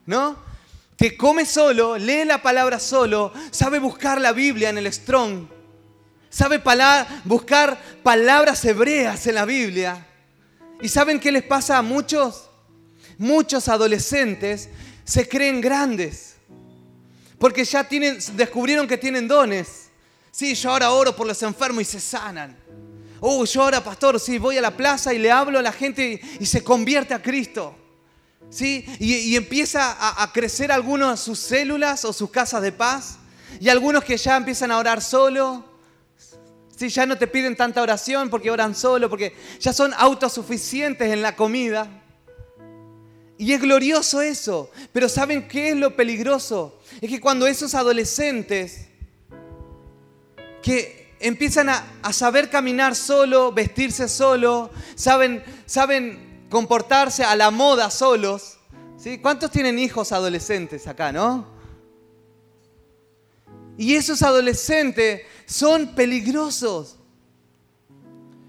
¿No? 0.06 0.36
Que 0.96 1.16
come 1.16 1.44
solo, 1.44 1.98
lee 1.98 2.24
la 2.24 2.40
palabra 2.42 2.78
solo, 2.78 3.32
sabe 3.50 3.80
buscar 3.80 4.20
la 4.20 4.32
Biblia 4.32 4.68
en 4.68 4.78
el 4.78 4.92
strong, 4.92 5.48
sabe 6.30 6.62
buscar 7.24 7.80
palabras 8.04 8.64
hebreas 8.64 9.26
en 9.26 9.34
la 9.34 9.44
Biblia. 9.44 10.06
¿Y 10.80 10.88
saben 10.88 11.18
qué 11.18 11.32
les 11.32 11.42
pasa 11.42 11.78
a 11.78 11.82
muchos? 11.82 12.50
Muchos 13.18 13.68
adolescentes 13.68 14.68
se 15.04 15.28
creen 15.28 15.60
grandes 15.60 16.34
porque 17.44 17.64
ya 17.64 17.84
tienen, 17.84 18.18
descubrieron 18.34 18.86
que 18.86 18.96
tienen 18.96 19.28
dones. 19.28 19.90
Sí, 20.30 20.54
yo 20.54 20.70
ahora 20.70 20.90
oro 20.92 21.14
por 21.14 21.26
los 21.26 21.42
enfermos 21.42 21.82
y 21.82 21.84
se 21.84 22.00
sanan. 22.00 22.56
Oh, 23.20 23.44
yo 23.44 23.62
ahora, 23.62 23.82
pastor, 23.84 24.18
sí, 24.18 24.38
voy 24.38 24.56
a 24.56 24.62
la 24.62 24.76
plaza 24.76 25.12
y 25.12 25.18
le 25.18 25.30
hablo 25.30 25.58
a 25.58 25.62
la 25.62 25.72
gente 25.72 26.20
y, 26.40 26.46
se 26.46 26.64
convierte 26.64 27.14
a 27.14 27.20
Cristo. 27.20 27.76
¿Sí? 28.50 28.86
Y, 28.98 29.36
empieza 29.36 29.92
a, 29.92 30.22
a, 30.22 30.32
crecer 30.32 30.72
algunos 30.72 31.20
sus 31.20 31.38
células 31.38 32.04
o 32.04 32.12
sus 32.12 32.30
casas 32.30 32.62
de 32.62 32.72
paz. 32.72 33.18
Y 33.60 33.68
algunos 33.68 34.04
que 34.04 34.16
ya 34.16 34.36
empiezan 34.36 34.70
a 34.70 34.78
orar 34.78 35.02
solo. 35.02 35.64
¿Sí? 36.76 36.88
Ya 36.88 37.06
no 37.06 37.18
te 37.18 37.26
piden 37.26 37.56
tanta 37.56 37.82
oración 37.82 38.30
porque 38.30 38.50
oran 38.50 38.74
solo, 38.74 39.10
porque 39.10 39.36
ya 39.60 39.72
son 39.72 39.92
autosuficientes 39.94 41.12
en 41.12 41.22
la 41.22 41.36
comida. 41.36 42.03
Y 43.44 43.52
es 43.52 43.60
glorioso 43.60 44.22
eso. 44.22 44.70
Pero 44.90 45.06
¿saben 45.06 45.46
qué 45.46 45.68
es 45.68 45.76
lo 45.76 45.94
peligroso? 45.94 46.80
Es 47.02 47.10
que 47.10 47.20
cuando 47.20 47.46
esos 47.46 47.74
adolescentes 47.74 48.86
que 50.62 51.14
empiezan 51.20 51.68
a, 51.68 51.84
saber 52.14 52.48
caminar 52.48 52.96
solo, 52.96 53.52
vestirse 53.52 54.08
solo, 54.08 54.70
saben, 54.94 55.44
saben 55.66 56.46
comportarse 56.48 57.22
a 57.22 57.36
la 57.36 57.50
moda 57.50 57.90
solos. 57.90 58.56
¿sí? 58.96 59.18
¿Cuántos 59.18 59.50
tienen 59.50 59.78
hijos 59.78 60.12
adolescentes 60.12 60.86
acá, 60.86 61.12
no? 61.12 61.46
Y 63.76 63.94
esos 63.94 64.22
adolescentes 64.22 65.20
son 65.44 65.94
peligrosos. 65.94 66.96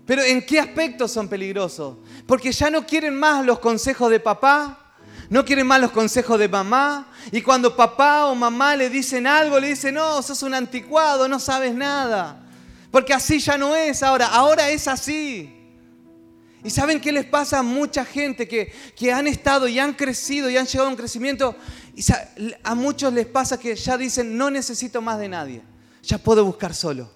Pero 0.05 0.23
¿en 0.23 0.45
qué 0.45 0.57
aspectos 0.57 1.11
son 1.11 1.27
peligrosos? 1.27 1.97
Porque 2.25 2.53
ya 2.53 2.69
no 2.69 2.85
quieren 2.85 3.13
más 3.13 3.45
los 3.45 3.59
consejos 3.59 4.09
de 4.09 4.21
papá, 4.21 4.83
no 5.29 5.43
quieren 5.43 5.67
más 5.67 5.81
los 5.81 5.91
consejos 5.91 6.39
de 6.39 6.47
mamá. 6.47 7.07
Y 7.31 7.41
cuando 7.41 7.75
papá 7.75 8.25
o 8.27 8.35
mamá 8.35 8.75
le 8.75 8.89
dicen 8.89 9.27
algo, 9.27 9.59
le 9.59 9.69
dicen, 9.69 9.95
no, 9.95 10.21
sos 10.21 10.43
un 10.43 10.53
anticuado, 10.53 11.27
no 11.27 11.39
sabes 11.39 11.73
nada. 11.73 12.41
Porque 12.91 13.13
así 13.13 13.39
ya 13.39 13.57
no 13.57 13.75
es 13.75 14.03
ahora, 14.03 14.27
ahora 14.27 14.69
es 14.69 14.87
así. 14.87 15.51
¿Y 16.63 16.69
saben 16.69 16.99
qué 16.99 17.11
les 17.11 17.25
pasa 17.25 17.59
a 17.59 17.63
mucha 17.63 18.03
gente 18.03 18.47
que, 18.47 18.73
que 18.95 19.11
han 19.11 19.27
estado 19.27 19.67
y 19.67 19.77
han 19.77 19.93
crecido 19.93 20.49
y 20.49 20.57
han 20.57 20.65
llegado 20.65 20.87
a 20.87 20.91
un 20.91 20.97
crecimiento? 20.97 21.55
A 22.63 22.73
muchos 22.73 23.13
les 23.13 23.27
pasa 23.27 23.59
que 23.59 23.75
ya 23.75 23.97
dicen, 23.97 24.35
no 24.35 24.49
necesito 24.49 25.01
más 25.01 25.19
de 25.19 25.29
nadie, 25.29 25.61
ya 26.01 26.17
puedo 26.17 26.43
buscar 26.43 26.73
solo. 26.73 27.11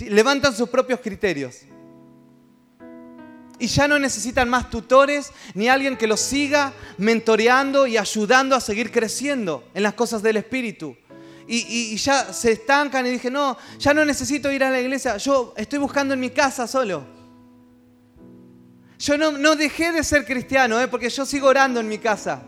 Levantan 0.00 0.56
sus 0.56 0.68
propios 0.68 1.00
criterios. 1.00 1.56
Y 3.58 3.68
ya 3.68 3.86
no 3.86 3.98
necesitan 3.98 4.48
más 4.48 4.68
tutores 4.68 5.30
ni 5.54 5.68
alguien 5.68 5.96
que 5.96 6.06
los 6.06 6.20
siga 6.20 6.72
mentoreando 6.98 7.86
y 7.86 7.96
ayudando 7.96 8.56
a 8.56 8.60
seguir 8.60 8.90
creciendo 8.90 9.64
en 9.74 9.84
las 9.84 9.94
cosas 9.94 10.22
del 10.22 10.38
Espíritu 10.38 10.96
y, 11.46 11.96
ya 11.96 12.32
se 12.32 12.52
estancan 12.52 13.06
y 13.06 13.10
dije, 13.10 13.30
no, 13.30 13.56
ya 13.78 13.92
no 13.92 14.04
necesito 14.04 14.50
ir 14.50 14.64
a 14.64 14.70
la 14.70 14.80
iglesia, 14.80 15.16
yo 15.16 15.54
estoy 15.56 15.78
buscando 15.78 16.14
en 16.14 16.20
mi 16.20 16.30
casa 16.30 16.66
solo. 16.66 17.04
Yo 18.98 19.18
no, 19.18 19.56
dejé 19.56 19.92
de 19.92 20.02
ser 20.02 20.24
cristiano, 20.24 20.80
¿eh? 20.80 20.88
porque 20.88 21.10
yo 21.10 21.26
sigo 21.26 21.48
orando 21.48 21.80
en 21.80 21.88
mi 21.88 21.98
casa. 21.98 22.42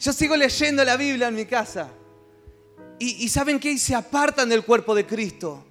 Yo 0.00 0.12
sigo 0.12 0.36
leyendo 0.36 0.84
la 0.84 0.96
Biblia 0.96 1.28
en 1.28 1.34
mi 1.34 1.44
casa. 1.44 1.88
Y, 2.98 3.24
y 3.24 3.28
¿saben 3.28 3.60
qué? 3.60 3.70
Y 3.70 3.78
se 3.78 3.94
apartan 3.94 4.48
del 4.48 4.64
cuerpo 4.64 4.94
de 4.94 5.06
Cristo. 5.06 5.64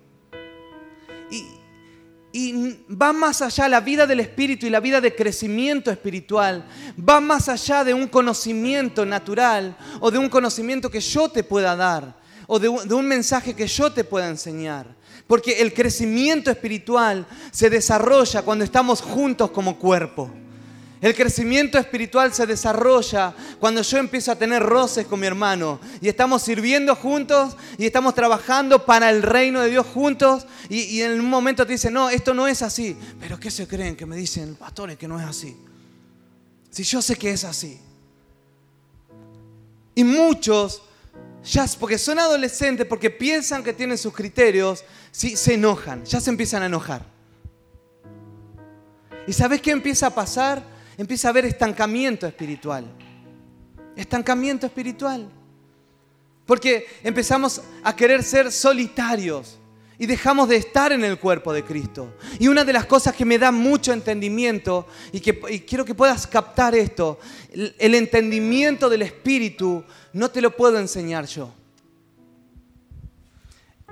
Y, 2.40 2.86
va 2.88 3.14
más 3.14 3.42
allá, 3.42 3.68
la 3.68 3.80
vida 3.80 4.06
del 4.06 4.20
espíritu 4.20 4.68
y 4.68 4.70
la 4.70 4.80
vida 4.80 5.02
de 5.02 5.16
crecimiento 5.16 5.90
espiritual, 5.90 6.64
va 6.98 7.20
más 7.20 7.50
allá 7.50 7.84
de 7.84 7.96
un 7.96 8.08
conocimiento 8.08 9.08
natural 9.08 9.76
o 10.00 10.12
de 10.12 10.20
un 10.20 10.30
conocimiento 10.30 10.92
que 10.92 11.00
yo 11.00 11.30
te 11.30 11.44
pueda 11.44 11.76
dar 11.76 12.16
o 12.46 12.60
de 12.60 12.70
un 12.70 13.08
mensaje 13.08 13.56
que 13.56 13.66
yo 13.66 13.92
te 13.92 14.04
pueda 14.04 14.30
enseñar. 14.30 14.86
Porque 15.26 15.62
el 15.62 15.74
crecimiento 15.74 16.52
espiritual 16.52 17.26
se 17.52 17.72
desarrolla 17.72 18.44
cuando 18.44 18.64
estamos 18.64 19.02
juntos 19.02 19.50
como 19.50 19.80
cuerpo. 19.80 20.30
El 21.00 21.14
crecimiento 21.14 21.78
espiritual 21.78 22.34
se 22.34 22.48
desarrolla 22.48 23.36
cuando 23.60 23.84
yo 23.84 24.00
empiezo 24.00 24.32
a 24.32 24.36
tener 24.36 24.64
roces 24.64 25.06
con 25.06 25.20
mi 25.20 25.28
hermano 25.28 25.80
y 26.02 26.08
estamos 26.08 26.42
sirviendo 26.42 26.96
juntos 26.96 27.56
y 27.78 27.86
estamos 27.86 28.16
trabajando 28.16 28.84
para 28.84 29.12
el 29.12 29.22
reino 29.22 29.62
de 29.62 29.70
Dios 29.70 29.86
juntos 29.86 30.48
y, 30.70 31.02
en 31.02 31.20
un 31.20 31.30
momento 31.30 31.66
te 31.68 31.74
dicen, 31.74 31.94
no, 31.94 32.10
esto 32.10 32.34
no 32.34 32.48
es 32.48 32.64
así. 32.64 32.98
Pero 33.20 33.40
¿qué 33.40 33.52
se 33.52 33.68
creen? 33.68 33.96
Que 33.96 34.08
me 34.08 34.16
dicen, 34.16 34.56
pastores, 34.56 34.98
que 34.98 35.08
no 35.08 35.20
es 35.20 35.26
así. 35.26 35.56
Si 36.72 36.84
yo 36.84 37.02
sé 37.02 37.16
que 37.16 37.30
es 37.30 37.44
así. 37.44 37.80
Y 39.94 40.04
muchos, 40.04 40.82
ya 41.44 41.66
porque 41.80 42.00
son 42.00 42.18
adolescentes, 42.18 42.88
porque 42.88 43.12
piensan 43.12 43.64
que 43.64 43.74
tienen 43.74 44.00
sus 44.00 44.14
criterios, 44.14 44.84
sí, 45.12 45.36
se 45.36 45.54
enojan, 45.54 46.04
ya 46.06 46.20
se 46.20 46.32
empiezan 46.32 46.64
a 46.64 46.66
enojar. 46.66 47.06
¿Y 49.28 49.34
sabes 49.34 49.62
qué 49.62 49.72
empieza 49.72 50.08
a 50.08 50.16
pasar? 50.16 50.77
Empieza 50.98 51.28
a 51.28 51.32
haber 51.32 51.46
estancamiento 51.46 52.26
espiritual. 52.26 52.86
Estancamiento 53.96 54.66
espiritual. 54.66 55.30
Porque 56.46 56.86
empezamos 57.04 57.62
a 57.84 57.96
querer 57.96 58.24
ser 58.24 58.52
solitarios 58.52 59.60
y 60.00 60.06
dejamos 60.06 60.48
de 60.48 60.58
estar 60.58 60.92
en 60.92 61.04
el 61.04 61.20
cuerpo 61.20 61.52
de 61.52 61.64
Cristo. 61.64 62.16
Y 62.40 62.48
una 62.48 62.64
de 62.64 62.74
las 62.74 62.86
cosas 62.86 63.16
que 63.16 63.26
me 63.26 63.38
da 63.38 63.52
mucho 63.52 63.92
entendimiento 63.94 64.88
y 65.12 65.20
que 65.20 65.40
quiero 65.66 65.84
que 65.84 65.96
puedas 65.96 66.26
captar 66.28 66.76
esto, 66.76 67.20
el 67.52 67.96
entendimiento 67.96 68.90
del 68.90 69.02
Espíritu 69.02 69.84
no 70.14 70.30
te 70.30 70.42
lo 70.42 70.56
puedo 70.56 70.80
enseñar 70.80 71.26
yo. 71.26 71.52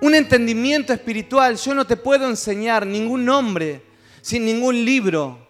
Un 0.02 0.14
entendimiento 0.14 0.94
espiritual 0.94 1.58
yo 1.58 1.74
no 1.74 1.88
te 1.88 1.98
puedo 1.98 2.30
enseñar 2.30 2.86
ningún 2.86 3.26
nombre, 3.26 3.82
sin 4.22 4.46
ningún 4.46 4.84
libro, 4.84 5.45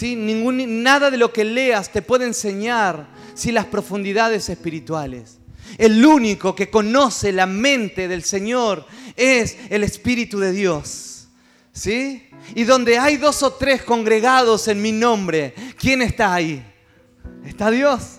Ningún, 0.00 0.82
nada 0.82 1.10
de 1.10 1.16
lo 1.16 1.32
que 1.32 1.44
leas 1.44 1.90
te 1.92 2.02
puede 2.02 2.26
enseñar 2.26 3.06
si 3.34 3.52
las 3.52 3.66
profundidades 3.66 4.48
espirituales. 4.48 5.38
El 5.78 6.04
único 6.04 6.54
que 6.54 6.70
conoce 6.70 7.32
la 7.32 7.46
mente 7.46 8.08
del 8.08 8.22
Señor 8.22 8.86
es 9.16 9.56
el 9.70 9.84
Espíritu 9.84 10.38
de 10.38 10.52
Dios. 10.52 11.28
¿Sí? 11.72 12.28
Y 12.54 12.64
donde 12.64 12.98
hay 12.98 13.16
dos 13.16 13.42
o 13.42 13.54
tres 13.54 13.82
congregados 13.82 14.68
en 14.68 14.80
mi 14.80 14.92
nombre, 14.92 15.54
¿quién 15.78 16.02
está 16.02 16.34
ahí? 16.34 16.64
Está 17.44 17.70
Dios. 17.70 18.18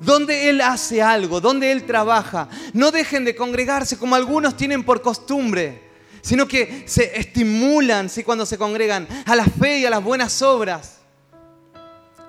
Donde 0.00 0.48
Él 0.48 0.60
hace 0.60 1.02
algo, 1.02 1.40
donde 1.40 1.70
Él 1.70 1.84
trabaja. 1.84 2.48
No 2.72 2.90
dejen 2.90 3.24
de 3.24 3.36
congregarse 3.36 3.98
como 3.98 4.14
algunos 4.14 4.56
tienen 4.56 4.84
por 4.84 5.02
costumbre 5.02 5.91
sino 6.22 6.48
que 6.48 6.84
se 6.86 7.18
estimulan 7.18 8.08
¿sí? 8.08 8.24
cuando 8.24 8.46
se 8.46 8.56
congregan 8.56 9.06
a 9.26 9.36
la 9.36 9.44
fe 9.44 9.80
y 9.80 9.84
a 9.84 9.90
las 9.90 10.02
buenas 10.02 10.40
obras. 10.40 11.00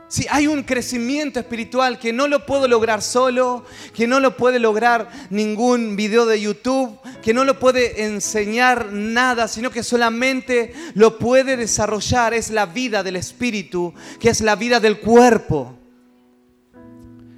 Si 0.07 0.27
hay 0.29 0.45
un 0.45 0.61
crecimiento 0.61 1.39
espiritual 1.39 1.97
que 1.97 2.13
no 2.13 2.27
lo 2.27 2.45
puedo 2.45 2.67
lograr 2.67 3.01
solo, 3.01 3.65
que 3.95 4.05
no 4.05 4.19
lo 4.19 4.37
puede 4.37 4.59
lograr 4.59 5.09
ningún 5.31 5.95
video 5.95 6.27
de 6.27 6.39
YouTube, 6.39 6.99
que 7.23 7.33
no 7.33 7.43
lo 7.45 7.57
puede 7.57 8.03
enseñar 8.05 8.91
nada, 8.91 9.47
sino 9.47 9.71
que 9.71 9.81
solamente 9.81 10.73
lo 10.93 11.17
puede 11.17 11.57
desarrollar, 11.57 12.35
es 12.35 12.51
la 12.51 12.67
vida 12.67 13.01
del 13.01 13.15
espíritu, 13.15 13.91
que 14.19 14.29
es 14.29 14.41
la 14.41 14.55
vida 14.55 14.79
del 14.79 14.99
cuerpo. 14.99 15.73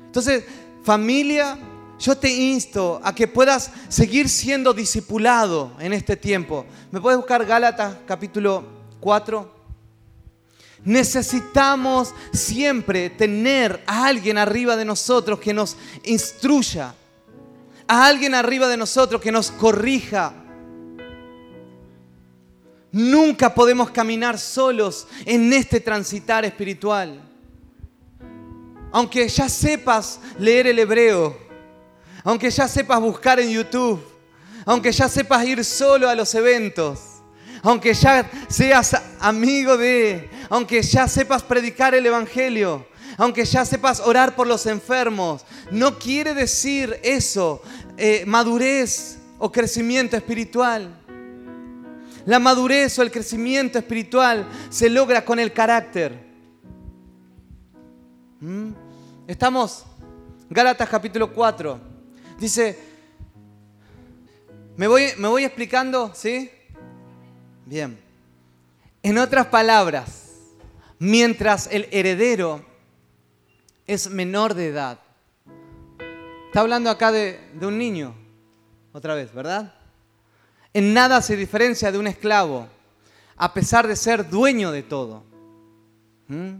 Entonces, 0.07 0.43
familia, 0.83 1.57
yo 1.99 2.17
te 2.17 2.29
insto 2.29 2.99
a 3.03 3.15
que 3.15 3.27
puedas 3.27 3.71
seguir 3.87 4.27
siendo 4.27 4.73
discipulado 4.73 5.71
en 5.79 5.93
este 5.93 6.15
tiempo. 6.15 6.65
¿Me 6.91 6.99
puedes 6.99 7.17
buscar 7.17 7.45
Gálatas 7.45 7.95
capítulo 8.05 8.65
4? 8.99 9.55
Necesitamos 10.83 12.13
siempre 12.31 13.09
tener 13.09 13.81
a 13.87 14.05
alguien 14.05 14.37
arriba 14.37 14.75
de 14.75 14.85
nosotros 14.85 15.39
que 15.39 15.53
nos 15.53 15.77
instruya, 16.03 16.93
a 17.87 18.05
alguien 18.07 18.35
arriba 18.35 18.67
de 18.67 18.77
nosotros 18.77 19.21
que 19.21 19.31
nos 19.31 19.49
corrija. 19.51 20.33
Nunca 22.91 23.53
podemos 23.53 23.89
caminar 23.89 24.37
solos 24.37 25.07
en 25.25 25.51
este 25.53 25.79
transitar 25.79 26.45
espiritual. 26.45 27.21
Aunque 28.91 29.27
ya 29.27 29.49
sepas 29.49 30.19
leer 30.39 30.67
el 30.67 30.79
hebreo, 30.79 31.44
aunque 32.25 32.49
ya 32.49 32.67
sepas 32.67 32.99
buscar 32.99 33.39
en 33.39 33.51
YouTube, 33.51 34.03
aunque 34.65 34.91
ya 34.91 35.07
sepas 35.07 35.45
ir 35.45 35.63
solo 35.63 36.09
a 36.09 36.15
los 36.15 36.33
eventos, 36.33 36.99
aunque 37.61 37.93
ya 37.93 38.29
seas 38.49 38.99
amigo 39.19 39.77
de, 39.77 40.27
aunque 40.49 40.81
ya 40.81 41.07
sepas 41.07 41.43
predicar 41.43 41.93
el 41.93 42.03
Evangelio, 42.03 42.87
aunque 43.17 43.45
ya 43.45 43.63
sepas 43.63 43.99
orar 43.99 44.35
por 44.35 44.47
los 44.47 44.65
enfermos, 44.65 45.45
no 45.69 45.99
quiere 45.99 46.33
decir 46.33 46.99
eso, 47.03 47.61
eh, 47.95 48.23
madurez 48.25 49.19
o 49.37 49.51
crecimiento 49.51 50.17
espiritual. 50.17 50.99
La 52.25 52.39
madurez 52.39 52.97
o 52.97 53.03
el 53.03 53.11
crecimiento 53.11 53.77
espiritual 53.77 54.47
se 54.71 54.89
logra 54.89 55.23
con 55.23 55.39
el 55.39 55.53
carácter. 55.53 56.25
¿Mm? 58.39 58.71
Estamos, 59.27 59.85
Gálatas 60.49 60.89
capítulo 60.89 61.31
4. 61.31 61.94
Dice, 62.37 62.77
me 64.75 64.87
voy, 64.87 65.07
me 65.17 65.27
voy 65.29 65.45
explicando, 65.45 66.11
¿sí? 66.13 66.51
Bien. 67.65 67.97
En 69.03 69.17
otras 69.17 69.47
palabras, 69.47 70.33
mientras 70.99 71.67
el 71.71 71.87
heredero 71.91 72.65
es 73.87 74.09
menor 74.09 74.53
de 74.53 74.67
edad, 74.67 74.99
está 76.47 76.59
hablando 76.59 76.89
acá 76.89 77.11
de, 77.11 77.39
de 77.53 77.67
un 77.67 77.77
niño, 77.77 78.13
otra 78.91 79.15
vez, 79.15 79.33
¿verdad? 79.33 79.73
En 80.73 80.93
nada 80.93 81.21
se 81.21 81.37
diferencia 81.37 81.89
de 81.89 81.99
un 81.99 82.07
esclavo, 82.07 82.67
a 83.37 83.53
pesar 83.53 83.87
de 83.87 83.95
ser 83.95 84.29
dueño 84.29 84.71
de 84.71 84.83
todo. 84.83 85.23
¿Mm? 86.27 86.55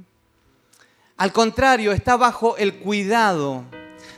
Al 1.18 1.34
contrario, 1.34 1.92
está 1.92 2.16
bajo 2.16 2.56
el 2.56 2.76
cuidado 2.76 3.66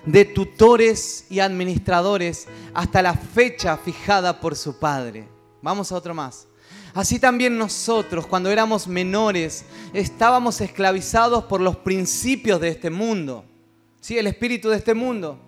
de 0.07 0.23
tutores 0.23 1.25
y 1.29 1.41
administradores 1.41 2.47
hasta 2.73 3.01
la 3.01 3.13
fecha 3.13 3.77
fijada 3.77 4.39
por 4.39 4.55
su 4.55 4.79
padre. 4.79 5.27
Vamos 5.61 5.91
a 5.91 5.95
otro 5.95 6.13
más. 6.13 6.47
Así 6.93 7.19
también 7.19 7.57
nosotros, 7.57 8.25
cuando 8.25 8.49
éramos 8.49 8.87
menores, 8.87 9.65
estábamos 9.93 10.61
esclavizados 10.61 11.43
por 11.43 11.61
los 11.61 11.75
principios 11.75 12.59
de 12.61 12.69
este 12.69 12.89
mundo, 12.89 13.45
¿sí? 13.99 14.17
el 14.17 14.27
espíritu 14.27 14.69
de 14.69 14.77
este 14.77 14.93
mundo. 14.93 15.39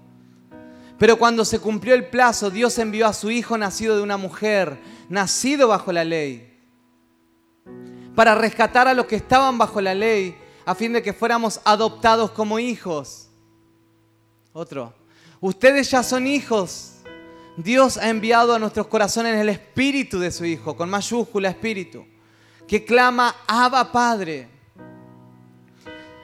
Pero 0.99 1.17
cuando 1.17 1.45
se 1.45 1.59
cumplió 1.59 1.95
el 1.95 2.07
plazo, 2.07 2.51
Dios 2.51 2.77
envió 2.77 3.07
a 3.07 3.13
su 3.13 3.31
Hijo 3.31 3.57
nacido 3.57 3.95
de 3.95 4.03
una 4.03 4.17
mujer, 4.17 4.77
nacido 5.07 5.69
bajo 5.69 5.93
la 5.93 6.03
ley, 6.03 6.59
para 8.13 8.35
rescatar 8.35 8.89
a 8.89 8.93
los 8.93 9.05
que 9.05 9.15
estaban 9.15 9.57
bajo 9.57 9.79
la 9.79 9.95
ley, 9.95 10.37
a 10.65 10.75
fin 10.75 10.91
de 10.91 11.01
que 11.01 11.13
fuéramos 11.13 11.61
adoptados 11.63 12.31
como 12.31 12.59
hijos. 12.59 13.28
Otro. 14.53 14.93
Ustedes 15.39 15.89
ya 15.91 16.03
son 16.03 16.27
hijos. 16.27 16.93
Dios 17.55 17.97
ha 17.97 18.09
enviado 18.09 18.53
a 18.53 18.59
nuestros 18.59 18.87
corazones 18.87 19.35
el 19.35 19.49
espíritu 19.49 20.19
de 20.19 20.31
su 20.31 20.45
Hijo, 20.45 20.75
con 20.75 20.89
mayúscula 20.89 21.49
espíritu, 21.49 22.05
que 22.67 22.85
clama, 22.85 23.35
Abba 23.47 23.91
Padre. 23.91 24.47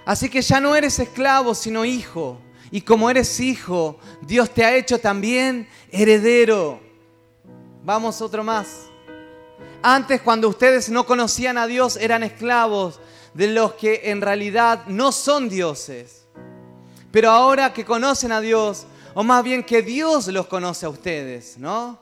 Así 0.05 0.29
que 0.29 0.41
ya 0.41 0.59
no 0.59 0.75
eres 0.75 0.99
esclavo, 0.99 1.55
sino 1.55 1.83
hijo. 1.83 2.39
Y 2.71 2.81
como 2.81 3.09
eres 3.09 3.39
hijo, 3.39 3.99
Dios 4.21 4.49
te 4.51 4.63
ha 4.63 4.75
hecho 4.75 4.99
también 4.99 5.67
heredero. 5.91 6.79
Vamos 7.83 8.21
otro 8.21 8.43
más. 8.43 8.87
Antes 9.81 10.21
cuando 10.21 10.49
ustedes 10.49 10.89
no 10.89 11.05
conocían 11.05 11.57
a 11.57 11.67
Dios 11.67 11.97
eran 11.97 12.23
esclavos 12.23 12.99
de 13.33 13.47
los 13.47 13.73
que 13.73 14.01
en 14.05 14.21
realidad 14.21 14.85
no 14.87 15.11
son 15.11 15.49
dioses. 15.49 16.24
Pero 17.15 17.31
ahora 17.31 17.71
que 17.71 17.85
conocen 17.85 18.33
a 18.33 18.41
Dios, 18.41 18.85
o 19.13 19.23
más 19.23 19.41
bien 19.41 19.63
que 19.63 19.81
Dios 19.81 20.27
los 20.27 20.47
conoce 20.47 20.85
a 20.85 20.89
ustedes, 20.89 21.57
¿no? 21.57 21.97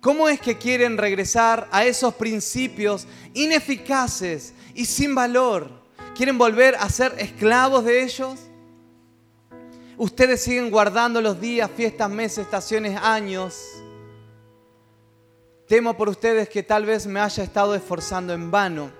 ¿Cómo 0.00 0.28
es 0.28 0.40
que 0.40 0.58
quieren 0.58 0.98
regresar 0.98 1.68
a 1.70 1.84
esos 1.84 2.14
principios 2.14 3.06
ineficaces 3.32 4.52
y 4.74 4.86
sin 4.86 5.14
valor? 5.14 5.70
¿Quieren 6.16 6.36
volver 6.36 6.74
a 6.80 6.88
ser 6.88 7.14
esclavos 7.18 7.84
de 7.84 8.02
ellos? 8.02 8.40
Ustedes 9.96 10.42
siguen 10.42 10.68
guardando 10.68 11.20
los 11.20 11.40
días, 11.40 11.70
fiestas, 11.76 12.10
meses, 12.10 12.38
estaciones, 12.38 12.98
años. 13.00 13.56
Temo 15.68 15.96
por 15.96 16.08
ustedes 16.08 16.48
que 16.48 16.64
tal 16.64 16.86
vez 16.86 17.06
me 17.06 17.20
haya 17.20 17.44
estado 17.44 17.72
esforzando 17.76 18.32
en 18.32 18.50
vano. 18.50 18.99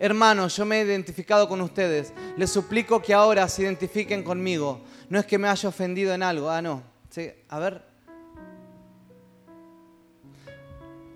Hermanos, 0.00 0.56
yo 0.56 0.64
me 0.64 0.80
he 0.80 0.84
identificado 0.84 1.48
con 1.48 1.60
ustedes. 1.60 2.12
Les 2.36 2.50
suplico 2.50 3.02
que 3.02 3.12
ahora 3.12 3.48
se 3.48 3.62
identifiquen 3.62 4.22
conmigo. 4.22 4.80
No 5.08 5.18
es 5.18 5.26
que 5.26 5.38
me 5.38 5.48
haya 5.48 5.68
ofendido 5.68 6.14
en 6.14 6.22
algo. 6.22 6.48
Ah, 6.48 6.62
no. 6.62 6.84
Sí, 7.10 7.28
a 7.48 7.58
ver. 7.58 7.82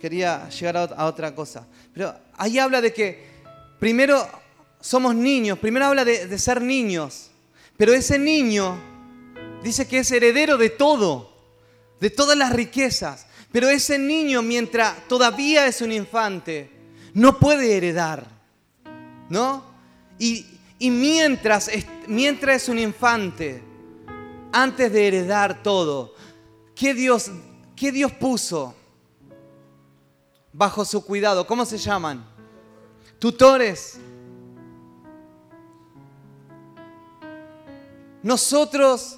Quería 0.01 0.49
llegar 0.49 0.77
a 0.97 1.07
otra 1.07 1.33
cosa. 1.33 1.65
Pero 1.95 2.13
ahí 2.37 2.59
habla 2.59 2.81
de 2.81 2.93
que 2.93 3.25
primero 3.79 4.29
somos 4.81 5.15
niños. 5.15 5.61
Primero 5.61 5.87
habla 5.87 6.05
de, 6.05 6.27
de 6.27 6.39
ser 6.39 6.61
niños. 6.61 7.31
Pero 7.77 7.93
ese 7.93 8.19
niño 8.19 8.77
dice 9.63 9.87
que 9.87 10.01
es 10.01 10.11
heredero 10.11 10.57
de 10.57 10.71
todo, 10.71 11.33
de 12.01 12.11
todas 12.11 12.37
las 12.37 12.53
riquezas. 12.53 13.27
Pero 13.53 13.69
ese 13.69 13.97
niño, 13.97 14.43
mientras 14.43 15.07
todavía 15.07 15.69
es 15.69 15.83
un 15.83 15.93
infante, 15.93 16.69
no 17.15 17.39
puede 17.39 17.77
heredar. 17.77 18.42
¿No? 19.33 19.65
Y, 20.19 20.45
mientras, 20.79 21.71
mientras 22.07 22.65
es 22.65 22.69
un 22.69 22.79
infante, 22.79 23.63
antes 24.53 24.93
de 24.93 25.09
heredar 25.09 25.63
todo, 25.63 26.15
¿qué 26.75 26.93
Dios, 26.93 27.31
qué 27.75 27.91
Dios 27.91 28.13
puso 28.13 28.75
bajo 30.53 30.85
su 30.85 31.03
cuidado? 31.03 31.47
¿Cómo 31.47 31.65
se 31.65 31.79
llaman? 31.79 32.23
Tutores 33.19 33.99
Nosotros, 38.23 39.17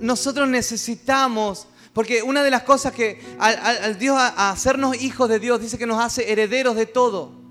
nosotros 0.00 0.48
necesitamos, 0.48 1.68
porque 1.92 2.24
una 2.24 2.42
de 2.42 2.50
las 2.50 2.64
cosas 2.64 2.92
que 2.92 3.22
al, 3.38 4.00
Dios, 4.00 4.18
a, 4.18 4.50
hacernos 4.50 5.00
hijos 5.00 5.28
de 5.28 5.38
Dios, 5.38 5.60
dice 5.60 5.78
que 5.78 5.86
nos 5.86 6.02
hace 6.02 6.32
herederos 6.32 6.74
de 6.74 6.86
todo. 6.86 7.41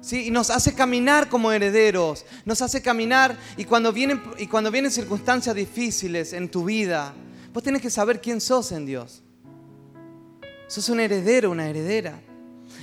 ¿Sí? 0.00 0.26
Y 0.26 0.30
nos 0.30 0.50
hace 0.50 0.74
caminar 0.74 1.28
como 1.28 1.50
herederos, 1.50 2.24
nos 2.44 2.62
hace 2.62 2.80
caminar 2.80 3.36
y 3.56 3.64
cuando, 3.64 3.92
vienen, 3.92 4.22
y 4.38 4.46
cuando 4.46 4.70
vienen 4.70 4.90
circunstancias 4.90 5.54
difíciles 5.54 6.32
en 6.32 6.48
tu 6.48 6.64
vida, 6.64 7.14
vos 7.52 7.62
tenés 7.62 7.82
que 7.82 7.90
saber 7.90 8.20
quién 8.20 8.40
sos 8.40 8.72
en 8.72 8.86
Dios. 8.86 9.22
Sos 10.68 10.88
un 10.88 11.00
heredero, 11.00 11.50
una 11.50 11.68
heredera. 11.68 12.20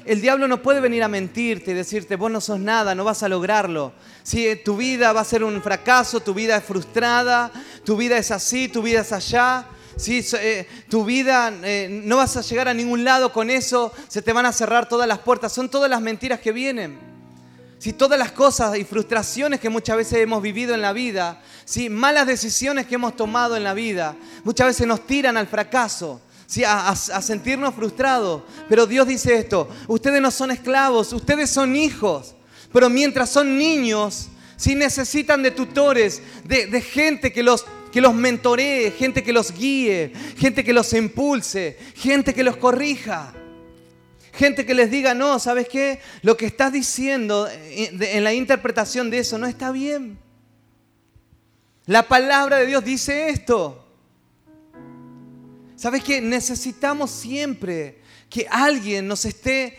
El 0.05 0.21
diablo 0.21 0.47
no 0.47 0.61
puede 0.61 0.81
venir 0.81 1.03
a 1.03 1.07
mentirte 1.07 1.71
y 1.71 1.73
decirte, 1.73 2.15
vos 2.15 2.29
no 2.29 2.39
sos 2.39 2.59
nada, 2.59 2.93
no 2.93 3.03
vas 3.03 3.23
a 3.23 3.29
lograrlo. 3.29 3.93
Si 4.21 4.47
eh, 4.47 4.55
tu 4.55 4.77
vida 4.77 5.13
va 5.13 5.21
a 5.21 5.25
ser 5.25 5.43
un 5.43 5.61
fracaso, 5.61 6.19
tu 6.19 6.33
vida 6.33 6.57
es 6.57 6.63
frustrada, 6.63 7.51
tu 7.83 7.97
vida 7.97 8.17
es 8.17 8.29
así, 8.29 8.67
tu 8.67 8.83
vida 8.83 9.01
es 9.01 9.11
allá. 9.11 9.65
Si 9.97 10.25
eh, 10.33 10.67
tu 10.89 11.05
vida 11.05 11.53
eh, 11.63 11.87
no 11.89 12.17
vas 12.17 12.35
a 12.37 12.41
llegar 12.41 12.67
a 12.67 12.73
ningún 12.73 13.03
lado 13.03 13.31
con 13.31 13.49
eso, 13.49 13.93
se 14.07 14.21
te 14.21 14.33
van 14.33 14.45
a 14.45 14.51
cerrar 14.51 14.89
todas 14.89 15.07
las 15.07 15.19
puertas. 15.19 15.53
Son 15.53 15.69
todas 15.69 15.89
las 15.89 16.01
mentiras 16.01 16.39
que 16.39 16.51
vienen. 16.51 16.99
Si 17.79 17.93
todas 17.93 18.17
las 18.17 18.31
cosas 18.31 18.77
y 18.77 18.83
frustraciones 18.83 19.59
que 19.59 19.69
muchas 19.69 19.97
veces 19.97 20.19
hemos 20.19 20.41
vivido 20.41 20.73
en 20.73 20.81
la 20.81 20.93
vida, 20.93 21.41
si 21.65 21.89
malas 21.89 22.25
decisiones 22.25 22.87
que 22.87 22.95
hemos 22.95 23.15
tomado 23.15 23.55
en 23.55 23.63
la 23.63 23.73
vida, 23.73 24.15
muchas 24.43 24.67
veces 24.67 24.87
nos 24.87 25.05
tiran 25.05 25.37
al 25.37 25.47
fracaso 25.47 26.21
a, 26.65 26.95
sentirnos 26.95 27.73
frustrados. 27.75 28.43
Pero 28.69 28.85
Dios 28.85 29.07
dice 29.07 29.35
esto, 29.35 29.69
ustedes 29.87 30.21
no 30.21 30.31
son 30.31 30.51
esclavos, 30.51 31.13
ustedes 31.13 31.49
son 31.49 31.75
hijos. 31.75 32.35
Pero 32.71 32.89
mientras 32.89 33.29
son 33.29 33.57
niños, 33.57 34.27
si 34.57 34.75
necesitan 34.75 35.43
de 35.43 35.51
tutores, 35.51 36.21
de, 36.43 36.81
gente 36.81 37.31
que 37.31 37.43
los, 37.43 37.65
que 37.91 38.01
los 38.01 38.13
mentoree, 38.13 38.91
gente 38.91 39.23
que 39.23 39.33
los 39.33 39.51
guíe, 39.51 40.11
gente 40.37 40.63
que 40.63 40.73
los 40.73 40.93
impulse, 40.93 41.77
gente 41.95 42.33
que 42.33 42.43
los 42.43 42.57
corrija. 42.57 43.33
Gente 44.33 44.65
que 44.65 44.73
les 44.73 44.91
diga, 44.91 45.13
no, 45.13 45.39
¿sabes 45.39 45.69
qué? 45.69 46.01
Lo 46.21 46.35
que 46.35 46.45
estás 46.45 46.73
diciendo 46.73 47.47
en 47.49 48.23
la 48.23 48.33
interpretación 48.33 49.09
de 49.09 49.19
eso 49.19 49.37
no 49.37 49.47
está 49.47 49.71
bien. 49.71 50.17
La 51.85 52.07
palabra 52.07 52.57
de 52.57 52.65
Dios 52.65 52.83
dice 52.83 53.29
esto. 53.29 53.85
¿Sabes 55.75 56.03
qué? 56.03 56.19
Necesitamos 56.19 57.11
siempre 57.11 57.99
que 58.29 58.47
alguien 58.49 59.07
nos 59.07 59.23
esté 59.23 59.77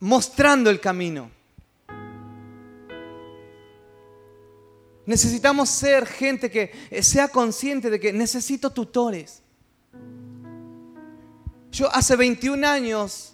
mostrando 0.00 0.68
el 0.68 0.80
camino. 0.80 1.30
Necesitamos 5.04 5.68
ser 5.68 6.06
gente 6.06 6.50
que 6.50 6.70
sea 7.02 7.28
consciente 7.28 7.90
de 7.90 7.98
que 7.98 8.12
necesito 8.12 8.70
tutores. 8.70 9.42
Yo 11.72 11.92
hace 11.92 12.14
21 12.16 12.66
años 12.66 13.32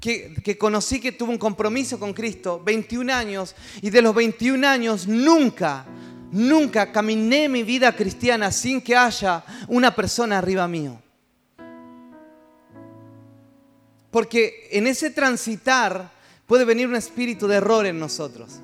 que, 0.00 0.34
que, 0.44 0.58
conocí 0.58 1.00
que 1.00 1.12
tuve 1.12 1.30
un 1.30 1.38
compromiso 1.38 1.98
con 1.98 2.12
Cristo, 2.12 2.60
21 2.62 3.12
años, 3.12 3.54
y 3.80 3.90
de 3.90 4.02
los 4.02 4.14
21 4.14 4.66
años 4.66 5.06
nunca, 5.06 5.86
nunca 6.32 6.92
caminé 6.92 7.48
mi 7.48 7.62
vida 7.62 7.94
cristiana 7.94 8.52
sin 8.52 8.82
que 8.82 8.96
haya 8.96 9.44
una 9.68 9.94
persona 9.94 10.38
arriba 10.38 10.68
mío. 10.68 11.00
Porque 14.10 14.68
en 14.72 14.86
ese 14.86 15.10
transitar 15.10 16.10
puede 16.46 16.64
venir 16.64 16.88
un 16.88 16.96
espíritu 16.96 17.46
de 17.46 17.56
error 17.56 17.86
en 17.86 17.98
nosotros. 17.98 18.60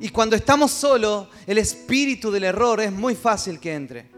Y 0.00 0.10
cuando 0.10 0.36
estamos 0.36 0.72
solos, 0.72 1.28
el 1.46 1.58
espíritu 1.58 2.30
del 2.30 2.44
error 2.44 2.80
es 2.80 2.92
muy 2.92 3.14
fácil 3.14 3.58
que 3.58 3.74
entre. 3.74 4.10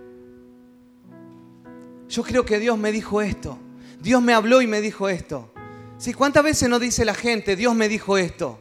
yo 2.09 2.23
creo 2.23 2.45
que 2.45 2.59
Dios 2.59 2.79
me 2.79 2.91
dijo 2.91 3.23
esto. 3.23 3.59
Dios 4.01 4.23
me 4.23 4.33
habló 4.33 4.63
y 4.63 4.67
me 4.67 4.81
dijo 4.81 5.09
esto. 5.09 5.53
¿Sí? 5.99 6.15
¿Cuántas 6.15 6.45
veces 6.45 6.69
nos 6.69 6.81
dice 6.81 7.05
la 7.05 7.15
gente, 7.15 7.57
Dios 7.57 7.75
me 7.75 7.89
dijo 7.89 8.17
esto? 8.17 8.61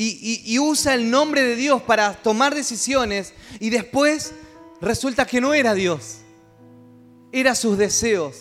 Y, 0.00 0.56
usa 0.60 0.94
el 0.94 1.10
nombre 1.10 1.42
de 1.42 1.56
Dios 1.56 1.82
para 1.82 2.14
tomar 2.14 2.54
decisiones 2.54 3.32
y 3.58 3.70
después 3.70 4.32
resulta 4.80 5.26
que 5.26 5.40
no 5.40 5.54
era 5.54 5.74
Dios, 5.74 6.18
era 7.32 7.56
sus 7.56 7.76
deseos. 7.76 8.36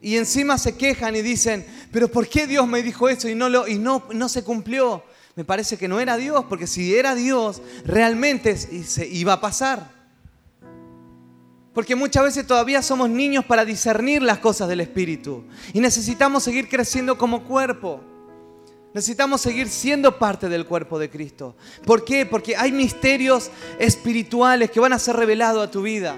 Y 0.00 0.16
encima 0.16 0.56
se 0.56 0.76
quejan 0.76 1.16
y 1.16 1.22
dicen, 1.22 1.66
pero 1.90 2.06
¿por 2.06 2.28
qué 2.28 2.46
Dios 2.46 2.68
me 2.68 2.80
dijo 2.80 3.08
eso 3.08 3.28
y 3.28 3.34
no, 3.34 3.48
lo, 3.48 3.66
y 3.66 3.76
no, 3.76 4.04
no 4.14 4.28
se 4.28 4.44
cumplió? 4.44 5.02
Me 5.36 5.44
parece 5.44 5.76
que 5.76 5.88
no 5.88 6.00
era 6.00 6.16
Dios, 6.16 6.44
porque 6.48 6.66
si 6.66 6.94
era 6.94 7.14
Dios, 7.14 7.62
realmente 7.84 8.56
se 8.56 9.06
iba 9.06 9.34
a 9.34 9.40
pasar. 9.40 10.00
Porque 11.72 11.94
muchas 11.94 12.24
veces 12.24 12.46
todavía 12.46 12.82
somos 12.82 13.08
niños 13.08 13.44
para 13.44 13.64
discernir 13.64 14.22
las 14.22 14.38
cosas 14.38 14.68
del 14.68 14.80
Espíritu. 14.80 15.44
Y 15.72 15.80
necesitamos 15.80 16.42
seguir 16.42 16.68
creciendo 16.68 17.16
como 17.16 17.44
cuerpo. 17.44 18.00
Necesitamos 18.92 19.40
seguir 19.40 19.68
siendo 19.68 20.18
parte 20.18 20.48
del 20.48 20.66
cuerpo 20.66 20.98
de 20.98 21.08
Cristo. 21.08 21.56
¿Por 21.86 22.04
qué? 22.04 22.26
Porque 22.26 22.56
hay 22.56 22.72
misterios 22.72 23.50
espirituales 23.78 24.70
que 24.70 24.80
van 24.80 24.92
a 24.92 24.98
ser 24.98 25.14
revelados 25.14 25.64
a 25.64 25.70
tu 25.70 25.82
vida. 25.82 26.16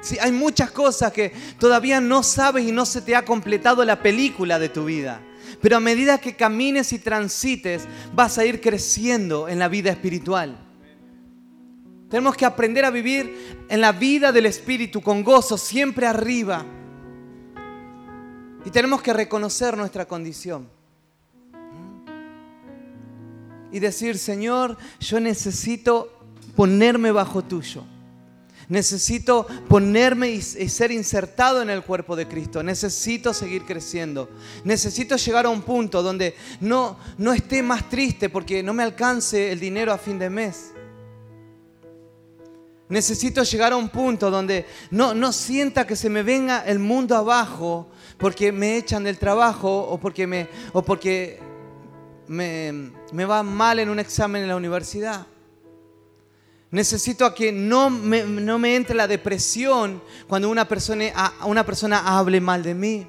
Sí, 0.00 0.16
hay 0.20 0.30
muchas 0.30 0.70
cosas 0.70 1.12
que 1.12 1.32
todavía 1.58 2.00
no 2.00 2.22
sabes 2.22 2.64
y 2.64 2.70
no 2.70 2.86
se 2.86 3.02
te 3.02 3.16
ha 3.16 3.24
completado 3.24 3.84
la 3.84 4.00
película 4.00 4.60
de 4.60 4.68
tu 4.68 4.84
vida. 4.84 5.20
Pero 5.60 5.76
a 5.76 5.80
medida 5.80 6.18
que 6.18 6.36
camines 6.36 6.92
y 6.92 6.98
transites, 6.98 7.86
vas 8.14 8.38
a 8.38 8.44
ir 8.44 8.60
creciendo 8.60 9.48
en 9.48 9.58
la 9.58 9.68
vida 9.68 9.90
espiritual. 9.90 10.56
Tenemos 12.08 12.36
que 12.36 12.44
aprender 12.44 12.84
a 12.84 12.90
vivir 12.90 13.64
en 13.68 13.80
la 13.80 13.92
vida 13.92 14.32
del 14.32 14.46
Espíritu 14.46 15.00
con 15.00 15.22
gozo, 15.22 15.56
siempre 15.56 16.06
arriba. 16.06 16.64
Y 18.64 18.70
tenemos 18.70 19.00
que 19.00 19.12
reconocer 19.12 19.76
nuestra 19.76 20.06
condición. 20.06 20.68
Y 23.70 23.78
decir, 23.78 24.18
Señor, 24.18 24.76
yo 24.98 25.20
necesito 25.20 26.20
ponerme 26.56 27.12
bajo 27.12 27.42
tuyo. 27.42 27.84
Necesito 28.70 29.48
ponerme 29.68 30.30
y, 30.30 30.40
ser 30.40 30.92
insertado 30.92 31.60
en 31.60 31.70
el 31.70 31.82
cuerpo 31.82 32.14
de 32.14 32.28
Cristo. 32.28 32.62
Necesito 32.62 33.34
seguir 33.34 33.64
creciendo. 33.64 34.30
Necesito 34.62 35.16
llegar 35.16 35.46
a 35.46 35.48
un 35.48 35.62
punto 35.62 36.04
donde 36.04 36.36
no, 36.60 36.96
no 37.18 37.32
esté 37.32 37.64
más 37.64 37.88
triste 37.88 38.28
porque 38.28 38.62
no 38.62 38.72
me 38.72 38.84
alcance 38.84 39.50
el 39.50 39.58
dinero 39.58 39.92
a 39.92 39.98
fin 39.98 40.20
de 40.20 40.30
mes. 40.30 40.70
Necesito 42.88 43.42
llegar 43.42 43.72
a 43.72 43.76
un 43.76 43.88
punto 43.88 44.30
donde 44.30 44.66
no, 44.92 45.14
no 45.14 45.32
sienta 45.32 45.84
que 45.84 45.96
se 45.96 46.08
me 46.08 46.22
venga 46.22 46.64
el 46.64 46.78
mundo 46.78 47.16
abajo 47.16 47.88
porque 48.18 48.52
me 48.52 48.76
echan 48.76 49.02
del 49.02 49.18
trabajo 49.18 49.80
o 49.80 49.98
porque 49.98 50.28
me, 50.28 50.46
o 50.72 50.82
porque 50.82 51.40
me, 52.28 52.92
me 53.12 53.24
va 53.24 53.42
mal 53.42 53.80
en 53.80 53.90
un 53.90 53.98
examen 53.98 54.42
en 54.42 54.48
la 54.48 54.56
universidad. 54.56 55.26
Necesito 56.70 57.34
que 57.34 57.50
no 57.50 57.90
me, 57.90 58.76
entre 58.76 58.94
la 58.94 59.08
depresión 59.08 60.00
cuando 60.28 60.48
una 60.48 60.68
persona, 60.68 61.98
hable 62.04 62.40
mal 62.40 62.62
de 62.62 62.74
mí. 62.74 63.06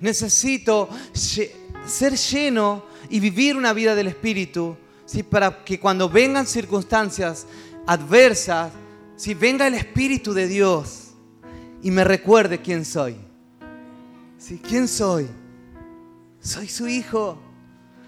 Necesito 0.00 0.88
ser 1.12 2.16
lleno 2.16 2.84
y 3.08 3.20
vivir 3.20 3.56
una 3.56 3.72
vida 3.72 3.94
del 3.94 4.08
Espíritu 4.08 4.76
¿sí? 5.04 5.22
para 5.22 5.64
que 5.64 5.78
cuando 5.78 6.08
vengan 6.08 6.46
circunstancias 6.46 7.46
adversas, 7.86 8.72
si 9.16 9.34
venga 9.34 9.66
el 9.68 9.74
Espíritu 9.74 10.34
de 10.34 10.48
Dios 10.48 11.12
y 11.82 11.92
me 11.92 12.02
recuerde 12.02 12.60
quién 12.60 12.84
soy. 12.84 13.16
¿Sí? 14.36 14.60
¿Quién 14.62 14.88
soy? 14.88 15.28
Soy 16.40 16.68
su 16.68 16.88
hijo. 16.88 17.38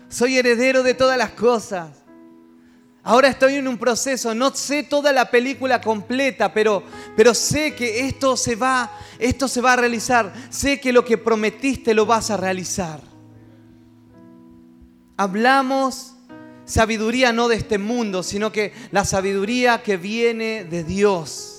Soy 0.09 0.39
heredero 0.39 0.83
de 0.83 0.95
todas 0.95 1.16
las 1.16 1.31
cosas. 1.31 1.97
Ahora 3.09 3.29
estoy 3.29 3.55
en 3.55 3.67
un 3.67 3.79
proceso, 3.79 4.35
no 4.35 4.55
sé 4.55 4.83
toda 4.83 5.15
la 5.15 5.31
película 5.31 5.81
completa, 5.81 6.53
pero, 6.53 6.83
pero 7.17 7.33
sé 7.33 7.75
que 7.75 8.07
esto 8.07 8.37
se, 8.37 8.55
va, 8.55 8.93
esto 9.19 9.49
se 9.49 9.63
va 9.63 9.73
a 9.73 9.77
realizar. 9.77 10.31
Sé 10.51 10.79
que 10.79 10.93
lo 10.93 11.07
que 11.07 11.17
prometiste 11.17 11.95
lo 11.95 12.05
vas 12.05 12.31
a 12.31 12.37
realizar. 12.37 13.01
Hablamos 15.17 16.17
sabiduría 16.67 17.33
no 17.33 17.49
de 17.49 17.57
este 17.57 17.79
mundo, 17.79 18.23
sino 18.23 18.53
que 18.53 18.75
la 18.91 19.07
sabiduría 19.07 19.83
que 19.83 19.97
viene 19.97 20.65
de 20.65 20.85
Dios. 20.85 21.58